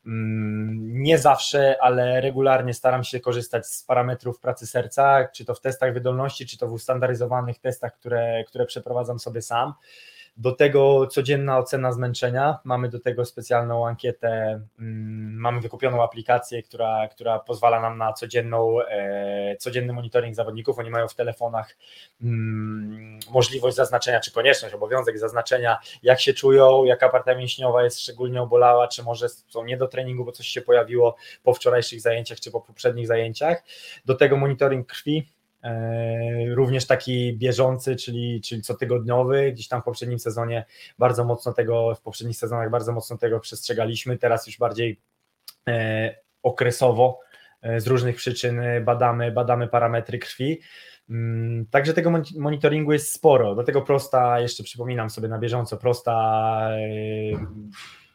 mm, 0.05 1.01
nie 1.01 1.17
zawsze, 1.17 1.77
ale 1.81 2.21
regularnie 2.21 2.73
staram 2.73 3.03
się 3.03 3.19
korzystać 3.19 3.67
z 3.67 3.83
parametrów 3.83 4.39
pracy 4.39 4.67
serca, 4.67 5.27
czy 5.35 5.45
to 5.45 5.55
w 5.55 5.61
testach 5.61 5.93
wydolności, 5.93 6.45
czy 6.45 6.57
to 6.57 6.67
w 6.67 6.71
ustandaryzowanych 6.71 7.59
testach, 7.59 7.93
które, 7.93 8.43
które 8.47 8.65
przeprowadzam 8.65 9.19
sobie 9.19 9.41
sam. 9.41 9.73
Do 10.37 10.51
tego 10.51 11.07
codzienna 11.07 11.57
ocena 11.57 11.91
zmęczenia. 11.91 12.57
Mamy 12.63 12.89
do 12.89 12.99
tego 12.99 13.25
specjalną 13.25 13.87
ankietę, 13.87 14.61
mm, 14.79 15.35
mamy 15.39 15.61
wykupioną 15.61 16.03
aplikację, 16.03 16.63
która, 16.63 17.07
która 17.07 17.39
pozwala 17.39 17.81
nam 17.81 17.97
na 17.97 18.13
codzienną, 18.13 18.81
e, 18.81 19.55
codzienny 19.59 19.93
monitoring 19.93 20.35
zawodników. 20.35 20.79
Oni 20.79 20.89
mają 20.89 21.07
w 21.07 21.15
telefonach 21.15 21.77
mm, 22.21 23.19
możliwość 23.31 23.75
zaznaczenia, 23.75 24.19
czy 24.19 24.31
konieczność, 24.31 24.75
obowiązek 24.75 25.19
zaznaczenia, 25.19 25.79
jak 26.03 26.19
się 26.19 26.33
czują, 26.33 26.83
jaka 26.83 27.09
partia 27.09 27.35
mięśniowa 27.35 27.83
jest 27.83 27.99
szczególnie 27.99 28.41
obolała, 28.41 28.87
czy 28.87 29.03
może 29.03 29.29
są 29.29 29.65
nie 29.65 29.77
do 29.77 29.87
treningu, 29.87 30.25
bo 30.25 30.31
coś 30.31 30.47
się 30.47 30.61
pojawiło 30.61 31.15
po 31.43 31.53
wczorajszych 31.53 32.01
zajęciach, 32.01 32.39
czy 32.39 32.51
po 32.51 32.61
poprzednich 32.61 33.07
zajęciach. 33.07 33.63
Do 34.05 34.15
tego 34.15 34.37
monitoring 34.37 34.87
krwi, 34.87 35.27
również 36.53 36.87
taki 36.87 37.37
bieżący, 37.37 37.95
czyli, 37.95 38.41
czyli 38.41 38.61
cotygodniowy. 38.61 39.51
Gdzieś 39.51 39.67
tam 39.67 39.81
w 39.81 39.85
poprzednim 39.85 40.19
sezonie 40.19 40.65
bardzo 40.99 41.25
mocno 41.25 41.53
tego, 41.53 41.95
w 41.95 42.01
poprzednich 42.01 42.37
sezonach 42.37 42.69
bardzo 42.69 42.91
mocno 42.91 43.17
tego 43.17 43.39
przestrzegaliśmy. 43.39 44.17
Teraz 44.17 44.47
już 44.47 44.57
bardziej 44.57 44.99
e, 45.67 46.15
okresowo 46.43 47.19
e, 47.61 47.81
z 47.81 47.87
różnych 47.87 48.15
przyczyn 48.15 48.61
badamy, 48.83 49.31
badamy 49.31 49.67
parametry 49.67 50.19
krwi. 50.19 50.59
Mm, 51.09 51.65
Także 51.65 51.93
tego 51.93 52.11
mon- 52.11 52.39
monitoringu 52.39 52.93
jest 52.93 53.11
sporo. 53.13 53.55
Do 53.55 53.63
tego 53.63 53.81
prosta, 53.81 54.39
jeszcze 54.39 54.63
przypominam 54.63 55.09
sobie 55.09 55.27
na 55.27 55.39
bieżąco, 55.39 55.77
prosta, 55.77 56.13
e, 56.71 57.45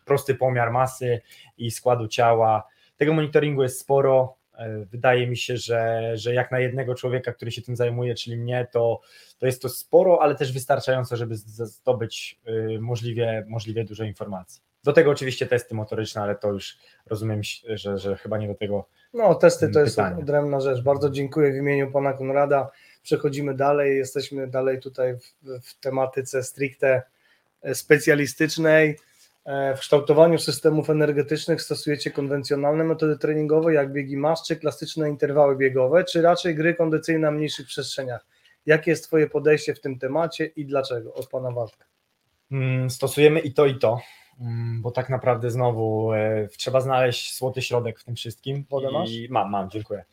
prosty 0.05 0.35
pomiar 0.35 0.73
masy 0.73 1.21
i 1.59 1.71
składu 1.71 2.09
ciała. 2.09 2.69
Tego 2.97 3.13
monitoringu 3.13 3.63
jest 3.63 3.81
sporo. 3.81 4.37
E, 4.59 4.85
Wydaje 4.85 5.27
mi 5.27 5.37
się, 5.37 5.57
że, 5.57 6.13
że 6.15 6.35
jak 6.35 6.51
na 6.51 6.61
jednego 6.61 6.95
człowieka, 6.95 7.33
który 7.33 7.51
się 7.51 7.63
tym 7.63 7.77
zajmuje, 7.77 8.15
czyli 8.15 8.37
mnie, 8.37 8.67
to, 8.73 9.01
to 9.39 9.47
jest 9.47 9.63
to 9.63 9.69
sporo, 9.69 10.23
ale 10.23 10.35
też 10.35 10.53
wystarczająco, 10.53 11.17
żeby 11.17 11.37
zdobyć 11.37 12.41
y, 12.49 12.79
możliwie, 12.81 13.45
możliwie 13.49 13.85
dużo 13.85 14.05
informacji. 14.05 14.63
Do 14.85 14.93
tego 14.93 15.11
oczywiście 15.11 15.47
testy 15.47 15.75
motoryczne, 15.75 16.23
ale 16.23 16.35
to 16.35 16.53
już 16.53 16.79
rozumiem, 17.07 17.41
że, 17.69 17.99
że 17.99 18.17
chyba 18.17 18.39
nie 18.39 18.49
do 18.49 18.55
tego. 18.55 18.89
No, 19.15 19.35
testy 19.35 19.69
to 19.69 19.81
jest 19.81 19.99
odrębna 19.99 20.61
rzecz. 20.61 20.83
Bardzo 20.83 21.11
dziękuję 21.11 21.53
w 21.53 21.57
imieniu 21.57 21.91
pana 21.91 22.13
Konrada. 22.13 22.71
Przechodzimy 23.03 23.55
dalej. 23.55 23.97
Jesteśmy 23.97 24.47
dalej 24.47 24.81
tutaj 24.81 25.15
w, 25.15 25.61
w 25.63 25.81
tematyce 25.81 26.43
stricte 26.43 27.03
e, 27.63 27.75
specjalistycznej. 27.75 28.99
E, 29.45 29.77
W 29.77 29.81
kształtowaniu 29.81 30.39
systemów 30.39 30.91
energetycznych 30.91 31.63
stosujecie 31.63 32.11
konwencjonalne 32.11 32.85
metody 32.85 33.19
treningowe, 33.19 33.75
jak 33.75 33.93
biegi 33.93 34.17
masz, 34.17 34.43
czy 34.43 34.57
klasyczne 34.57 35.09
interwały 35.09 35.57
biegowe, 35.57 36.05
czy 36.05 36.23
raczej 36.23 36.55
gry 36.55 36.75
kondycyjne 36.75 37.21
na 37.21 37.31
mniejszych 37.31 37.67
przestrzeniach? 37.67 38.27
Jakie 38.67 38.91
jest 38.91 39.05
Twoje 39.05 39.29
podejście 39.29 39.75
w 39.75 39.81
tym 39.81 39.99
temacie 39.99 40.47
i 40.47 40.67
dlaczego? 40.67 41.15
Od 41.15 41.29
pana 41.29 41.51
Waldka. 41.51 41.85
Mm, 42.53 42.91
Stosujemy 42.91 43.41
i 43.41 43.53
to, 43.55 43.67
i 43.67 43.79
to, 43.79 44.01
bo 44.81 44.91
tak 44.91 45.09
naprawdę 45.09 45.51
znowu 45.51 46.13
e, 46.13 46.49
trzeba 46.57 46.81
znaleźć 46.81 47.39
złoty 47.39 47.63
środek 47.63 48.01
w 48.01 48.05
tym 48.05 48.15
wszystkim. 48.15 48.65
Wodę 48.71 48.89
I-? 49.07 49.29
Mam, 49.31 49.51
mam, 49.51 49.71
dziękuję. 49.71 50.05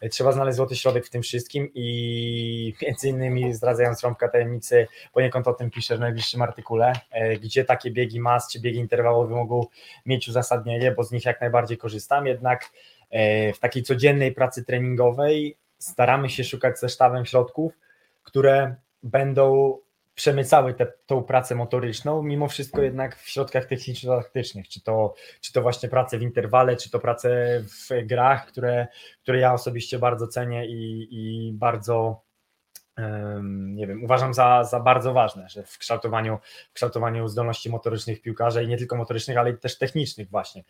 E, 0.00 0.08
Trzeba 0.08 0.32
znaleźć 0.32 0.56
złoty 0.56 0.76
środek 0.76 1.06
w 1.06 1.10
tym 1.10 1.22
wszystkim 1.22 1.68
i 1.74 2.74
między 2.82 3.08
innymi 3.08 3.54
zdradzając 3.54 4.02
rąbka 4.02 4.28
tajemnicy, 4.28 4.86
poniekąd 5.12 5.48
o 5.48 5.52
tym 5.52 5.70
piszę 5.70 5.96
w 5.96 6.00
najbliższym 6.00 6.42
artykule, 6.42 6.92
e, 7.10 7.36
gdzie 7.36 7.64
takie 7.64 7.90
biegi 7.90 8.20
mas 8.20 8.52
czy 8.52 8.60
biegi 8.60 8.78
interwałowe 8.78 9.34
mogą 9.34 9.66
mieć 10.06 10.28
uzasadnienie, 10.28 10.92
bo 10.92 11.04
z 11.04 11.12
nich 11.12 11.24
jak 11.24 11.40
najbardziej 11.40 11.78
korzystam, 11.78 12.26
jednak 12.26 12.70
w 13.54 13.58
takiej 13.60 13.82
codziennej 13.82 14.32
pracy 14.32 14.64
treningowej 14.64 15.56
staramy 15.78 16.30
się 16.30 16.44
szukać 16.44 16.78
ze 16.78 16.88
sztabem 16.88 17.26
środków, 17.26 17.72
które 18.22 18.74
będą 19.02 19.78
przemycały 20.14 20.74
tę 20.74 20.86
tą 21.06 21.22
pracę 21.22 21.54
motoryczną, 21.54 22.22
mimo 22.22 22.48
wszystko 22.48 22.82
jednak 22.82 23.16
w 23.16 23.28
środkach 23.28 23.64
techniczno-taktycznych, 23.64 24.68
czy 24.68 24.82
to, 24.82 25.14
czy 25.40 25.52
to 25.52 25.62
właśnie 25.62 25.88
pracę 25.88 26.18
w 26.18 26.22
interwale, 26.22 26.76
czy 26.76 26.90
to 26.90 26.98
pracę 26.98 27.60
w 27.62 28.06
grach, 28.06 28.46
które, 28.46 28.86
które 29.22 29.38
ja 29.38 29.54
osobiście 29.54 29.98
bardzo 29.98 30.26
cenię 30.26 30.66
i, 30.66 31.08
i 31.10 31.52
bardzo 31.52 32.22
nie 33.42 33.86
wiem, 33.86 34.04
uważam 34.04 34.34
za, 34.34 34.64
za 34.64 34.80
bardzo 34.80 35.12
ważne, 35.12 35.48
że 35.48 35.62
w 35.62 35.78
kształtowaniu, 35.78 36.38
w 36.70 36.72
kształtowaniu 36.72 37.28
zdolności 37.28 37.70
motorycznych 37.70 38.22
piłkarza 38.22 38.62
i 38.62 38.68
nie 38.68 38.76
tylko 38.76 38.96
motorycznych, 38.96 39.36
ale 39.36 39.52
też 39.52 39.78
technicznych 39.78 40.30
właśnie, 40.30 40.64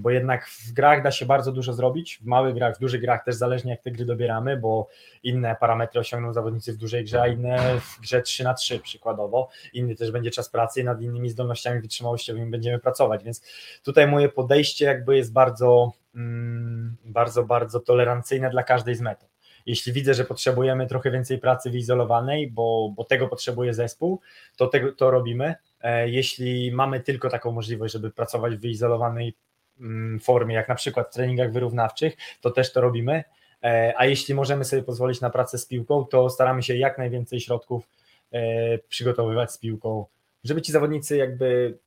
bo 0.00 0.10
jednak 0.10 0.48
w 0.48 0.72
grach 0.72 1.02
da 1.02 1.10
się 1.10 1.26
bardzo 1.26 1.52
dużo 1.52 1.72
zrobić, 1.72 2.18
w 2.22 2.26
małych 2.26 2.54
grach, 2.54 2.76
w 2.76 2.80
dużych 2.80 3.00
grach 3.00 3.24
też 3.24 3.34
zależnie 3.34 3.70
jak 3.70 3.82
te 3.82 3.90
gry 3.90 4.04
dobieramy, 4.04 4.56
bo 4.56 4.88
inne 5.22 5.56
parametry 5.60 6.00
osiągną 6.00 6.32
zawodnicy 6.32 6.72
w 6.72 6.76
dużej 6.76 7.04
grze, 7.04 7.22
a 7.22 7.26
inne 7.26 7.80
w 7.80 8.00
grze 8.00 8.22
3 8.22 8.44
na 8.44 8.54
3 8.54 8.78
przykładowo, 8.78 9.48
inny 9.72 9.94
też 9.94 10.10
będzie 10.10 10.30
czas 10.30 10.50
pracy 10.50 10.80
i 10.80 10.84
nad 10.84 11.02
innymi 11.02 11.30
zdolnościami 11.30 11.80
wytrzymałościowymi 11.80 12.50
będziemy 12.50 12.78
pracować, 12.78 13.24
więc 13.24 13.42
tutaj 13.82 14.06
moje 14.06 14.28
podejście 14.28 14.84
jakby 14.84 15.16
jest 15.16 15.32
bardzo, 15.32 15.92
mm, 16.14 16.96
bardzo, 17.04 17.44
bardzo 17.44 17.80
tolerancyjne 17.80 18.50
dla 18.50 18.62
każdej 18.62 18.94
z 18.94 19.00
metod. 19.00 19.34
Jeśli 19.66 19.92
widzę, 19.92 20.14
że 20.14 20.24
potrzebujemy 20.24 20.86
trochę 20.86 21.10
więcej 21.10 21.38
pracy 21.38 21.70
wyizolowanej, 21.70 22.50
bo, 22.50 22.92
bo 22.96 23.04
tego 23.04 23.28
potrzebuje 23.28 23.74
zespół, 23.74 24.20
to 24.56 24.70
to 24.96 25.10
robimy. 25.10 25.54
E, 25.80 26.08
Jeśli 26.08 26.72
mamy 26.72 27.00
tylko 27.00 27.30
taką 27.30 27.52
możliwość, 27.52 27.92
żeby 27.92 28.10
pracować 28.10 28.56
w 28.56 28.60
wyizolowanej 28.60 29.34
mm, 29.80 30.20
formie, 30.20 30.54
jak 30.54 30.68
na 30.68 30.74
przykład 30.74 31.10
w 31.10 31.14
treningach 31.14 31.52
wyrównawczych, 31.52 32.16
to 32.40 32.50
też 32.50 32.72
to 32.72 32.80
robimy. 32.80 33.24
E, 33.62 33.94
A 33.96 34.06
jeśli 34.06 34.34
możemy 34.34 34.64
sobie 34.64 34.82
pozwolić 34.82 35.20
na 35.20 35.30
pracę 35.30 35.58
z 35.58 35.66
piłką, 35.66 36.04
to 36.04 36.30
staramy 36.30 36.62
się 36.62 36.76
jak 36.76 36.98
najwięcej 36.98 37.40
środków 37.40 37.88
e, 38.32 38.78
przygotowywać 38.78 39.52
z 39.52 39.58
piłką, 39.58 40.06
żeby 40.44 40.62
ci 40.62 40.72
zawodnicy 40.72 41.16
jakby 41.16 41.78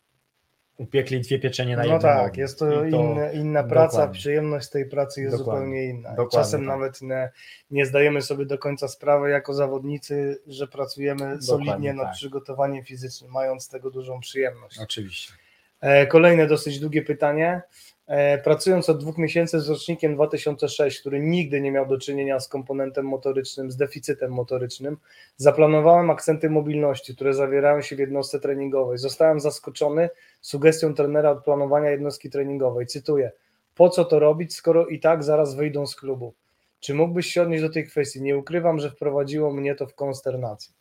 upiekli 0.77 1.21
dwie 1.21 1.39
pieczenie 1.39 1.75
na 1.75 1.83
No 1.83 1.93
jednym 1.93 2.01
tak, 2.01 2.37
jest 2.37 2.59
to, 2.59 2.85
I 2.85 2.91
inna, 2.91 3.31
inna 3.31 3.63
praca, 3.63 3.91
dokładnie. 3.91 4.19
przyjemność 4.19 4.69
tej 4.69 4.85
pracy 4.89 5.21
jest 5.21 5.37
Dokładnie. 5.37 5.59
zupełnie 5.61 5.85
inna. 5.85 6.09
Dokładnie 6.09 6.31
Czasem 6.31 6.59
tak. 6.59 6.67
nawet 6.67 7.01
nie, 7.01 7.31
nie 7.71 7.85
zdajemy 7.85 8.21
sobie 8.21 8.45
do 8.45 8.57
końca 8.57 8.87
sprawy 8.87 9.29
jako 9.29 9.53
zawodnicy, 9.53 10.41
że 10.47 10.67
pracujemy 10.67 11.41
solidnie 11.41 11.93
nad 11.93 12.05
tak. 12.05 12.15
przygotowaniem 12.15 12.85
fizycznym, 12.85 13.31
mając 13.31 13.63
z 13.63 13.69
tego 13.69 13.91
dużą 13.91 14.19
przyjemność. 14.19 14.79
Oczywiście. 14.79 15.33
E, 15.81 16.07
Kolejne 16.07 16.47
dosyć 16.47 16.79
długie 16.79 17.01
pytanie. 17.01 17.61
E, 18.07 18.37
Pracując 18.37 18.89
od 18.89 18.97
dwóch 18.97 19.17
miesięcy 19.17 19.59
z 19.59 19.69
rocznikiem 19.69 20.15
2006, 20.15 20.99
który 20.99 21.19
nigdy 21.19 21.61
nie 21.61 21.71
miał 21.71 21.85
do 21.85 21.97
czynienia 21.97 22.39
z 22.39 22.47
komponentem 22.47 23.05
motorycznym, 23.05 23.71
z 23.71 23.77
deficytem 23.77 24.31
motorycznym, 24.31 24.97
zaplanowałem 25.37 26.09
akcenty 26.09 26.49
mobilności, 26.49 27.15
które 27.15 27.33
zawierają 27.33 27.81
się 27.81 27.95
w 27.95 27.99
jednostce 27.99 28.39
treningowej. 28.39 28.97
Zostałem 28.97 29.39
zaskoczony 29.39 30.09
sugestią 30.41 30.93
trenera 30.93 31.31
od 31.31 31.43
planowania 31.43 31.89
jednostki 31.89 32.29
treningowej. 32.29 32.87
Cytuję: 32.87 33.31
Po 33.75 33.89
co 33.89 34.05
to 34.05 34.19
robić, 34.19 34.55
skoro 34.55 34.87
i 34.87 34.99
tak 34.99 35.23
zaraz 35.23 35.55
wyjdą 35.55 35.87
z 35.87 35.95
klubu? 35.95 36.33
Czy 36.79 36.93
mógłbyś 36.93 37.27
się 37.27 37.41
odnieść 37.41 37.63
do 37.63 37.69
tej 37.69 37.87
kwestii? 37.87 38.21
Nie 38.21 38.37
ukrywam, 38.37 38.79
że 38.79 38.91
wprowadziło 38.91 39.53
mnie 39.53 39.75
to 39.75 39.87
w 39.87 39.95
konsternację. 39.95 40.76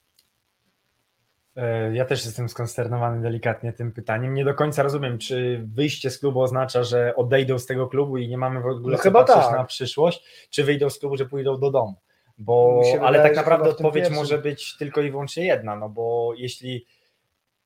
E, 1.57 1.95
ja 1.95 2.05
też 2.05 2.25
jestem 2.25 2.49
skonsternowany 2.49 3.23
delikatnie 3.23 3.73
tym 3.73 3.93
pytaniem. 3.93 4.35
Nie 4.35 4.45
do 4.45 4.55
końca 4.55 4.83
rozumiem, 4.83 5.19
czy 5.19 5.65
wyjście 5.75 6.11
z 6.11 6.19
klubu 6.19 6.41
oznacza, 6.41 6.83
że 6.83 7.17
odejdą 7.17 7.59
z 7.59 7.67
tego 7.67 7.87
klubu 7.87 8.19
i 8.19 8.29
nie 8.29 8.39
mamy 8.39 8.61
w 8.61 8.67
ogóle 8.67 8.97
no 8.97 9.03
chyba 9.03 9.25
tak. 9.25 9.53
na 9.53 9.65
przyszłość, 9.65 10.49
czy 10.51 10.65
wyjdą 10.65 10.91
z 10.91 10.99
klubu, 10.99 11.17
że 11.17 11.27
pójdą 11.27 11.61
do 11.61 11.71
domu. 11.71 11.95
Bo, 12.39 12.83
ale 13.01 13.19
wydaje, 13.19 13.23
tak 13.23 13.37
naprawdę 13.37 13.71
odpowiedź 13.71 14.11
może 14.11 14.39
być 14.39 14.77
tylko 14.77 15.01
i 15.01 15.11
wyłącznie 15.11 15.45
jedna, 15.45 15.77
no 15.77 15.89
bo 15.89 16.33
jeśli 16.37 16.87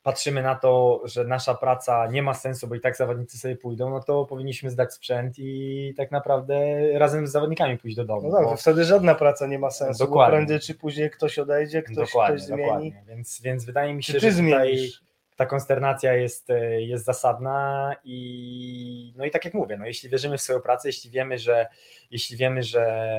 patrzymy 0.02 0.42
na 0.42 0.54
to, 0.54 1.02
że 1.04 1.24
nasza 1.24 1.54
praca 1.54 2.06
nie 2.06 2.22
ma 2.22 2.34
sensu, 2.34 2.68
bo 2.68 2.74
i 2.74 2.80
tak 2.80 2.96
zawodnicy 2.96 3.38
sobie 3.38 3.56
pójdą, 3.56 3.90
no 3.90 4.00
to 4.02 4.24
powinniśmy 4.24 4.70
zdać 4.70 4.94
sprzęt 4.94 5.34
i 5.38 5.94
tak 5.96 6.10
naprawdę 6.10 6.78
razem 6.98 7.26
z 7.26 7.30
zawodnikami 7.32 7.78
pójść 7.78 7.96
do 7.96 8.04
domu. 8.04 8.28
No 8.30 8.36
tak, 8.38 8.44
bo- 8.46 8.56
wtedy 8.56 8.84
żadna 8.84 9.14
praca 9.14 9.46
nie 9.46 9.58
ma 9.58 9.70
sensu, 9.70 10.04
Dokładnie. 10.04 10.30
bo 10.32 10.36
prędzej 10.36 10.60
czy 10.60 10.74
później 10.74 11.10
ktoś 11.10 11.38
odejdzie, 11.38 11.82
ktoś, 11.82 11.96
dokładnie, 11.96 12.36
ktoś 12.36 12.46
zmieni. 12.46 12.62
dokładnie. 12.62 13.02
Więc, 13.08 13.40
więc 13.42 13.64
wydaje 13.64 13.94
mi 13.94 14.02
się, 14.02 14.12
Czy 14.12 14.20
ty 14.20 14.30
że 14.32 14.38
tutaj 14.42 14.66
zmienisz? 14.76 15.02
Ta 15.40 15.46
konsternacja 15.46 16.14
jest, 16.14 16.50
e, 16.50 16.82
jest 16.82 17.04
zasadna 17.04 17.96
i 18.04 19.14
no 19.16 19.24
i 19.24 19.30
tak 19.30 19.44
jak 19.44 19.54
mówię, 19.54 19.76
no 19.76 19.86
jeśli 19.86 20.08
wierzymy 20.08 20.38
w 20.38 20.40
swoją 20.40 20.60
pracę, 20.60 20.88
jeśli 20.88 21.10
wiemy, 21.10 21.38
że 21.38 21.66
jeśli 22.10 22.36
wiemy, 22.36 22.62
że 22.62 23.10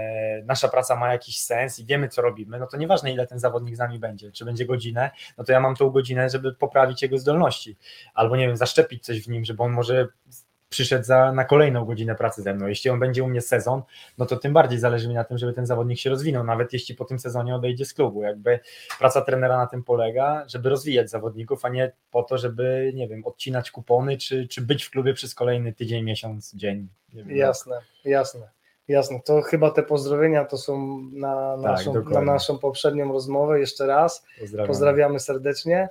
nasza 0.46 0.68
praca 0.68 0.96
ma 0.96 1.12
jakiś 1.12 1.40
sens 1.40 1.80
i 1.80 1.86
wiemy, 1.86 2.10
co 2.10 2.22
robimy, 2.22 2.60
no 2.60 2.68
to 2.68 2.78
nieważne 2.78 3.14
ile 3.14 3.28
ten 3.28 3.40
zawodnik 3.40 3.76
z 3.76 3.80
nami 3.80 4.00
będzie, 4.00 4.32
czy 4.32 4.46
będzie 4.46 4.66
godzinę, 4.66 5.12
no 5.38 5.44
to 5.44 5.52
ja 5.52 5.60
mam 5.60 5.76
tą 5.76 5.90
godzinę, 5.90 6.30
żeby 6.30 6.54
poprawić 6.56 7.02
jego 7.02 7.18
zdolności, 7.18 7.78
albo 8.14 8.36
nie 8.36 8.48
wiem, 8.48 8.58
zaszczepić 8.58 9.04
coś 9.04 9.22
w 9.22 9.30
nim, 9.30 9.46
żeby 9.46 9.64
on 9.64 9.72
może 9.72 10.08
przyszedł 10.72 11.04
za, 11.06 11.32
na 11.32 11.46
kolejną 11.46 11.86
godzinę 11.86 12.16
pracy 12.16 12.42
ze 12.42 12.54
mną. 12.54 12.68
Jeśli 12.68 12.90
on 12.90 13.00
będzie 13.00 13.24
u 13.24 13.28
mnie 13.28 13.42
sezon, 13.42 13.82
no 14.18 14.26
to 14.26 14.38
tym 14.38 14.54
bardziej 14.54 14.80
zależy 14.80 15.08
mi 15.08 15.14
na 15.14 15.24
tym, 15.24 15.38
żeby 15.38 15.54
ten 15.54 15.66
zawodnik 15.66 16.00
się 16.00 16.10
rozwinął, 16.10 16.44
nawet 16.44 16.74
jeśli 16.74 16.96
po 16.96 17.06
tym 17.06 17.20
sezonie 17.20 17.56
odejdzie 17.56 17.86
z 17.86 17.94
klubu. 17.94 18.24
Jakby 18.24 18.60
praca 19.00 19.22
trenera 19.22 19.58
na 19.58 19.68
tym 19.68 19.84
polega, 19.84 20.44
żeby 20.48 20.70
rozwijać 20.70 21.10
zawodników, 21.10 21.66
a 21.66 21.70
nie 21.70 21.92
po 22.12 22.24
to, 22.24 22.38
żeby, 22.38 22.92
nie 22.96 23.08
wiem, 23.08 23.26
odcinać 23.26 23.72
kupony, 23.72 24.18
czy, 24.18 24.48
czy 24.48 24.62
być 24.62 24.84
w 24.84 24.90
klubie 24.90 25.14
przez 25.14 25.36
kolejny 25.36 25.74
tydzień, 25.74 26.04
miesiąc, 26.04 26.54
dzień. 26.56 26.88
Wiem, 27.14 27.32
Jasne, 27.32 27.82
jasne. 28.06 28.50
Jasne, 28.88 29.20
to 29.26 29.42
chyba 29.42 29.72
te 29.72 29.84
pozdrowienia 29.84 30.46
to 30.46 30.58
są 30.58 31.02
na 31.14 31.58
naszą, 31.58 31.94
na 31.94 32.00
Tak, 32.00 32.04
dokładnie. 32.06 32.32
naszą 32.32 32.58
poprzednią 32.58 33.12
rozmowę. 33.14 33.60
Jeszcze 33.60 33.86
raz 33.88 34.26
Pozdrawiam. 34.40 34.68
pozdrawiamy 34.68 35.20
serdecznie. 35.20 35.90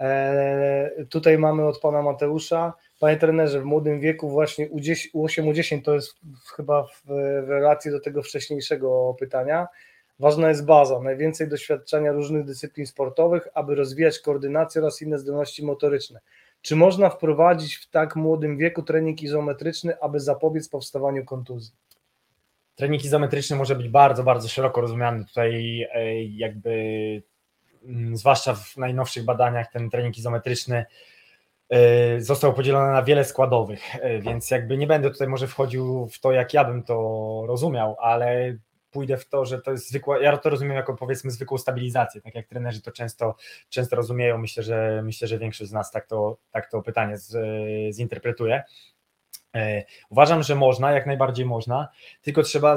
E, 0.00 0.90
tutaj 1.10 1.38
mamy 1.38 1.64
od 1.66 1.80
pana 1.80 2.02
Mateusza. 2.02 2.72
Panie 3.02 3.16
trenerze, 3.16 3.60
w 3.60 3.64
młodym 3.64 4.00
wieku 4.00 4.30
właśnie 4.30 4.70
U10, 4.70 5.12
U8, 5.14 5.52
U10 5.52 5.82
to 5.82 5.94
jest 5.94 6.14
chyba 6.56 6.82
w, 6.82 7.02
w 7.46 7.48
relacji 7.48 7.90
do 7.90 8.00
tego 8.00 8.22
wcześniejszego 8.22 9.16
pytania. 9.18 9.66
Ważna 10.18 10.48
jest 10.48 10.64
baza, 10.64 11.00
najwięcej 11.00 11.48
doświadczenia 11.48 12.12
różnych 12.12 12.44
dyscyplin 12.44 12.86
sportowych, 12.86 13.48
aby 13.54 13.74
rozwijać 13.74 14.18
koordynację 14.18 14.82
oraz 14.82 15.02
inne 15.02 15.18
zdolności 15.18 15.64
motoryczne. 15.64 16.20
Czy 16.60 16.76
można 16.76 17.10
wprowadzić 17.10 17.76
w 17.76 17.90
tak 17.90 18.16
młodym 18.16 18.58
wieku 18.58 18.82
trening 18.82 19.22
izometryczny, 19.22 20.00
aby 20.00 20.20
zapobiec 20.20 20.68
powstawaniu 20.68 21.24
kontuzji? 21.24 21.74
Trening 22.74 23.04
izometryczny 23.04 23.56
może 23.56 23.76
być 23.76 23.88
bardzo, 23.88 24.22
bardzo 24.22 24.48
szeroko 24.48 24.80
rozumiany. 24.80 25.24
Tutaj 25.24 25.82
e, 25.92 26.24
jakby, 26.24 26.72
mm, 27.84 28.16
zwłaszcza 28.16 28.54
w 28.54 28.76
najnowszych 28.76 29.24
badaniach, 29.24 29.72
ten 29.72 29.90
trening 29.90 30.18
izometryczny 30.18 30.84
został 32.18 32.54
podzielony 32.54 32.92
na 32.92 33.02
wiele 33.02 33.24
składowych, 33.24 33.96
e, 33.96 34.18
więc 34.18 34.50
jakby 34.50 34.78
nie 34.78 34.86
będę 34.86 35.10
tutaj 35.10 35.28
może 35.28 35.46
wchodził 35.46 36.08
w 36.08 36.20
to, 36.20 36.32
jak 36.32 36.54
ja 36.54 36.64
bym 36.64 36.82
to 36.82 36.94
rozumiał, 37.46 37.96
ale 38.00 38.56
pójdę 38.90 39.16
w 39.16 39.28
to, 39.28 39.44
że 39.44 39.60
to 39.60 39.70
jest 39.70 39.88
zwykła, 39.88 40.18
ja 40.18 40.36
to 40.36 40.50
rozumiem 40.50 40.76
jako 40.76 40.94
powiedzmy 40.94 41.30
zwykłą 41.30 41.58
stabilizację, 41.58 42.20
tak 42.20 42.34
jak 42.34 42.46
trenerzy 42.46 42.82
to 42.82 42.90
często, 42.90 43.34
często 43.68 43.96
rozumieją, 43.96 44.38
myślę, 44.38 44.62
że 44.62 45.02
myślę, 45.04 45.28
że 45.28 45.38
większość 45.38 45.70
z 45.70 45.72
nas 45.72 45.90
tak 45.90 46.06
to, 46.06 46.36
tak 46.50 46.70
to 46.70 46.82
pytanie 46.82 47.18
z, 47.18 47.36
zinterpretuje. 47.94 48.62
E, 49.56 49.84
Uważam, 50.10 50.42
że 50.42 50.54
można, 50.54 50.92
jak 50.92 51.06
najbardziej 51.06 51.46
można, 51.46 51.88
tylko 52.22 52.42
trzeba 52.42 52.76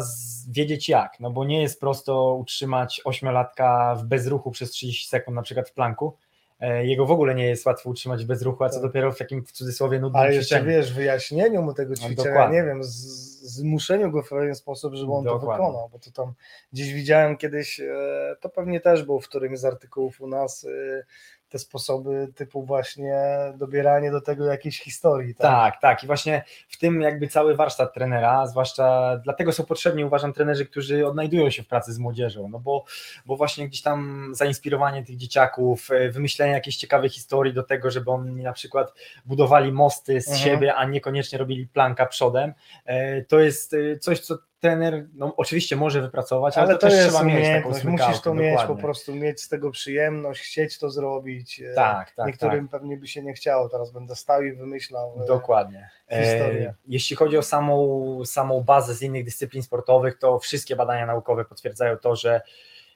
wiedzieć 0.49 0.89
jak, 0.89 1.19
no 1.19 1.31
bo 1.31 1.45
nie 1.45 1.61
jest 1.61 1.79
prosto 1.79 2.33
utrzymać 2.33 3.01
ośmiolatka 3.05 3.95
w 3.95 4.03
bezruchu 4.03 4.51
przez 4.51 4.71
30 4.71 5.07
sekund, 5.07 5.35
na 5.35 5.41
przykład 5.41 5.69
w 5.69 5.73
planku. 5.73 6.17
E, 6.59 6.85
Jego 6.85 7.05
w 7.05 7.11
ogóle 7.11 7.35
nie 7.35 7.47
jest 7.47 7.65
łatwo 7.65 7.89
utrzymać 7.89 8.23
w 8.23 8.27
bezruchu, 8.27 8.63
a 8.63 8.69
co 8.69 8.75
Tak. 8.75 8.83
dopiero 8.83 9.11
w 9.11 9.17
takim 9.17 9.45
w 9.45 9.51
cudzysłowie 9.51 9.99
nudnym 9.99 10.21
Ale 10.21 10.35
jeszcze 10.35 10.55
ćwiczeniu. 10.55 10.77
wiesz, 10.77 10.93
wyjaśnieniu 10.93 11.61
mu 11.61 11.73
tego 11.73 11.95
ćwiczenia, 11.95 12.15
No 12.17 12.23
dokładnie. 12.23 12.57
nie 12.57 12.63
wiem, 12.63 12.83
z- 12.83 13.35
zmuszeniu 13.45 14.11
go 14.11 14.23
w 14.23 14.29
pewien 14.29 14.55
sposób, 14.55 14.93
żeby 14.95 15.11
on 15.13 15.23
to 15.25 15.29
Dokładnie. 15.39 15.65
wykonał, 15.65 15.89
bo 15.89 15.99
to 15.99 16.11
tam 16.11 16.33
gdzieś 16.73 16.93
widziałem 16.93 17.37
kiedyś, 17.37 17.79
e, 17.79 18.35
to 18.41 18.49
pewnie 18.49 18.79
też 18.81 19.03
było 19.03 19.19
w 19.19 19.27
którymś 19.29 19.59
z 19.59 19.65
artykułów 19.65 20.21
u 20.21 20.27
nas, 20.27 20.63
e, 20.63 21.03
te 21.49 21.59
sposoby 21.59 22.27
typu 22.35 22.65
właśnie 22.65 23.19
dobieranie 23.55 24.11
do 24.11 24.21
tego 24.21 24.45
jakiejś 24.45 24.79
historii. 24.81 25.35
Tak? 25.35 25.51
Tak, 25.51 25.81
tak. 25.81 26.03
I 26.03 26.07
właśnie 26.07 26.43
w 26.69 26.77
tym 26.77 27.01
jakby 27.01 27.27
cały 27.27 27.55
warsztat 27.55 27.93
trenera, 27.93 28.47
zwłaszcza 28.47 29.17
dlatego 29.23 29.51
są 29.51 29.65
potrzebni, 29.65 30.05
uważam, 30.05 30.33
trenerzy, 30.33 30.65
którzy 30.65 31.07
odnajdują 31.07 31.49
się 31.49 31.63
w 31.63 31.67
pracy 31.67 31.93
z 31.93 31.99
młodzieżą, 31.99 32.47
no 32.47 32.59
bo, 32.59 32.85
bo 33.25 33.35
właśnie 33.35 33.67
gdzieś 33.67 33.81
tam 33.81 34.29
zainspirowanie 34.35 35.03
tych 35.05 35.17
dzieciaków, 35.17 35.91
e, 35.91 36.09
wymyślenie 36.09 36.53
jakiejś 36.53 36.77
ciekawej 36.77 37.09
historii 37.09 37.53
do 37.53 37.63
tego, 37.63 37.91
żeby 37.91 38.11
oni 38.11 38.43
na 38.43 38.53
przykład 38.53 38.93
budowali 39.25 39.71
mosty 39.71 40.21
z 40.21 40.27
Mhm. 40.27 40.43
siebie, 40.43 40.75
a 40.75 40.85
niekoniecznie 40.85 41.37
robili 41.39 41.67
planka 41.67 42.05
przodem, 42.05 42.53
e, 42.85 43.21
to 43.21 43.39
jest 43.39 43.73
e, 43.73 43.99
coś, 43.99 44.19
co 44.19 44.37
trener 44.59 45.07
no, 45.13 45.33
oczywiście 45.37 45.75
może 45.75 46.01
wypracować, 46.01 46.57
ale, 46.57 46.65
Ale 46.67 46.75
to, 46.75 46.79
to 46.81 46.87
też 46.87 47.05
trzeba 47.07 47.23
mieć 47.23 47.45
taką 47.47 47.73
smykałkę. 47.73 48.07
musisz 48.07 48.21
to 48.21 48.33
mieć, 48.33 48.53
po 48.55 48.59
dokładnie. 48.61 48.83
prostu 48.83 49.15
mieć 49.15 49.41
z 49.41 49.49
tego 49.49 49.71
przyjemność, 49.71 50.41
chcieć 50.41 50.79
to 50.79 50.89
zrobić. 50.89 51.59
e, 51.61 51.73
Tak, 51.73 52.11
tak, 52.11 52.27
Niektórym 52.27 52.67
pewnie 52.67 52.97
by 52.97 53.07
się 53.07 53.23
nie 53.23 53.33
chciało, 53.33 53.69
teraz 53.69 53.91
będę 53.91 54.15
stał 54.15 54.43
i 54.43 54.53
wymyślał. 54.53 55.21
e, 55.23 55.25
Dokładnie. 55.25 55.89
historię. 56.09 56.69
E, 56.69 56.73
Jeśli 56.87 57.15
chodzi 57.15 57.37
o 57.37 57.41
samą, 57.41 58.25
samą 58.25 58.61
bazę 58.63 58.93
z 58.93 59.01
innych 59.01 59.25
dyscyplin 59.25 59.63
sportowych, 59.63 60.17
to 60.19 60.39
wszystkie 60.39 60.75
badania 60.75 61.05
naukowe 61.05 61.45
potwierdzają 61.45 61.97
to, 61.97 62.15
że 62.15 62.41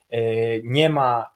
e, 0.09 0.19
nie 0.63 0.89
ma 0.89 1.31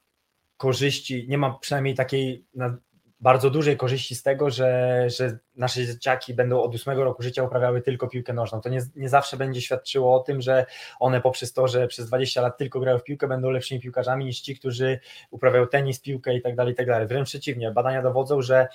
korzyści, 0.58 1.26
nie 1.30 1.38
ma 1.38 1.58
przynajmniej 1.62 1.96
takiej 1.96 2.46
na- 2.56 2.78
bardzo 3.20 3.50
dużej 3.50 3.78
korzyści 3.78 4.16
z 4.16 4.24
tego, 4.24 4.50
że, 4.50 5.04
że 5.10 5.38
nasze 5.56 5.86
dzieciaki 5.86 6.34
będą 6.34 6.62
od 6.62 6.76
ósmego 6.76 7.04
roku 7.04 7.24
życia 7.24 7.44
uprawiały 7.44 7.82
tylko 7.82 8.08
piłkę 8.08 8.34
nożną. 8.34 8.62
To 8.62 8.70
nie, 8.70 8.82
nie 8.96 9.10
zawsze 9.10 9.38
będzie 9.38 9.62
świadczyło 9.62 10.16
o 10.16 10.20
tym, 10.20 10.42
że 10.42 10.66
one 11.00 11.22
poprzez 11.22 11.54
to, 11.54 11.68
że 11.68 11.88
przez 11.88 12.08
20 12.08 12.42
lat 12.42 12.58
tylko 12.58 12.80
grają 12.80 13.00
w 13.00 13.04
piłkę, 13.04 13.28
będą 13.28 13.50
lepszymi 13.50 13.82
piłkarzami 13.82 14.26
niż 14.26 14.42
ci, 14.42 14.56
którzy 14.56 15.00
uprawiają 15.32 15.68
tenis, 15.68 16.00
piłkę 16.02 16.36
i 16.36 16.42
tak 16.42 16.56
dalej, 16.56 16.74
i 16.74 16.76
tak 16.76 16.88
dalej. 16.88 17.08
Wręcz 17.08 17.30
przeciwnie, 17.30 17.72
badania 17.72 18.02
dowodzą, 18.02 18.42
że 18.42 18.68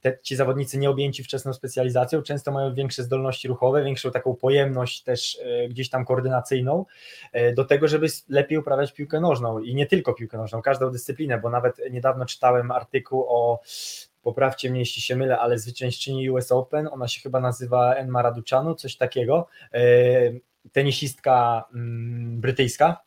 te, 0.00 0.18
ci 0.22 0.36
zawodnicy 0.36 0.78
nieobjęci 0.78 1.24
wczesną 1.24 1.52
specjalizacją 1.52 2.22
często 2.22 2.52
mają 2.52 2.74
większe 2.74 3.02
zdolności 3.02 3.48
ruchowe, 3.48 3.84
większą 3.84 4.10
taką 4.10 4.34
pojemność 4.34 5.02
też 5.02 5.38
e, 5.42 5.68
gdzieś 5.68 5.90
tam 5.90 6.04
koordynacyjną 6.04 6.84
e, 7.32 7.52
do 7.52 7.64
tego, 7.64 7.88
żeby 7.88 8.06
lepiej 8.28 8.58
uprawiać 8.58 8.92
piłkę 8.92 9.20
nożną 9.20 9.58
i 9.58 9.74
nie 9.74 9.86
tylko 9.86 10.14
piłkę 10.14 10.38
nożną, 10.38 10.62
każdą 10.62 10.90
dyscyplinę, 10.90 11.38
bo 11.38 11.50
nawet 11.50 11.80
niedawno 11.90 12.26
czytałem 12.26 12.70
artykuł 12.70 13.24
o 13.28 13.60
poprawcie 14.22 14.70
mnie 14.70 14.80
jeśli 14.80 15.02
się 15.02 15.16
mylę, 15.16 15.38
ale 15.38 15.58
zwyciężczyni 15.58 16.30
US 16.30 16.52
Open, 16.52 16.88
ona 16.92 17.08
się 17.08 17.20
chyba 17.20 17.40
nazywa 17.40 17.94
Enma 17.94 18.22
Raducanu, 18.22 18.74
coś 18.74 18.96
takiego, 18.96 19.48
e, 19.72 19.80
tenisistka 20.72 21.64
mm, 21.74 22.40
brytyjska, 22.40 23.00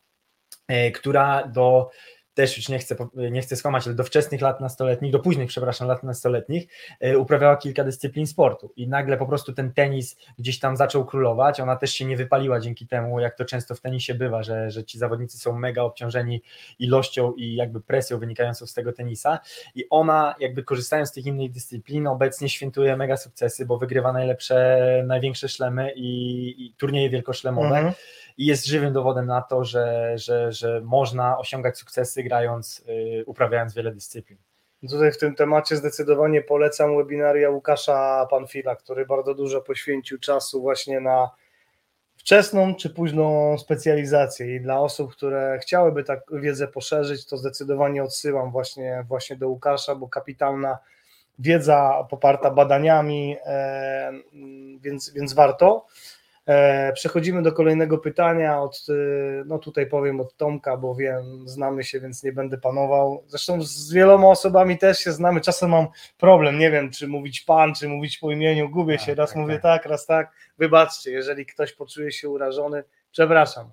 e, 0.68 0.90
która 0.90 1.48
do 1.48 1.90
też 2.36 2.56
już 2.56 2.68
nie 2.68 2.78
chcę, 2.78 2.96
nie 3.14 3.42
chcę 3.42 3.56
skłamać, 3.56 3.86
ale 3.86 3.96
do 3.96 4.04
wczesnych 4.04 4.40
lat 4.40 4.60
nastoletnich, 4.60 5.12
do 5.12 5.18
późnych, 5.18 5.48
przepraszam, 5.48 5.88
lat 5.88 6.02
nastoletnich, 6.02 6.68
e, 7.00 7.18
uprawiała 7.18 7.56
kilka 7.56 7.84
dyscyplin 7.84 8.26
sportu. 8.26 8.72
I 8.76 8.88
nagle 8.88 9.16
po 9.16 9.26
prostu 9.26 9.52
ten 9.52 9.72
tenis 9.72 10.16
gdzieś 10.38 10.58
tam 10.58 10.76
zaczął 10.76 11.04
królować, 11.04 11.60
ona 11.60 11.76
też 11.76 11.90
się 11.90 12.04
nie 12.04 12.16
wypaliła 12.16 12.60
dzięki 12.60 12.86
temu, 12.86 13.20
jak 13.20 13.36
to 13.36 13.44
często 13.44 13.74
w 13.74 13.80
tenisie 13.80 14.14
bywa, 14.14 14.42
że, 14.42 14.70
że 14.70 14.84
ci 14.84 14.98
zawodnicy 14.98 15.38
są 15.38 15.58
mega 15.58 15.82
obciążeni 15.82 16.42
ilością 16.78 17.32
i 17.32 17.54
jakby 17.54 17.80
presją 17.80 18.18
wynikającą 18.18 18.66
z 18.66 18.74
tego 18.74 18.92
tenisa. 18.92 19.38
I 19.74 19.84
ona 19.90 20.34
jakby 20.40 20.62
korzystając 20.62 21.08
z 21.08 21.12
tych 21.12 21.26
innych 21.26 21.50
dyscyplin 21.50 22.06
obecnie 22.06 22.48
świętuje 22.48 22.96
mega 22.96 23.16
sukcesy, 23.16 23.66
bo 23.66 23.78
wygrywa 23.78 24.12
najlepsze, 24.12 24.78
największe 25.06 25.48
szlemy 25.48 25.92
i, 25.96 26.66
i 26.66 26.74
turnieje 26.74 27.10
wielkoszlemowe. 27.10 27.76
Mhm. 27.76 27.92
I 28.38 28.46
jest 28.46 28.66
żywym 28.66 28.92
dowodem 28.92 29.26
na 29.26 29.42
to, 29.42 29.64
że, 29.64 30.12
że, 30.18 30.52
że 30.52 30.80
można 30.84 31.38
osiągać 31.38 31.78
sukcesy 31.78 32.22
grając, 32.22 32.84
y, 32.88 33.24
uprawiając 33.26 33.74
wiele 33.74 33.92
dyscyplin. 33.92 34.38
Tutaj 34.90 35.12
w 35.12 35.18
tym 35.18 35.34
temacie 35.34 35.76
zdecydowanie 35.76 36.42
polecam 36.42 36.96
webinaria 36.96 37.50
Łukasza 37.50 38.26
Panfila, 38.30 38.76
który 38.76 39.06
bardzo 39.06 39.34
dużo 39.34 39.60
poświęcił 39.60 40.18
czasu 40.18 40.60
właśnie 40.60 41.00
na 41.00 41.30
wczesną 42.16 42.74
czy 42.74 42.90
późną 42.90 43.58
specjalizację 43.58 44.56
i 44.56 44.60
dla 44.60 44.80
osób, 44.80 45.12
które 45.12 45.58
chciałyby 45.62 46.04
tak 46.04 46.20
wiedzę 46.32 46.68
poszerzyć, 46.68 47.26
to 47.26 47.36
zdecydowanie 47.36 48.02
odsyłam 48.02 48.50
właśnie, 48.50 49.04
właśnie 49.08 49.36
do 49.36 49.48
Łukasza, 49.48 49.94
bo 49.94 50.08
kapitalna 50.08 50.78
wiedza 51.38 52.06
poparta 52.10 52.50
badaniami, 52.50 53.36
e, 53.46 54.12
więc, 54.80 55.12
więc 55.12 55.32
warto. 55.32 55.86
E, 56.46 56.92
przechodzimy 56.92 57.42
do 57.42 57.52
kolejnego 57.52 57.98
pytania. 57.98 58.60
Od, 58.60 58.86
e, 58.88 58.92
no 59.46 59.58
tutaj 59.58 59.86
powiem 59.86 60.20
od 60.20 60.36
Tomka, 60.36 60.76
bo 60.76 60.94
wiem, 60.94 61.48
znamy 61.48 61.84
się, 61.84 62.00
więc 62.00 62.22
nie 62.22 62.32
będę 62.32 62.58
panował. 62.58 63.24
Zresztą 63.26 63.62
z 63.62 63.92
wieloma 63.92 64.28
osobami 64.28 64.78
też 64.78 64.98
się 64.98 65.12
znamy. 65.12 65.40
Czasem 65.40 65.70
mam 65.70 65.86
problem, 66.18 66.58
nie 66.58 66.70
wiem, 66.70 66.90
czy 66.90 67.08
mówić 67.08 67.40
pan, 67.40 67.74
czy 67.74 67.88
mówić 67.88 68.18
po 68.18 68.32
imieniu. 68.32 68.70
Gubię 68.70 68.98
się. 68.98 69.14
Raz 69.14 69.30
tak, 69.30 69.38
mówię 69.38 69.54
tak. 69.54 69.82
tak, 69.82 69.86
raz 69.90 70.06
tak. 70.06 70.32
Wybaczcie, 70.58 71.10
jeżeli 71.10 71.46
ktoś 71.46 71.72
poczuje 71.72 72.12
się 72.12 72.28
urażony, 72.28 72.84
przepraszam. 73.12 73.70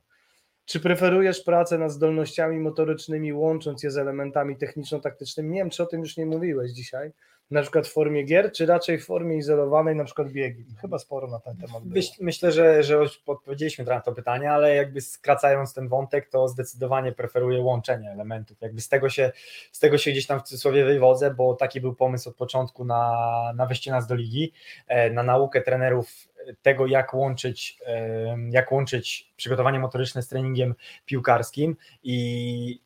Czy 0.65 0.79
preferujesz 0.79 1.41
pracę 1.41 1.77
nad 1.77 1.91
zdolnościami 1.91 2.59
motorycznymi, 2.59 3.33
łącząc 3.33 3.83
je 3.83 3.91
z 3.91 3.97
elementami 3.97 4.57
techniczno-taktycznymi? 4.57 5.49
Nie 5.49 5.59
wiem, 5.59 5.69
czy 5.69 5.83
o 5.83 5.85
tym 5.85 6.01
już 6.01 6.17
nie 6.17 6.25
mówiłeś 6.25 6.71
dzisiaj. 6.71 7.11
Na 7.51 7.61
przykład 7.61 7.87
w 7.87 7.93
formie 7.93 8.23
gier, 8.23 8.51
czy 8.51 8.65
raczej 8.65 8.99
w 8.99 9.05
formie 9.05 9.37
izolowanej, 9.37 9.95
na 9.95 10.03
przykład 10.03 10.31
biegi? 10.31 10.65
Chyba 10.81 10.99
sporo 10.99 11.27
na 11.27 11.39
ten 11.39 11.57
temat 11.57 11.83
było. 11.83 11.95
Myśl, 11.95 12.11
myślę, 12.21 12.51
że, 12.51 12.83
że 12.83 12.93
już 12.93 13.21
odpowiedzieliśmy 13.25 13.85
na 13.85 14.01
to 14.01 14.13
pytanie, 14.13 14.51
ale 14.51 14.75
jakby 14.75 15.01
skracając 15.01 15.73
ten 15.73 15.87
wątek, 15.87 16.29
to 16.29 16.47
zdecydowanie 16.47 17.11
preferuję 17.11 17.61
łączenie 17.61 18.11
elementów. 18.11 18.61
Jakby 18.61 18.81
z 18.81 18.89
tego 18.89 19.09
się, 19.09 19.31
z 19.71 19.79
tego 19.79 19.97
się 19.97 20.11
gdzieś 20.11 20.27
tam 20.27 20.39
w 20.39 20.43
cudzysłowie 20.43 20.85
wywodzę, 20.85 21.33
bo 21.33 21.53
taki 21.53 21.81
był 21.81 21.95
pomysł 21.95 22.29
od 22.29 22.35
początku 22.35 22.85
na, 22.85 23.13
na 23.55 23.65
wejście 23.65 23.91
nas 23.91 24.07
do 24.07 24.15
ligi, 24.15 24.53
e, 24.87 25.09
na 25.09 25.23
naukę 25.23 25.61
trenerów 25.61 26.27
tego, 26.61 26.87
jak 26.87 27.13
łączyć, 27.13 27.77
e, 27.85 28.37
jak 28.49 28.71
łączyć 28.71 29.33
przygotowanie 29.35 29.79
motoryczne 29.79 30.21
z 30.21 30.27
treningiem 30.27 30.75
piłkarskim 31.05 31.75
i 32.03 32.83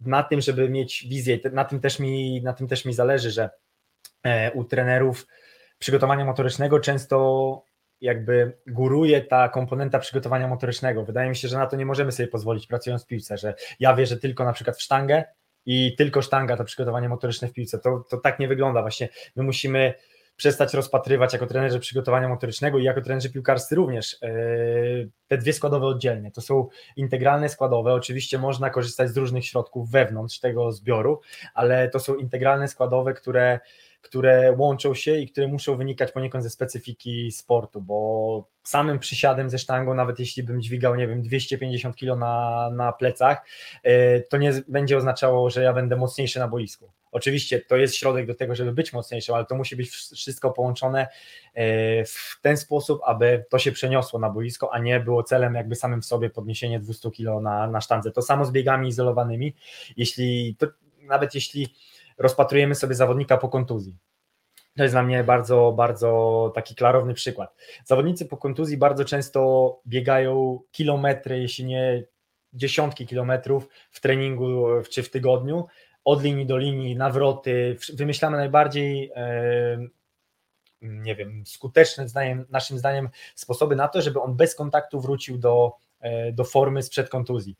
na 0.00 0.22
tym, 0.22 0.40
żeby 0.40 0.68
mieć 0.68 1.06
wizję, 1.08 1.38
na 1.52 1.64
tym 1.64 1.80
też 1.80 1.98
mi, 1.98 2.42
na 2.42 2.52
tym 2.52 2.68
też 2.68 2.84
mi 2.84 2.92
zależy, 2.92 3.30
że 3.30 3.42
e, 3.44 3.50
u 4.54 4.64
trenerów 4.64 5.26
przygotowania 5.78 6.24
motorycznego 6.24 6.80
często 6.80 7.64
jakby 8.00 8.58
góruje 8.66 9.20
ta 9.20 9.48
komponenta 9.48 9.98
przygotowania 9.98 10.48
motorycznego. 10.48 11.04
Wydaje 11.04 11.28
mi 11.28 11.36
się, 11.36 11.48
że 11.48 11.58
na 11.58 11.66
to 11.66 11.76
nie 11.76 11.86
możemy 11.86 12.12
sobie 12.12 12.28
pozwolić 12.28 12.66
pracując 12.66 13.04
w 13.04 13.06
piłce, 13.06 13.38
że 13.38 13.54
ja 13.80 13.94
wierzę 13.94 14.16
tylko 14.16 14.44
na 14.44 14.52
przykład 14.52 14.76
w 14.76 14.82
sztangę 14.82 15.24
i 15.66 15.94
tylko 15.96 16.22
sztanga 16.22 16.56
to 16.56 16.64
przygotowanie 16.64 17.08
motoryczne 17.08 17.48
w 17.48 17.52
piłce. 17.52 17.78
To, 17.78 18.04
to 18.10 18.16
tak 18.16 18.38
nie 18.38 18.48
wygląda. 18.48 18.80
Właśnie 18.80 19.08
my 19.36 19.42
musimy 19.42 19.94
przestać 20.36 20.74
rozpatrywać 20.74 21.32
jako 21.32 21.46
trenerzy 21.46 21.80
przygotowania 21.80 22.28
motorycznego 22.28 22.78
i 22.78 22.84
jako 22.84 23.00
trenerzy 23.00 23.30
piłkarscy 23.32 23.74
również 23.74 24.16
yy, 24.22 25.10
te 25.28 25.38
dwie 25.38 25.52
składowe 25.52 25.86
oddzielnie. 25.86 26.30
To 26.30 26.40
są 26.40 26.68
integralne 26.96 27.48
składowe. 27.48 27.94
Oczywiście 27.94 28.38
można 28.38 28.70
korzystać 28.70 29.10
z 29.10 29.16
różnych 29.16 29.46
środków 29.46 29.90
wewnątrz 29.90 30.40
tego 30.40 30.72
zbioru, 30.72 31.20
ale 31.54 31.88
to 31.88 32.00
są 32.00 32.14
integralne 32.14 32.68
składowe, 32.68 33.14
które 33.14 33.60
które 34.04 34.54
łączą 34.58 34.94
się 34.94 35.18
i 35.18 35.28
które 35.28 35.48
muszą 35.48 35.76
wynikać 35.76 36.12
poniekąd 36.12 36.44
ze 36.44 36.50
specyfiki 36.50 37.32
sportu, 37.32 37.80
bo 37.80 38.48
samym 38.62 38.98
przysiadem 38.98 39.50
ze 39.50 39.58
sztangą, 39.58 39.94
nawet 39.94 40.18
jeśli 40.18 40.42
bym 40.42 40.62
dźwigał, 40.62 40.94
nie 40.94 41.08
wiem, 41.08 41.22
250 41.22 41.96
kg 41.96 42.18
na, 42.18 42.70
na 42.70 42.92
plecach, 42.92 43.46
yy, 43.84 44.24
to 44.30 44.36
nie 44.36 44.52
będzie 44.68 44.96
oznaczało, 44.96 45.50
że 45.50 45.62
ja 45.62 45.72
będę 45.72 45.96
mocniejszy 45.96 46.38
na 46.38 46.48
boisku. 46.48 46.90
Oczywiście 47.12 47.60
to 47.60 47.76
jest 47.76 47.94
środek 47.94 48.26
do 48.26 48.34
tego, 48.34 48.54
żeby 48.54 48.72
być 48.72 48.92
mocniejszym, 48.92 49.34
ale 49.34 49.44
to 49.44 49.54
musi 49.54 49.76
być 49.76 49.90
wszystko 49.90 50.50
połączone 50.50 51.06
yy, 51.54 51.62
w 52.06 52.38
ten 52.42 52.56
sposób, 52.56 53.00
aby 53.04 53.44
to 53.50 53.58
się 53.58 53.72
przeniosło 53.72 54.18
na 54.18 54.30
boisko, 54.30 54.74
a 54.74 54.78
nie 54.78 55.00
było 55.00 55.22
celem 55.22 55.54
jakby 55.54 55.74
samym 55.74 56.02
w 56.02 56.06
sobie 56.06 56.30
podniesienie 56.30 56.80
200 56.80 57.10
kg 57.10 57.42
na, 57.42 57.66
na 57.66 57.80
sztandze. 57.80 58.10
To 58.10 58.22
samo 58.22 58.44
z 58.44 58.50
biegami 58.50 58.88
izolowanymi. 58.88 59.54
Jeśli, 59.96 60.56
to, 60.58 60.66
nawet 61.02 61.34
jeśli 61.34 61.74
rozpatrujemy 62.18 62.74
sobie 62.74 62.94
zawodnika 62.94 63.36
po 63.36 63.48
kontuzji. 63.48 63.96
To 64.76 64.82
jest 64.82 64.94
dla 64.94 65.02
mnie 65.02 65.24
bardzo, 65.24 65.72
bardzo 65.72 66.52
taki 66.54 66.74
klarowny 66.74 67.14
przykład. 67.14 67.54
Zawodnicy 67.84 68.26
po 68.26 68.36
kontuzji 68.36 68.76
bardzo 68.76 69.04
często 69.04 69.80
biegają 69.86 70.60
kilometry, 70.70 71.38
jeśli 71.38 71.64
nie 71.64 72.04
dziesiątki 72.52 73.06
kilometrów 73.06 73.68
w 73.90 74.00
treningu 74.00 74.66
czy 74.90 75.02
w 75.02 75.10
tygodniu, 75.10 75.66
od 76.04 76.22
linii 76.22 76.46
do 76.46 76.58
linii, 76.58 76.96
nawroty. 76.96 77.76
Wymyślamy 77.94 78.36
najbardziej, 78.36 79.12
nie 80.82 81.16
wiem, 81.16 81.46
skuteczne 81.46 82.08
zdaniem, 82.08 82.46
naszym 82.50 82.78
zdaniem 82.78 83.08
sposoby 83.34 83.76
na 83.76 83.88
to, 83.88 84.02
żeby 84.02 84.20
on 84.20 84.36
bez 84.36 84.54
kontaktu 84.54 85.00
wrócił 85.00 85.38
do, 85.38 85.72
do 86.32 86.44
formy 86.44 86.82
sprzed 86.82 87.08
kontuzji. 87.08 87.56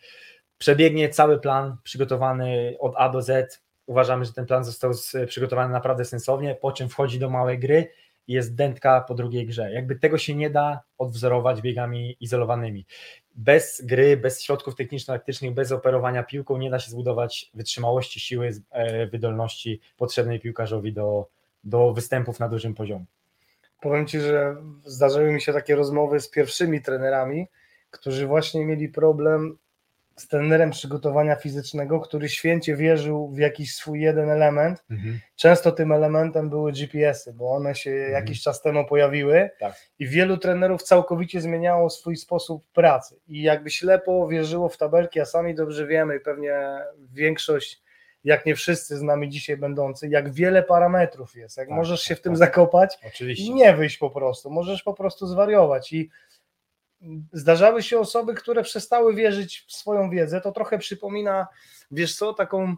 Przebiegnie 0.58 1.08
cały 1.08 1.40
plan 1.40 1.76
przygotowany 1.82 2.76
od 2.80 2.94
A 2.96 3.08
do 3.08 3.22
Z, 3.22 3.62
uważamy, 3.86 4.24
że 4.24 4.32
ten 4.32 4.46
plan 4.46 4.64
został 4.64 4.92
przygotowany 5.26 5.72
naprawdę 5.72 6.04
sensownie, 6.04 6.54
po 6.54 6.72
czym 6.72 6.88
wchodzi 6.88 7.18
do 7.18 7.30
małej 7.30 7.58
gry 7.58 7.88
i 8.28 8.32
jest 8.32 8.54
dętka 8.54 9.00
po 9.00 9.14
drugiej 9.14 9.46
grze. 9.46 9.72
Jakby 9.72 9.96
tego 9.96 10.18
się 10.18 10.34
nie 10.34 10.50
da 10.50 10.80
odwzorować 10.98 11.62
biegami 11.62 12.16
izolowanymi. 12.20 12.86
Bez 13.34 13.82
gry, 13.84 14.16
bez 14.16 14.42
środków 14.42 14.74
techniczno-taktycznych, 14.74 15.54
bez 15.54 15.72
operowania 15.72 16.22
piłką 16.22 16.56
nie 16.56 16.70
da 16.70 16.78
się 16.78 16.90
zbudować 16.90 17.50
wytrzymałości, 17.54 18.20
siły, 18.20 18.50
wydolności 19.12 19.80
potrzebnej 19.96 20.40
piłkarzowi 20.40 20.92
do, 20.92 21.26
do 21.64 21.92
występów 21.92 22.40
na 22.40 22.48
dużym 22.48 22.74
poziomie. 22.74 23.04
Powiem 23.80 24.06
Ci, 24.06 24.20
że 24.20 24.56
zdarzyły 24.84 25.32
mi 25.32 25.40
się 25.40 25.52
takie 25.52 25.76
rozmowy 25.76 26.20
z 26.20 26.30
pierwszymi 26.30 26.82
trenerami, 26.82 27.46
którzy 27.90 28.26
właśnie 28.26 28.66
mieli 28.66 28.88
problem 28.88 29.58
z 30.16 30.28
trenerem 30.28 30.70
przygotowania 30.70 31.36
fizycznego, 31.36 32.00
który 32.00 32.28
święcie 32.28 32.76
wierzył 32.76 33.28
w 33.28 33.38
jakiś 33.38 33.74
swój 33.74 34.00
jeden 34.00 34.30
element. 34.30 34.84
Mhm. 34.90 35.20
Często 35.36 35.72
tym 35.72 35.92
elementem 35.92 36.50
były 36.50 36.72
GPS-y, 36.72 37.32
bo 37.32 37.50
one 37.50 37.74
się 37.74 37.90
mhm. 37.90 38.12
jakiś 38.12 38.42
czas 38.42 38.62
temu 38.62 38.86
pojawiły 38.86 39.50
tak. 39.58 39.74
i 39.98 40.06
wielu 40.06 40.36
trenerów 40.36 40.82
całkowicie 40.82 41.40
zmieniało 41.40 41.90
swój 41.90 42.16
sposób 42.16 42.64
pracy 42.72 43.20
i 43.28 43.42
jakby 43.42 43.70
ślepo 43.70 44.28
wierzyło 44.28 44.68
w 44.68 44.76
tabelki, 44.76 45.20
a 45.20 45.24
sami 45.24 45.54
dobrze 45.54 45.86
wiemy, 45.86 46.20
pewnie 46.20 46.54
większość, 47.12 47.82
jak 48.24 48.46
nie 48.46 48.54
wszyscy 48.54 48.96
z 48.96 49.02
nami 49.02 49.28
dzisiaj 49.28 49.56
będący, 49.56 50.08
jak 50.08 50.32
wiele 50.32 50.62
parametrów 50.62 51.36
jest, 51.36 51.56
jak 51.56 51.68
tak, 51.68 51.76
możesz 51.76 52.02
się 52.02 52.14
w 52.14 52.20
tym 52.20 52.32
tak. 52.32 52.38
zakopać 52.38 52.98
Oczywiście. 53.06 53.44
i 53.44 53.54
nie 53.54 53.74
wyjść 53.74 53.98
po 53.98 54.10
prostu, 54.10 54.50
możesz 54.50 54.82
po 54.82 54.94
prostu 54.94 55.26
zwariować 55.26 55.92
i 55.92 56.10
zdarzały 57.32 57.82
się 57.82 57.98
osoby, 57.98 58.34
które 58.34 58.62
przestały 58.62 59.14
wierzyć 59.14 59.64
w 59.68 59.72
swoją 59.72 60.10
wiedzę. 60.10 60.40
To 60.40 60.52
trochę 60.52 60.78
przypomina, 60.78 61.46
wiesz 61.90 62.16
co, 62.16 62.34
taką 62.34 62.76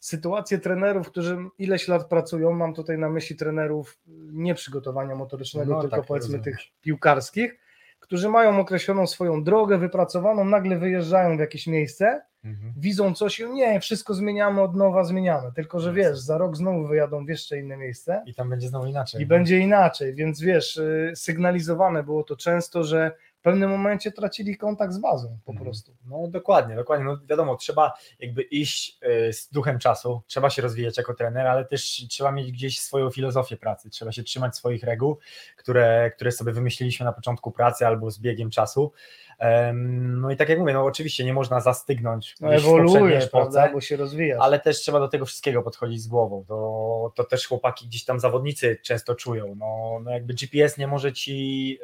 sytuację 0.00 0.58
trenerów, 0.58 1.10
którzy 1.10 1.38
ileś 1.58 1.88
lat 1.88 2.08
pracują. 2.08 2.52
Mam 2.52 2.74
tutaj 2.74 2.98
na 2.98 3.08
myśli 3.08 3.36
trenerów 3.36 3.98
nie 4.32 4.54
przygotowania 4.54 5.14
motorycznego, 5.14 5.74
no, 5.74 5.80
tylko 5.80 5.96
tak, 5.96 6.06
powiedzmy 6.06 6.36
rozumiem. 6.36 6.44
tych 6.44 6.66
piłkarskich, 6.80 7.58
którzy 8.00 8.28
mają 8.28 8.60
określoną 8.60 9.06
swoją 9.06 9.44
drogę 9.44 9.78
wypracowaną, 9.78 10.44
nagle 10.44 10.78
wyjeżdżają 10.78 11.36
w 11.36 11.40
jakieś 11.40 11.66
miejsce, 11.66 12.22
mhm. 12.44 12.72
widzą 12.76 13.14
coś 13.14 13.40
i 13.40 13.48
nie, 13.48 13.80
wszystko 13.80 14.14
zmieniamy 14.14 14.62
od 14.62 14.76
nowa, 14.76 15.04
zmieniamy. 15.04 15.52
Tylko, 15.52 15.80
że 15.80 15.92
wiesz, 15.92 16.18
za 16.18 16.38
rok 16.38 16.56
znowu 16.56 16.86
wyjadą 16.86 17.24
w 17.24 17.28
jeszcze 17.28 17.58
inne 17.58 17.76
miejsce. 17.76 18.22
I 18.26 18.34
tam 18.34 18.50
będzie 18.50 18.68
znowu 18.68 18.86
inaczej. 18.86 19.20
I 19.20 19.24
no. 19.24 19.28
będzie 19.28 19.58
inaczej, 19.58 20.14
więc 20.14 20.40
wiesz, 20.40 20.76
y, 20.76 21.12
sygnalizowane 21.14 22.02
było 22.02 22.24
to 22.24 22.36
często, 22.36 22.84
że 22.84 23.12
w 23.38 23.42
pewnym 23.42 23.70
momencie 23.70 24.12
tracili 24.12 24.56
kontakt 24.56 24.92
z 24.92 24.98
bazą 24.98 25.38
po 25.44 25.52
mhm. 25.52 25.64
prostu. 25.64 25.96
No 26.04 26.28
dokładnie, 26.28 26.76
dokładnie. 26.76 27.06
No 27.06 27.18
wiadomo, 27.26 27.56
trzeba 27.56 27.92
jakby 28.18 28.42
iść 28.42 28.98
y, 29.28 29.32
z 29.32 29.50
duchem 29.50 29.78
czasu, 29.78 30.22
trzeba 30.26 30.50
się 30.50 30.62
rozwijać 30.62 30.98
jako 30.98 31.14
trener, 31.14 31.46
ale 31.46 31.64
też 31.64 32.06
trzeba 32.10 32.32
mieć 32.32 32.52
gdzieś 32.52 32.80
swoją 32.80 33.10
filozofię 33.10 33.56
pracy, 33.56 33.90
trzeba 33.90 34.12
się 34.12 34.22
trzymać 34.22 34.56
swoich 34.56 34.82
reguł, 34.82 35.18
które, 35.56 36.10
które 36.10 36.32
sobie 36.32 36.52
wymyśliliśmy 36.52 37.04
na 37.04 37.12
początku 37.12 37.52
pracy 37.52 37.86
albo 37.86 38.10
z 38.10 38.18
biegiem 38.18 38.50
czasu. 38.50 38.92
No 39.74 40.30
i 40.30 40.36
tak 40.36 40.48
jak 40.48 40.58
mówię, 40.58 40.72
no 40.72 40.84
oczywiście 40.84 41.24
nie 41.24 41.32
można 41.32 41.60
zastygnąć 41.60 42.34
no, 42.40 42.54
ewoluujesz, 42.54 43.28
prawda, 43.28 43.72
bo 43.72 43.80
się 43.80 43.96
rozwijasz. 43.96 44.38
Ale 44.42 44.60
też 44.60 44.80
trzeba 44.80 45.00
do 45.00 45.08
tego 45.08 45.26
wszystkiego 45.26 45.62
podchodzić 45.62 46.02
z 46.02 46.08
głową. 46.08 46.44
To, 46.48 47.12
to 47.14 47.24
też 47.24 47.46
chłopaki 47.46 47.86
gdzieś 47.86 48.04
tam 48.04 48.20
zawodnicy 48.20 48.78
często 48.82 49.14
czują. 49.14 49.54
No, 49.54 50.00
no 50.04 50.10
jakby 50.10 50.34
GPS 50.34 50.78
nie 50.78 50.86
może 50.86 51.12
ci 51.12 51.78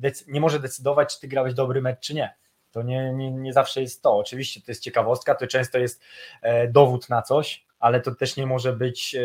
e, 0.00 0.12
nie 0.28 0.40
może 0.40 0.60
decydować, 0.60 1.14
czy 1.14 1.20
ty 1.20 1.28
grałeś 1.28 1.54
dobry 1.54 1.82
mecz, 1.82 2.00
czy 2.00 2.14
nie. 2.14 2.34
To 2.70 2.82
nie, 2.82 3.12
nie, 3.12 3.30
nie 3.30 3.52
zawsze 3.52 3.80
jest 3.80 4.02
to. 4.02 4.16
Oczywiście 4.16 4.60
to 4.60 4.70
jest 4.70 4.82
ciekawostka, 4.82 5.34
to 5.34 5.46
często 5.46 5.78
jest 5.78 6.02
e, 6.42 6.68
dowód 6.68 7.08
na 7.08 7.22
coś, 7.22 7.66
ale 7.84 8.00
to 8.00 8.14
też 8.14 8.36
nie 8.36 8.46
może 8.46 8.72
być 8.72 9.16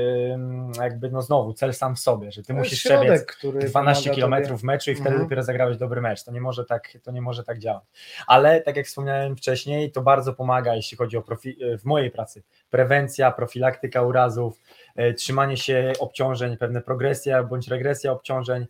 jakby 0.80 1.12
no 1.12 1.22
znowu 1.22 1.54
cel 1.54 1.74
sam 1.74 1.96
w 1.96 2.00
sobie, 2.00 2.32
że 2.32 2.44
ty 2.44 2.54
musisz 2.54 2.80
przebiec 2.80 3.26
12 3.70 4.10
km 4.10 4.58
w 4.58 4.64
meczu 4.64 4.92
i 4.92 4.96
wtedy 4.96 5.10
mhm. 5.10 5.26
dopiero 5.26 5.44
zagrałeś 5.44 5.78
dobry 5.78 6.02
mecz. 6.02 6.24
To 6.24 6.32
nie 6.32 6.42
może 6.42 6.66
tak, 6.66 6.98
to 7.04 7.12
nie 7.12 7.22
może 7.22 7.44
tak 7.44 7.60
działać. 7.60 7.84
Ale 8.28 8.62
tak 8.62 8.76
jak 8.76 8.86
wspomniałem 8.86 9.36
wcześniej, 9.36 9.92
to 9.92 10.02
bardzo 10.02 10.34
pomaga, 10.34 10.76
jeśli 10.76 10.98
chodzi 10.98 11.18
o 11.18 11.22
profi- 11.22 11.78
w 11.78 11.86
mojej 11.86 12.12
pracy. 12.12 12.44
Prewencja, 12.70 13.32
profilaktyka 13.32 14.02
urazów, 14.02 14.60
e, 14.96 15.14
trzymanie 15.14 15.58
się 15.58 15.94
obciążeń, 16.00 16.58
pewne 16.58 16.82
progresja 16.82 17.44
bądź 17.44 17.68
regresja 17.68 18.12
obciążeń. 18.12 18.66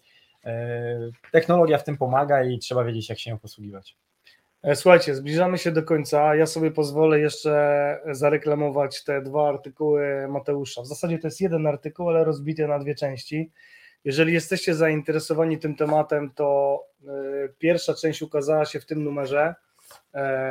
E, 0.46 1.00
technologia 1.32 1.78
w 1.78 1.84
tym 1.84 1.98
pomaga 1.98 2.44
i 2.44 2.60
trzeba 2.60 2.84
wiedzieć, 2.84 3.10
jak 3.10 3.20
się 3.20 3.32
ją 3.32 3.40
posługiwać. 3.40 3.98
E, 4.64 4.76
słuchajcie, 4.76 5.16
zbliżamy 5.16 5.58
się 5.58 5.72
do 5.72 5.84
końca. 5.84 6.36
Ja 6.36 6.46
sobie 6.46 6.72
pozwolę 6.72 7.20
jeszcze 7.20 8.00
zareklamować 8.12 9.04
te 9.04 9.22
dwa 9.22 9.50
artykuły 9.50 10.28
Mateusza. 10.30 10.82
W 10.82 10.88
zasadzie 10.88 11.20
to 11.20 11.28
jest 11.28 11.42
jeden 11.42 11.68
artykuł, 11.68 12.10
ale 12.10 12.24
rozbity 12.24 12.68
na 12.68 12.80
dwie 12.80 12.96
części. 12.96 13.52
Jeżeli 14.04 14.34
jesteście 14.34 14.76
zainteresowani 14.76 15.60
tym 15.60 15.76
tematem, 15.76 16.32
to 16.36 16.80
pierwsza 17.58 17.94
część 17.94 18.22
ukazała 18.22 18.66
się 18.66 18.80
w 18.80 18.86
tym 18.86 19.04
numerze. 19.04 19.56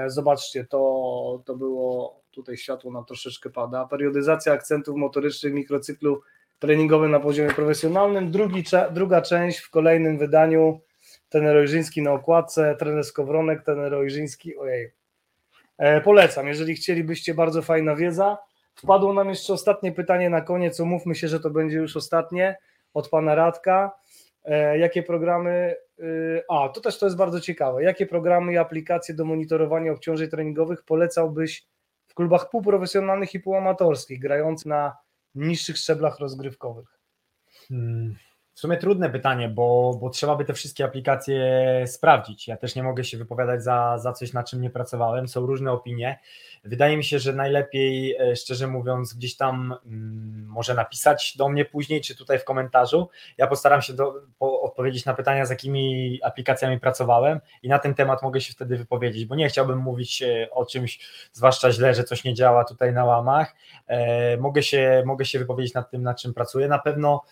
Zobaczcie, 0.07 0.65
to, 0.65 1.43
to 1.47 1.57
było 1.57 2.21
tutaj 2.31 2.57
światło 2.57 2.93
nam 2.93 3.05
troszeczkę 3.05 3.51
pada. 3.51 3.87
Periodyzacja 3.87 4.53
akcentów 4.53 4.97
motorycznych 4.97 5.53
mikrocyklu 5.53 6.21
treningowy 6.59 7.09
na 7.09 7.21
poziomie 7.21 7.51
profesjonalnym. 7.51 8.31
Drugi, 8.31 8.65
druga 8.91 9.23
część 9.23 9.59
w 9.59 9.71
kolejnym 9.71 10.19
wydaniu. 10.19 10.81
Ten 11.29 11.47
Rojżyński 11.47 12.03
na 12.03 12.13
okładce, 12.13 12.77
trener 12.79 13.05
Skowronek, 13.05 13.63
ten 13.63 13.81
Rojżyński, 13.81 14.57
ojej. 14.57 14.93
E, 15.79 16.01
polecam, 16.01 16.49
jeżeli 16.49 16.75
chcielibyście, 16.75 17.35
bardzo 17.35 17.63
fajna 17.63 17.97
wiedza. 17.97 18.39
Wpadło 18.75 19.13
nam 19.13 19.29
jeszcze 19.29 19.53
ostatnie 19.53 19.93
pytanie 19.93 20.31
na 20.31 20.41
koniec, 20.41 20.81
umówmy 20.81 21.15
się, 21.15 21.29
że 21.29 21.41
to 21.41 21.51
będzie 21.51 21.77
już 21.77 21.97
ostatnie, 21.97 22.57
od 22.95 23.09
pana 23.09 23.35
Radka. 23.35 23.93
E, 24.45 24.79
jakie 24.79 25.03
programy, 25.03 25.77
y, 26.01 26.43
a 26.49 26.69
to 26.69 26.81
też 26.81 26.99
to 26.99 27.07
jest 27.07 27.17
bardzo 27.17 27.41
ciekawe, 27.41 27.83
jakie 27.83 28.07
programy 28.07 28.53
i 28.53 28.57
aplikacje 28.57 29.15
do 29.15 29.25
monitorowania 29.25 29.93
obciążeń 29.93 30.29
treningowych 30.29 30.85
polecałbyś 30.85 31.67
w 32.07 32.15
klubach 32.15 32.51
półprofesjonalnych 32.51 33.35
i 33.35 33.41
półamatorskich, 33.41 34.21
grających 34.21 34.67
na 34.67 34.97
niższych 35.35 35.77
szczeblach 35.77 36.19
rozgrywkowych? 36.19 36.99
Hmm. 37.69 38.17
W 38.59 38.61
sumie 38.61 38.77
trudne 38.77 39.11
pytanie, 39.11 39.49
bo, 39.49 39.99
bo 40.01 40.11
trzeba 40.11 40.37
by 40.37 40.45
te 40.45 40.55
wszystkie 40.55 40.85
aplikacje 40.85 41.43
sprawdzić. 41.87 42.49
Ja 42.49 42.57
też 42.57 42.75
nie 42.75 42.83
mogę 42.83 43.05
się 43.05 43.19
wypowiadać 43.19 43.63
za, 43.63 43.99
za 43.99 44.13
coś, 44.13 44.33
na 44.33 44.45
czym 44.45 44.61
nie 44.61 44.71
pracowałem. 44.71 45.29
Są 45.29 45.47
różne 45.47 45.73
opinie. 45.73 46.19
Wydaje 46.65 46.97
mi 46.97 47.05
się, 47.05 47.19
że 47.19 47.33
najlepiej, 47.33 48.17
e, 48.17 48.37
szczerze 48.37 48.67
mówiąc, 48.67 49.15
gdzieś 49.15 49.37
tam 49.37 49.75
mm, 49.87 50.47
może 50.49 50.75
napisać 50.75 51.37
do 51.37 51.49
mnie 51.49 51.65
później, 51.65 52.01
czy 52.01 52.17
tutaj 52.17 52.39
w 52.39 52.45
komentarzu. 52.45 53.09
Ja 53.37 53.47
postaram 53.47 53.83
się 53.83 53.93
do, 53.93 54.15
po, 54.39 54.61
odpowiedzieć 54.61 55.05
na 55.05 55.15
pytania, 55.15 55.47
z 55.47 55.51
jakimi 55.51 56.19
aplikacjami 56.23 56.81
pracowałem 56.81 57.41
i 57.63 57.69
na 57.69 57.79
ten 57.79 57.95
temat 57.95 58.23
mogę 58.23 58.41
się 58.41 58.53
wtedy 58.53 58.77
wypowiedzieć, 58.77 59.25
bo 59.25 59.35
nie 59.35 59.49
chciałbym 59.49 59.79
mówić 59.79 60.23
e, 60.23 60.51
o 60.51 60.67
czymś, 60.67 60.99
zwłaszcza 61.33 61.73
źle, 61.73 61.95
że 61.95 62.05
coś 62.05 62.25
nie 62.25 62.35
działa 62.35 62.65
tutaj 62.65 62.93
na 62.93 63.05
łamach. 63.05 63.55
E, 63.87 64.37
mogę, 64.37 64.63
się, 64.63 65.03
mogę 65.07 65.25
się 65.25 65.39
wypowiedzieć 65.39 65.75
nad 65.75 65.91
tym, 65.91 66.03
nad 66.03 66.21
czym 66.21 66.35
pracuję. 66.35 66.69
Na 66.69 66.79
pewno 66.79 67.25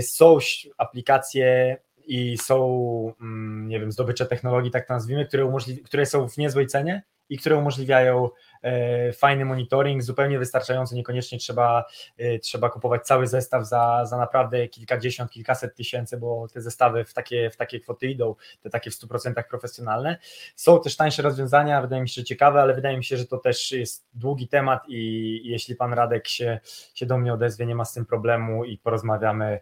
są 0.00 0.38
aplikacje 0.78 1.76
i 2.06 2.38
są, 2.38 3.12
mm, 3.20 3.68
nie 3.68 3.80
wiem, 3.80 3.92
zdobycze 3.92 4.26
technologii, 4.26 4.70
tak 4.70 4.86
to 4.86 4.94
nazwijmy, 4.94 5.26
które, 5.26 5.52
które 5.84 6.06
są 6.06 6.28
w 6.28 6.36
niezłej 6.36 6.66
cenie 6.66 7.02
i 7.28 7.38
które 7.38 7.56
umożliwiają 7.56 8.28
e, 8.62 9.12
fajny 9.12 9.44
monitoring, 9.44 10.02
zupełnie 10.02 10.38
wystarczający, 10.38 10.94
niekoniecznie 10.94 11.38
trzeba, 11.38 11.84
e, 12.18 12.38
trzeba 12.38 12.70
kupować 12.70 13.06
cały 13.06 13.26
zestaw 13.26 13.66
za, 13.66 14.04
za 14.04 14.16
naprawdę 14.18 14.68
kilkadziesiąt, 14.68 15.30
kilkaset 15.30 15.74
tysięcy, 15.74 16.16
bo 16.16 16.48
te 16.48 16.60
zestawy 16.60 17.04
w 17.04 17.14
takie, 17.14 17.50
w 17.50 17.56
takie 17.56 17.80
kwoty 17.80 18.06
idą, 18.06 18.34
te 18.62 18.70
takie 18.70 18.90
w 18.90 18.94
100% 18.94 19.48
profesjonalne. 19.48 20.18
Są 20.56 20.80
też 20.80 20.96
tańsze 20.96 21.22
rozwiązania, 21.22 21.82
wydaje 21.82 22.02
mi 22.02 22.08
się, 22.08 22.20
że 22.20 22.24
ciekawe, 22.24 22.60
ale 22.60 22.74
wydaje 22.74 22.96
mi 22.96 23.04
się, 23.04 23.16
że 23.16 23.26
to 23.26 23.38
też 23.38 23.72
jest 23.72 24.06
długi 24.14 24.48
temat 24.48 24.82
i 24.88 25.40
jeśli 25.44 25.76
pan 25.76 25.92
Radek 25.92 26.28
się, 26.28 26.60
się 26.94 27.06
do 27.06 27.18
mnie 27.18 27.32
odezwie, 27.32 27.66
nie 27.66 27.74
ma 27.74 27.84
z 27.84 27.92
tym 27.92 28.06
problemu 28.06 28.64
i 28.64 28.78
porozmawiamy 28.78 29.46
E, 29.46 29.60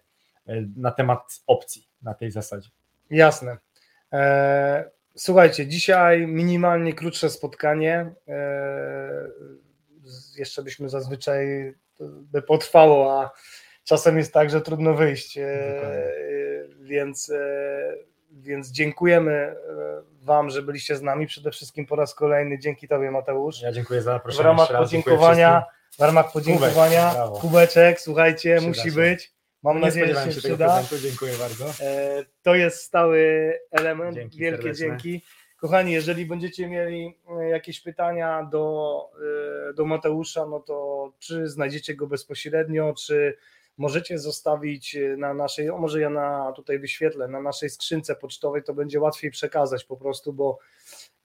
na 0.76 0.90
temat 0.90 1.40
opcji 1.47 1.88
na 2.03 2.14
tej 2.14 2.30
zasadzie. 2.30 2.68
Jasne. 3.11 3.57
E, 4.12 4.90
słuchajcie, 5.16 5.66
dzisiaj 5.66 6.26
minimalnie 6.26 6.95
krótsze 6.95 7.30
spotkanie. 7.30 8.12
E, 8.28 9.28
jeszcze 10.36 10.62
byśmy 10.62 10.88
zazwyczaj 10.88 11.74
by 12.01 12.42
potrwało, 12.42 13.20
a 13.20 13.30
czasem 13.84 14.18
jest 14.18 14.32
tak, 14.32 14.51
że 14.51 14.61
trudno 14.61 14.95
wyjść. 14.95 15.38
Więc, 16.80 17.32
więc 18.30 18.70
dziękujemy 18.70 19.57
Wam, 20.22 20.51
że 20.51 20.62
byliście 20.62 20.97
z 20.97 21.03
nami. 21.03 21.26
Przede 21.26 21.51
wszystkim 21.51 21.86
po 21.86 21.97
raz 21.97 22.14
kolejny 22.14 22.59
dzięki 22.59 22.88
Tobie, 22.88 23.11
Mateusz. 23.11 23.62
Ja 23.62 23.72
dziękuję 23.72 24.03
za 24.03 24.12
zaproszenie. 24.12 24.42
W 24.42 24.47
ramach 24.47 24.78
podziękowania, 24.78 25.64
w 25.99 26.03
ramach 26.03 26.32
podziękowania, 26.32 27.14
kubeczek, 27.40 28.01
słuchajcie, 28.01 28.61
musi 28.61 28.92
być. 28.92 29.34
Mam 29.65 29.77
nie 29.77 29.83
nadzieję, 29.83 30.15
że 30.15 30.25
się, 30.25 30.33
się 30.33 30.39
przyda. 30.39 30.83
Dziękuję 31.03 31.33
bardzo. 31.39 31.65
E, 31.81 32.25
to 32.43 32.55
jest 32.55 32.83
stały 32.83 33.53
element. 33.71 34.15
Dzięki 34.15 34.39
Wielkie 34.39 34.62
serdeczne. 34.62 34.87
dzięki. 34.87 35.23
Kochani, 35.57 35.93
jeżeli 35.93 36.27
będziecie 36.27 36.69
mieli 36.69 37.19
e, 37.41 37.49
jakieś 37.49 37.81
pytania 37.81 38.49
do, 38.53 38.97
e, 39.71 39.75
do 39.75 39.85
Mateusza, 39.85 40.47
no 40.47 40.61
to 40.61 41.12
czy 41.19 41.49
znajdziecie 41.49 41.95
go 41.95 42.07
bezpośrednio, 42.07 42.95
czy 42.99 43.37
możecie 43.79 44.19
zostawić 44.19 44.97
na 45.17 45.35
naszej, 45.35 45.71
o 45.71 45.79
może 45.79 46.01
ja 46.01 46.11
na 46.11 46.53
tutaj 46.53 46.79
wyświetlę, 46.79 47.29
na 47.29 47.41
naszej 47.41 47.71
skrzynce 47.71 48.17
pocztowej, 48.17 48.62
to 48.62 48.75
będzie 48.75 49.01
łatwiej 49.01 49.31
przekazać 49.31 49.85
po 49.85 49.97
prostu, 49.97 50.33
bo 50.33 50.59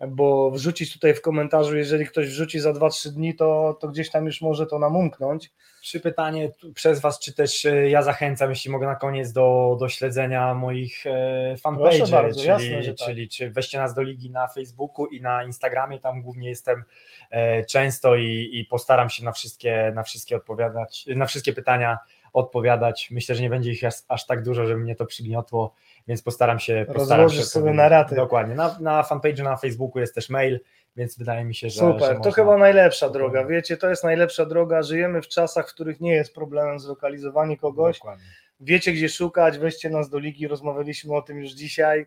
bo 0.07 0.51
wrzucić 0.51 0.93
tutaj 0.93 1.13
w 1.13 1.21
komentarzu, 1.21 1.77
jeżeli 1.77 2.05
ktoś 2.05 2.27
wrzuci 2.27 2.59
za 2.59 2.73
2-3 2.73 3.09
dni, 3.09 3.35
to, 3.35 3.77
to 3.79 3.87
gdzieś 3.87 4.09
tam 4.11 4.25
już 4.25 4.41
może 4.41 4.65
to 4.65 4.79
nam 4.79 4.95
umknąć. 4.95 5.51
Trzy 5.81 5.99
pytanie 5.99 6.51
przez 6.75 6.99
Was, 6.99 7.19
czy 7.19 7.33
też 7.33 7.65
e, 7.65 7.89
ja 7.89 8.01
zachęcam, 8.01 8.49
jeśli 8.49 8.71
mogę 8.71 8.87
na 8.87 8.95
koniec, 8.95 9.31
do, 9.31 9.77
do 9.79 9.89
śledzenia 9.89 10.53
moich 10.53 11.05
e, 11.05 11.55
fanpage'ów, 11.65 12.33
czyli, 12.33 12.47
jasne, 12.47 12.83
tak. 12.83 12.95
czyli 12.95 13.29
czy 13.29 13.49
weźcie 13.49 13.77
nas 13.77 13.93
do 13.93 14.01
ligi 14.01 14.29
na 14.29 14.47
Facebooku 14.47 15.05
i 15.05 15.21
na 15.21 15.43
Instagramie, 15.43 15.99
tam 15.99 16.21
głównie 16.21 16.49
jestem 16.49 16.83
e, 17.29 17.65
często 17.65 18.15
i, 18.15 18.49
i 18.53 18.65
postaram 18.65 19.09
się 19.09 19.25
na 19.25 19.31
wszystkie, 19.31 19.91
na 19.95 20.03
wszystkie 20.03 20.35
odpowiadać, 20.35 21.05
na 21.15 21.25
wszystkie 21.25 21.53
pytania 21.53 21.97
odpowiadać. 22.33 23.07
Myślę, 23.11 23.35
że 23.35 23.41
nie 23.41 23.49
będzie 23.49 23.71
ich 23.71 23.83
aż, 23.83 23.93
aż 24.07 24.25
tak 24.25 24.43
dużo, 24.43 24.65
żeby 24.65 24.79
mnie 24.79 24.95
to 24.95 25.05
przygniotło 25.05 25.73
więc 26.09 26.21
postaram 26.21 26.59
się. 26.59 26.85
Postaram 26.95 27.29
się 27.29 27.43
sobie 27.43 27.73
na 27.73 27.89
raty. 27.89 28.15
Dokładnie. 28.15 28.55
Na, 28.55 28.77
na 28.79 29.03
fanpage 29.03 29.43
na 29.43 29.57
Facebooku 29.57 29.99
jest 29.99 30.15
też 30.15 30.29
mail, 30.29 30.59
więc 30.95 31.17
wydaje 31.17 31.45
mi 31.45 31.55
się, 31.55 31.69
że. 31.69 31.79
Super, 31.79 32.01
że 32.01 32.07
to 32.07 32.13
można... 32.13 32.31
chyba 32.31 32.57
najlepsza 32.57 33.09
droga. 33.09 33.45
Wiecie, 33.45 33.77
to 33.77 33.89
jest 33.89 34.03
najlepsza 34.03 34.45
droga. 34.45 34.83
Żyjemy 34.83 35.21
w 35.21 35.27
czasach, 35.27 35.69
w 35.69 35.73
których 35.73 36.01
nie 36.01 36.13
jest 36.13 36.35
problemem 36.35 36.79
zlokalizowanie 36.79 37.57
kogoś. 37.57 37.97
Dokładnie. 37.97 38.25
Wiecie, 38.59 38.91
gdzie 38.91 39.09
szukać, 39.09 39.57
weźcie 39.57 39.89
nas 39.89 40.09
do 40.09 40.19
ligi, 40.19 40.47
rozmawialiśmy 40.47 41.15
o 41.15 41.21
tym 41.21 41.39
już 41.39 41.51
dzisiaj. 41.51 42.05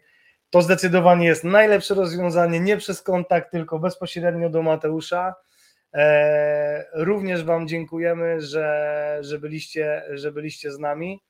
To 0.50 0.62
zdecydowanie 0.62 1.26
jest 1.26 1.44
najlepsze 1.44 1.94
rozwiązanie, 1.94 2.60
nie 2.60 2.76
przez 2.76 3.02
kontakt, 3.02 3.50
tylko 3.50 3.78
bezpośrednio 3.78 4.50
do 4.50 4.62
Mateusza. 4.62 5.34
Eee, 5.92 6.84
również 6.92 7.44
Wam 7.44 7.68
dziękujemy, 7.68 8.40
że, 8.40 9.18
że, 9.20 9.38
byliście, 9.38 10.02
że 10.10 10.32
byliście 10.32 10.72
z 10.72 10.78
nami. 10.78 11.22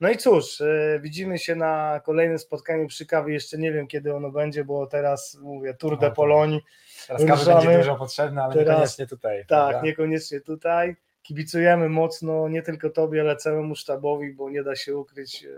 No 0.00 0.10
i 0.10 0.16
cóż, 0.16 0.60
e, 0.60 1.00
widzimy 1.02 1.38
się 1.38 1.54
na 1.54 2.00
kolejnym 2.04 2.38
spotkaniu 2.38 2.86
przy 2.86 3.06
kawie. 3.06 3.34
Jeszcze 3.34 3.58
nie 3.58 3.72
wiem, 3.72 3.86
kiedy 3.86 4.14
ono 4.14 4.30
będzie, 4.30 4.64
bo 4.64 4.86
teraz 4.86 5.38
mówię 5.42 5.74
Tour 5.74 5.98
de 5.98 6.10
Pologne. 6.10 6.60
Teraz 7.06 7.24
kawy 7.24 7.44
będzie 7.44 7.78
dużo 7.78 7.96
potrzebne, 7.96 8.42
ale 8.42 8.54
teraz, 8.54 8.68
niekoniecznie 8.68 9.06
tutaj. 9.06 9.38
Tak, 9.38 9.46
prawda? 9.48 9.82
niekoniecznie 9.82 10.40
tutaj. 10.40 10.96
Kibicujemy 11.22 11.88
mocno 11.88 12.48
nie 12.48 12.62
tylko 12.62 12.90
Tobie, 12.90 13.20
ale 13.20 13.36
całemu 13.36 13.74
sztabowi, 13.74 14.32
bo 14.32 14.50
nie 14.50 14.62
da 14.62 14.76
się 14.76 14.96
ukryć. 14.96 15.44
E, 15.44 15.48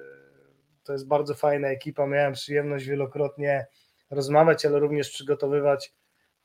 to 0.84 0.92
jest 0.92 1.06
bardzo 1.06 1.34
fajna 1.34 1.68
ekipa. 1.68 2.06
Miałem 2.06 2.32
przyjemność 2.32 2.86
wielokrotnie 2.86 3.66
rozmawiać, 4.10 4.66
ale 4.66 4.78
również 4.78 5.10
przygotowywać 5.10 5.92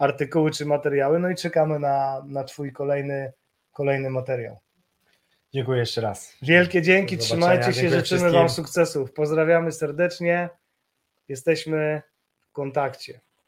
artykuły 0.01 0.51
czy 0.51 0.65
materiały. 0.65 1.19
No 1.19 1.29
i 1.29 1.35
czekamy 1.35 1.79
na, 1.79 2.23
na 2.25 2.43
Twój 2.43 2.71
kolejny, 2.71 3.33
kolejny 3.71 4.09
materiał. 4.09 4.59
Dziękuję 5.53 5.79
jeszcze 5.79 6.01
raz. 6.01 6.37
Wielkie 6.41 6.81
dzięki, 6.81 7.17
trzymajcie 7.17 7.65
się, 7.65 7.73
Dziękuję 7.73 7.89
życzymy 7.89 8.03
wszystkim. 8.19 8.31
Wam 8.39 8.49
sukcesów. 8.49 9.13
Pozdrawiamy 9.13 9.71
serdecznie. 9.71 10.49
Jesteśmy 11.27 12.01
w 12.39 12.51
kontakcie. 12.51 13.19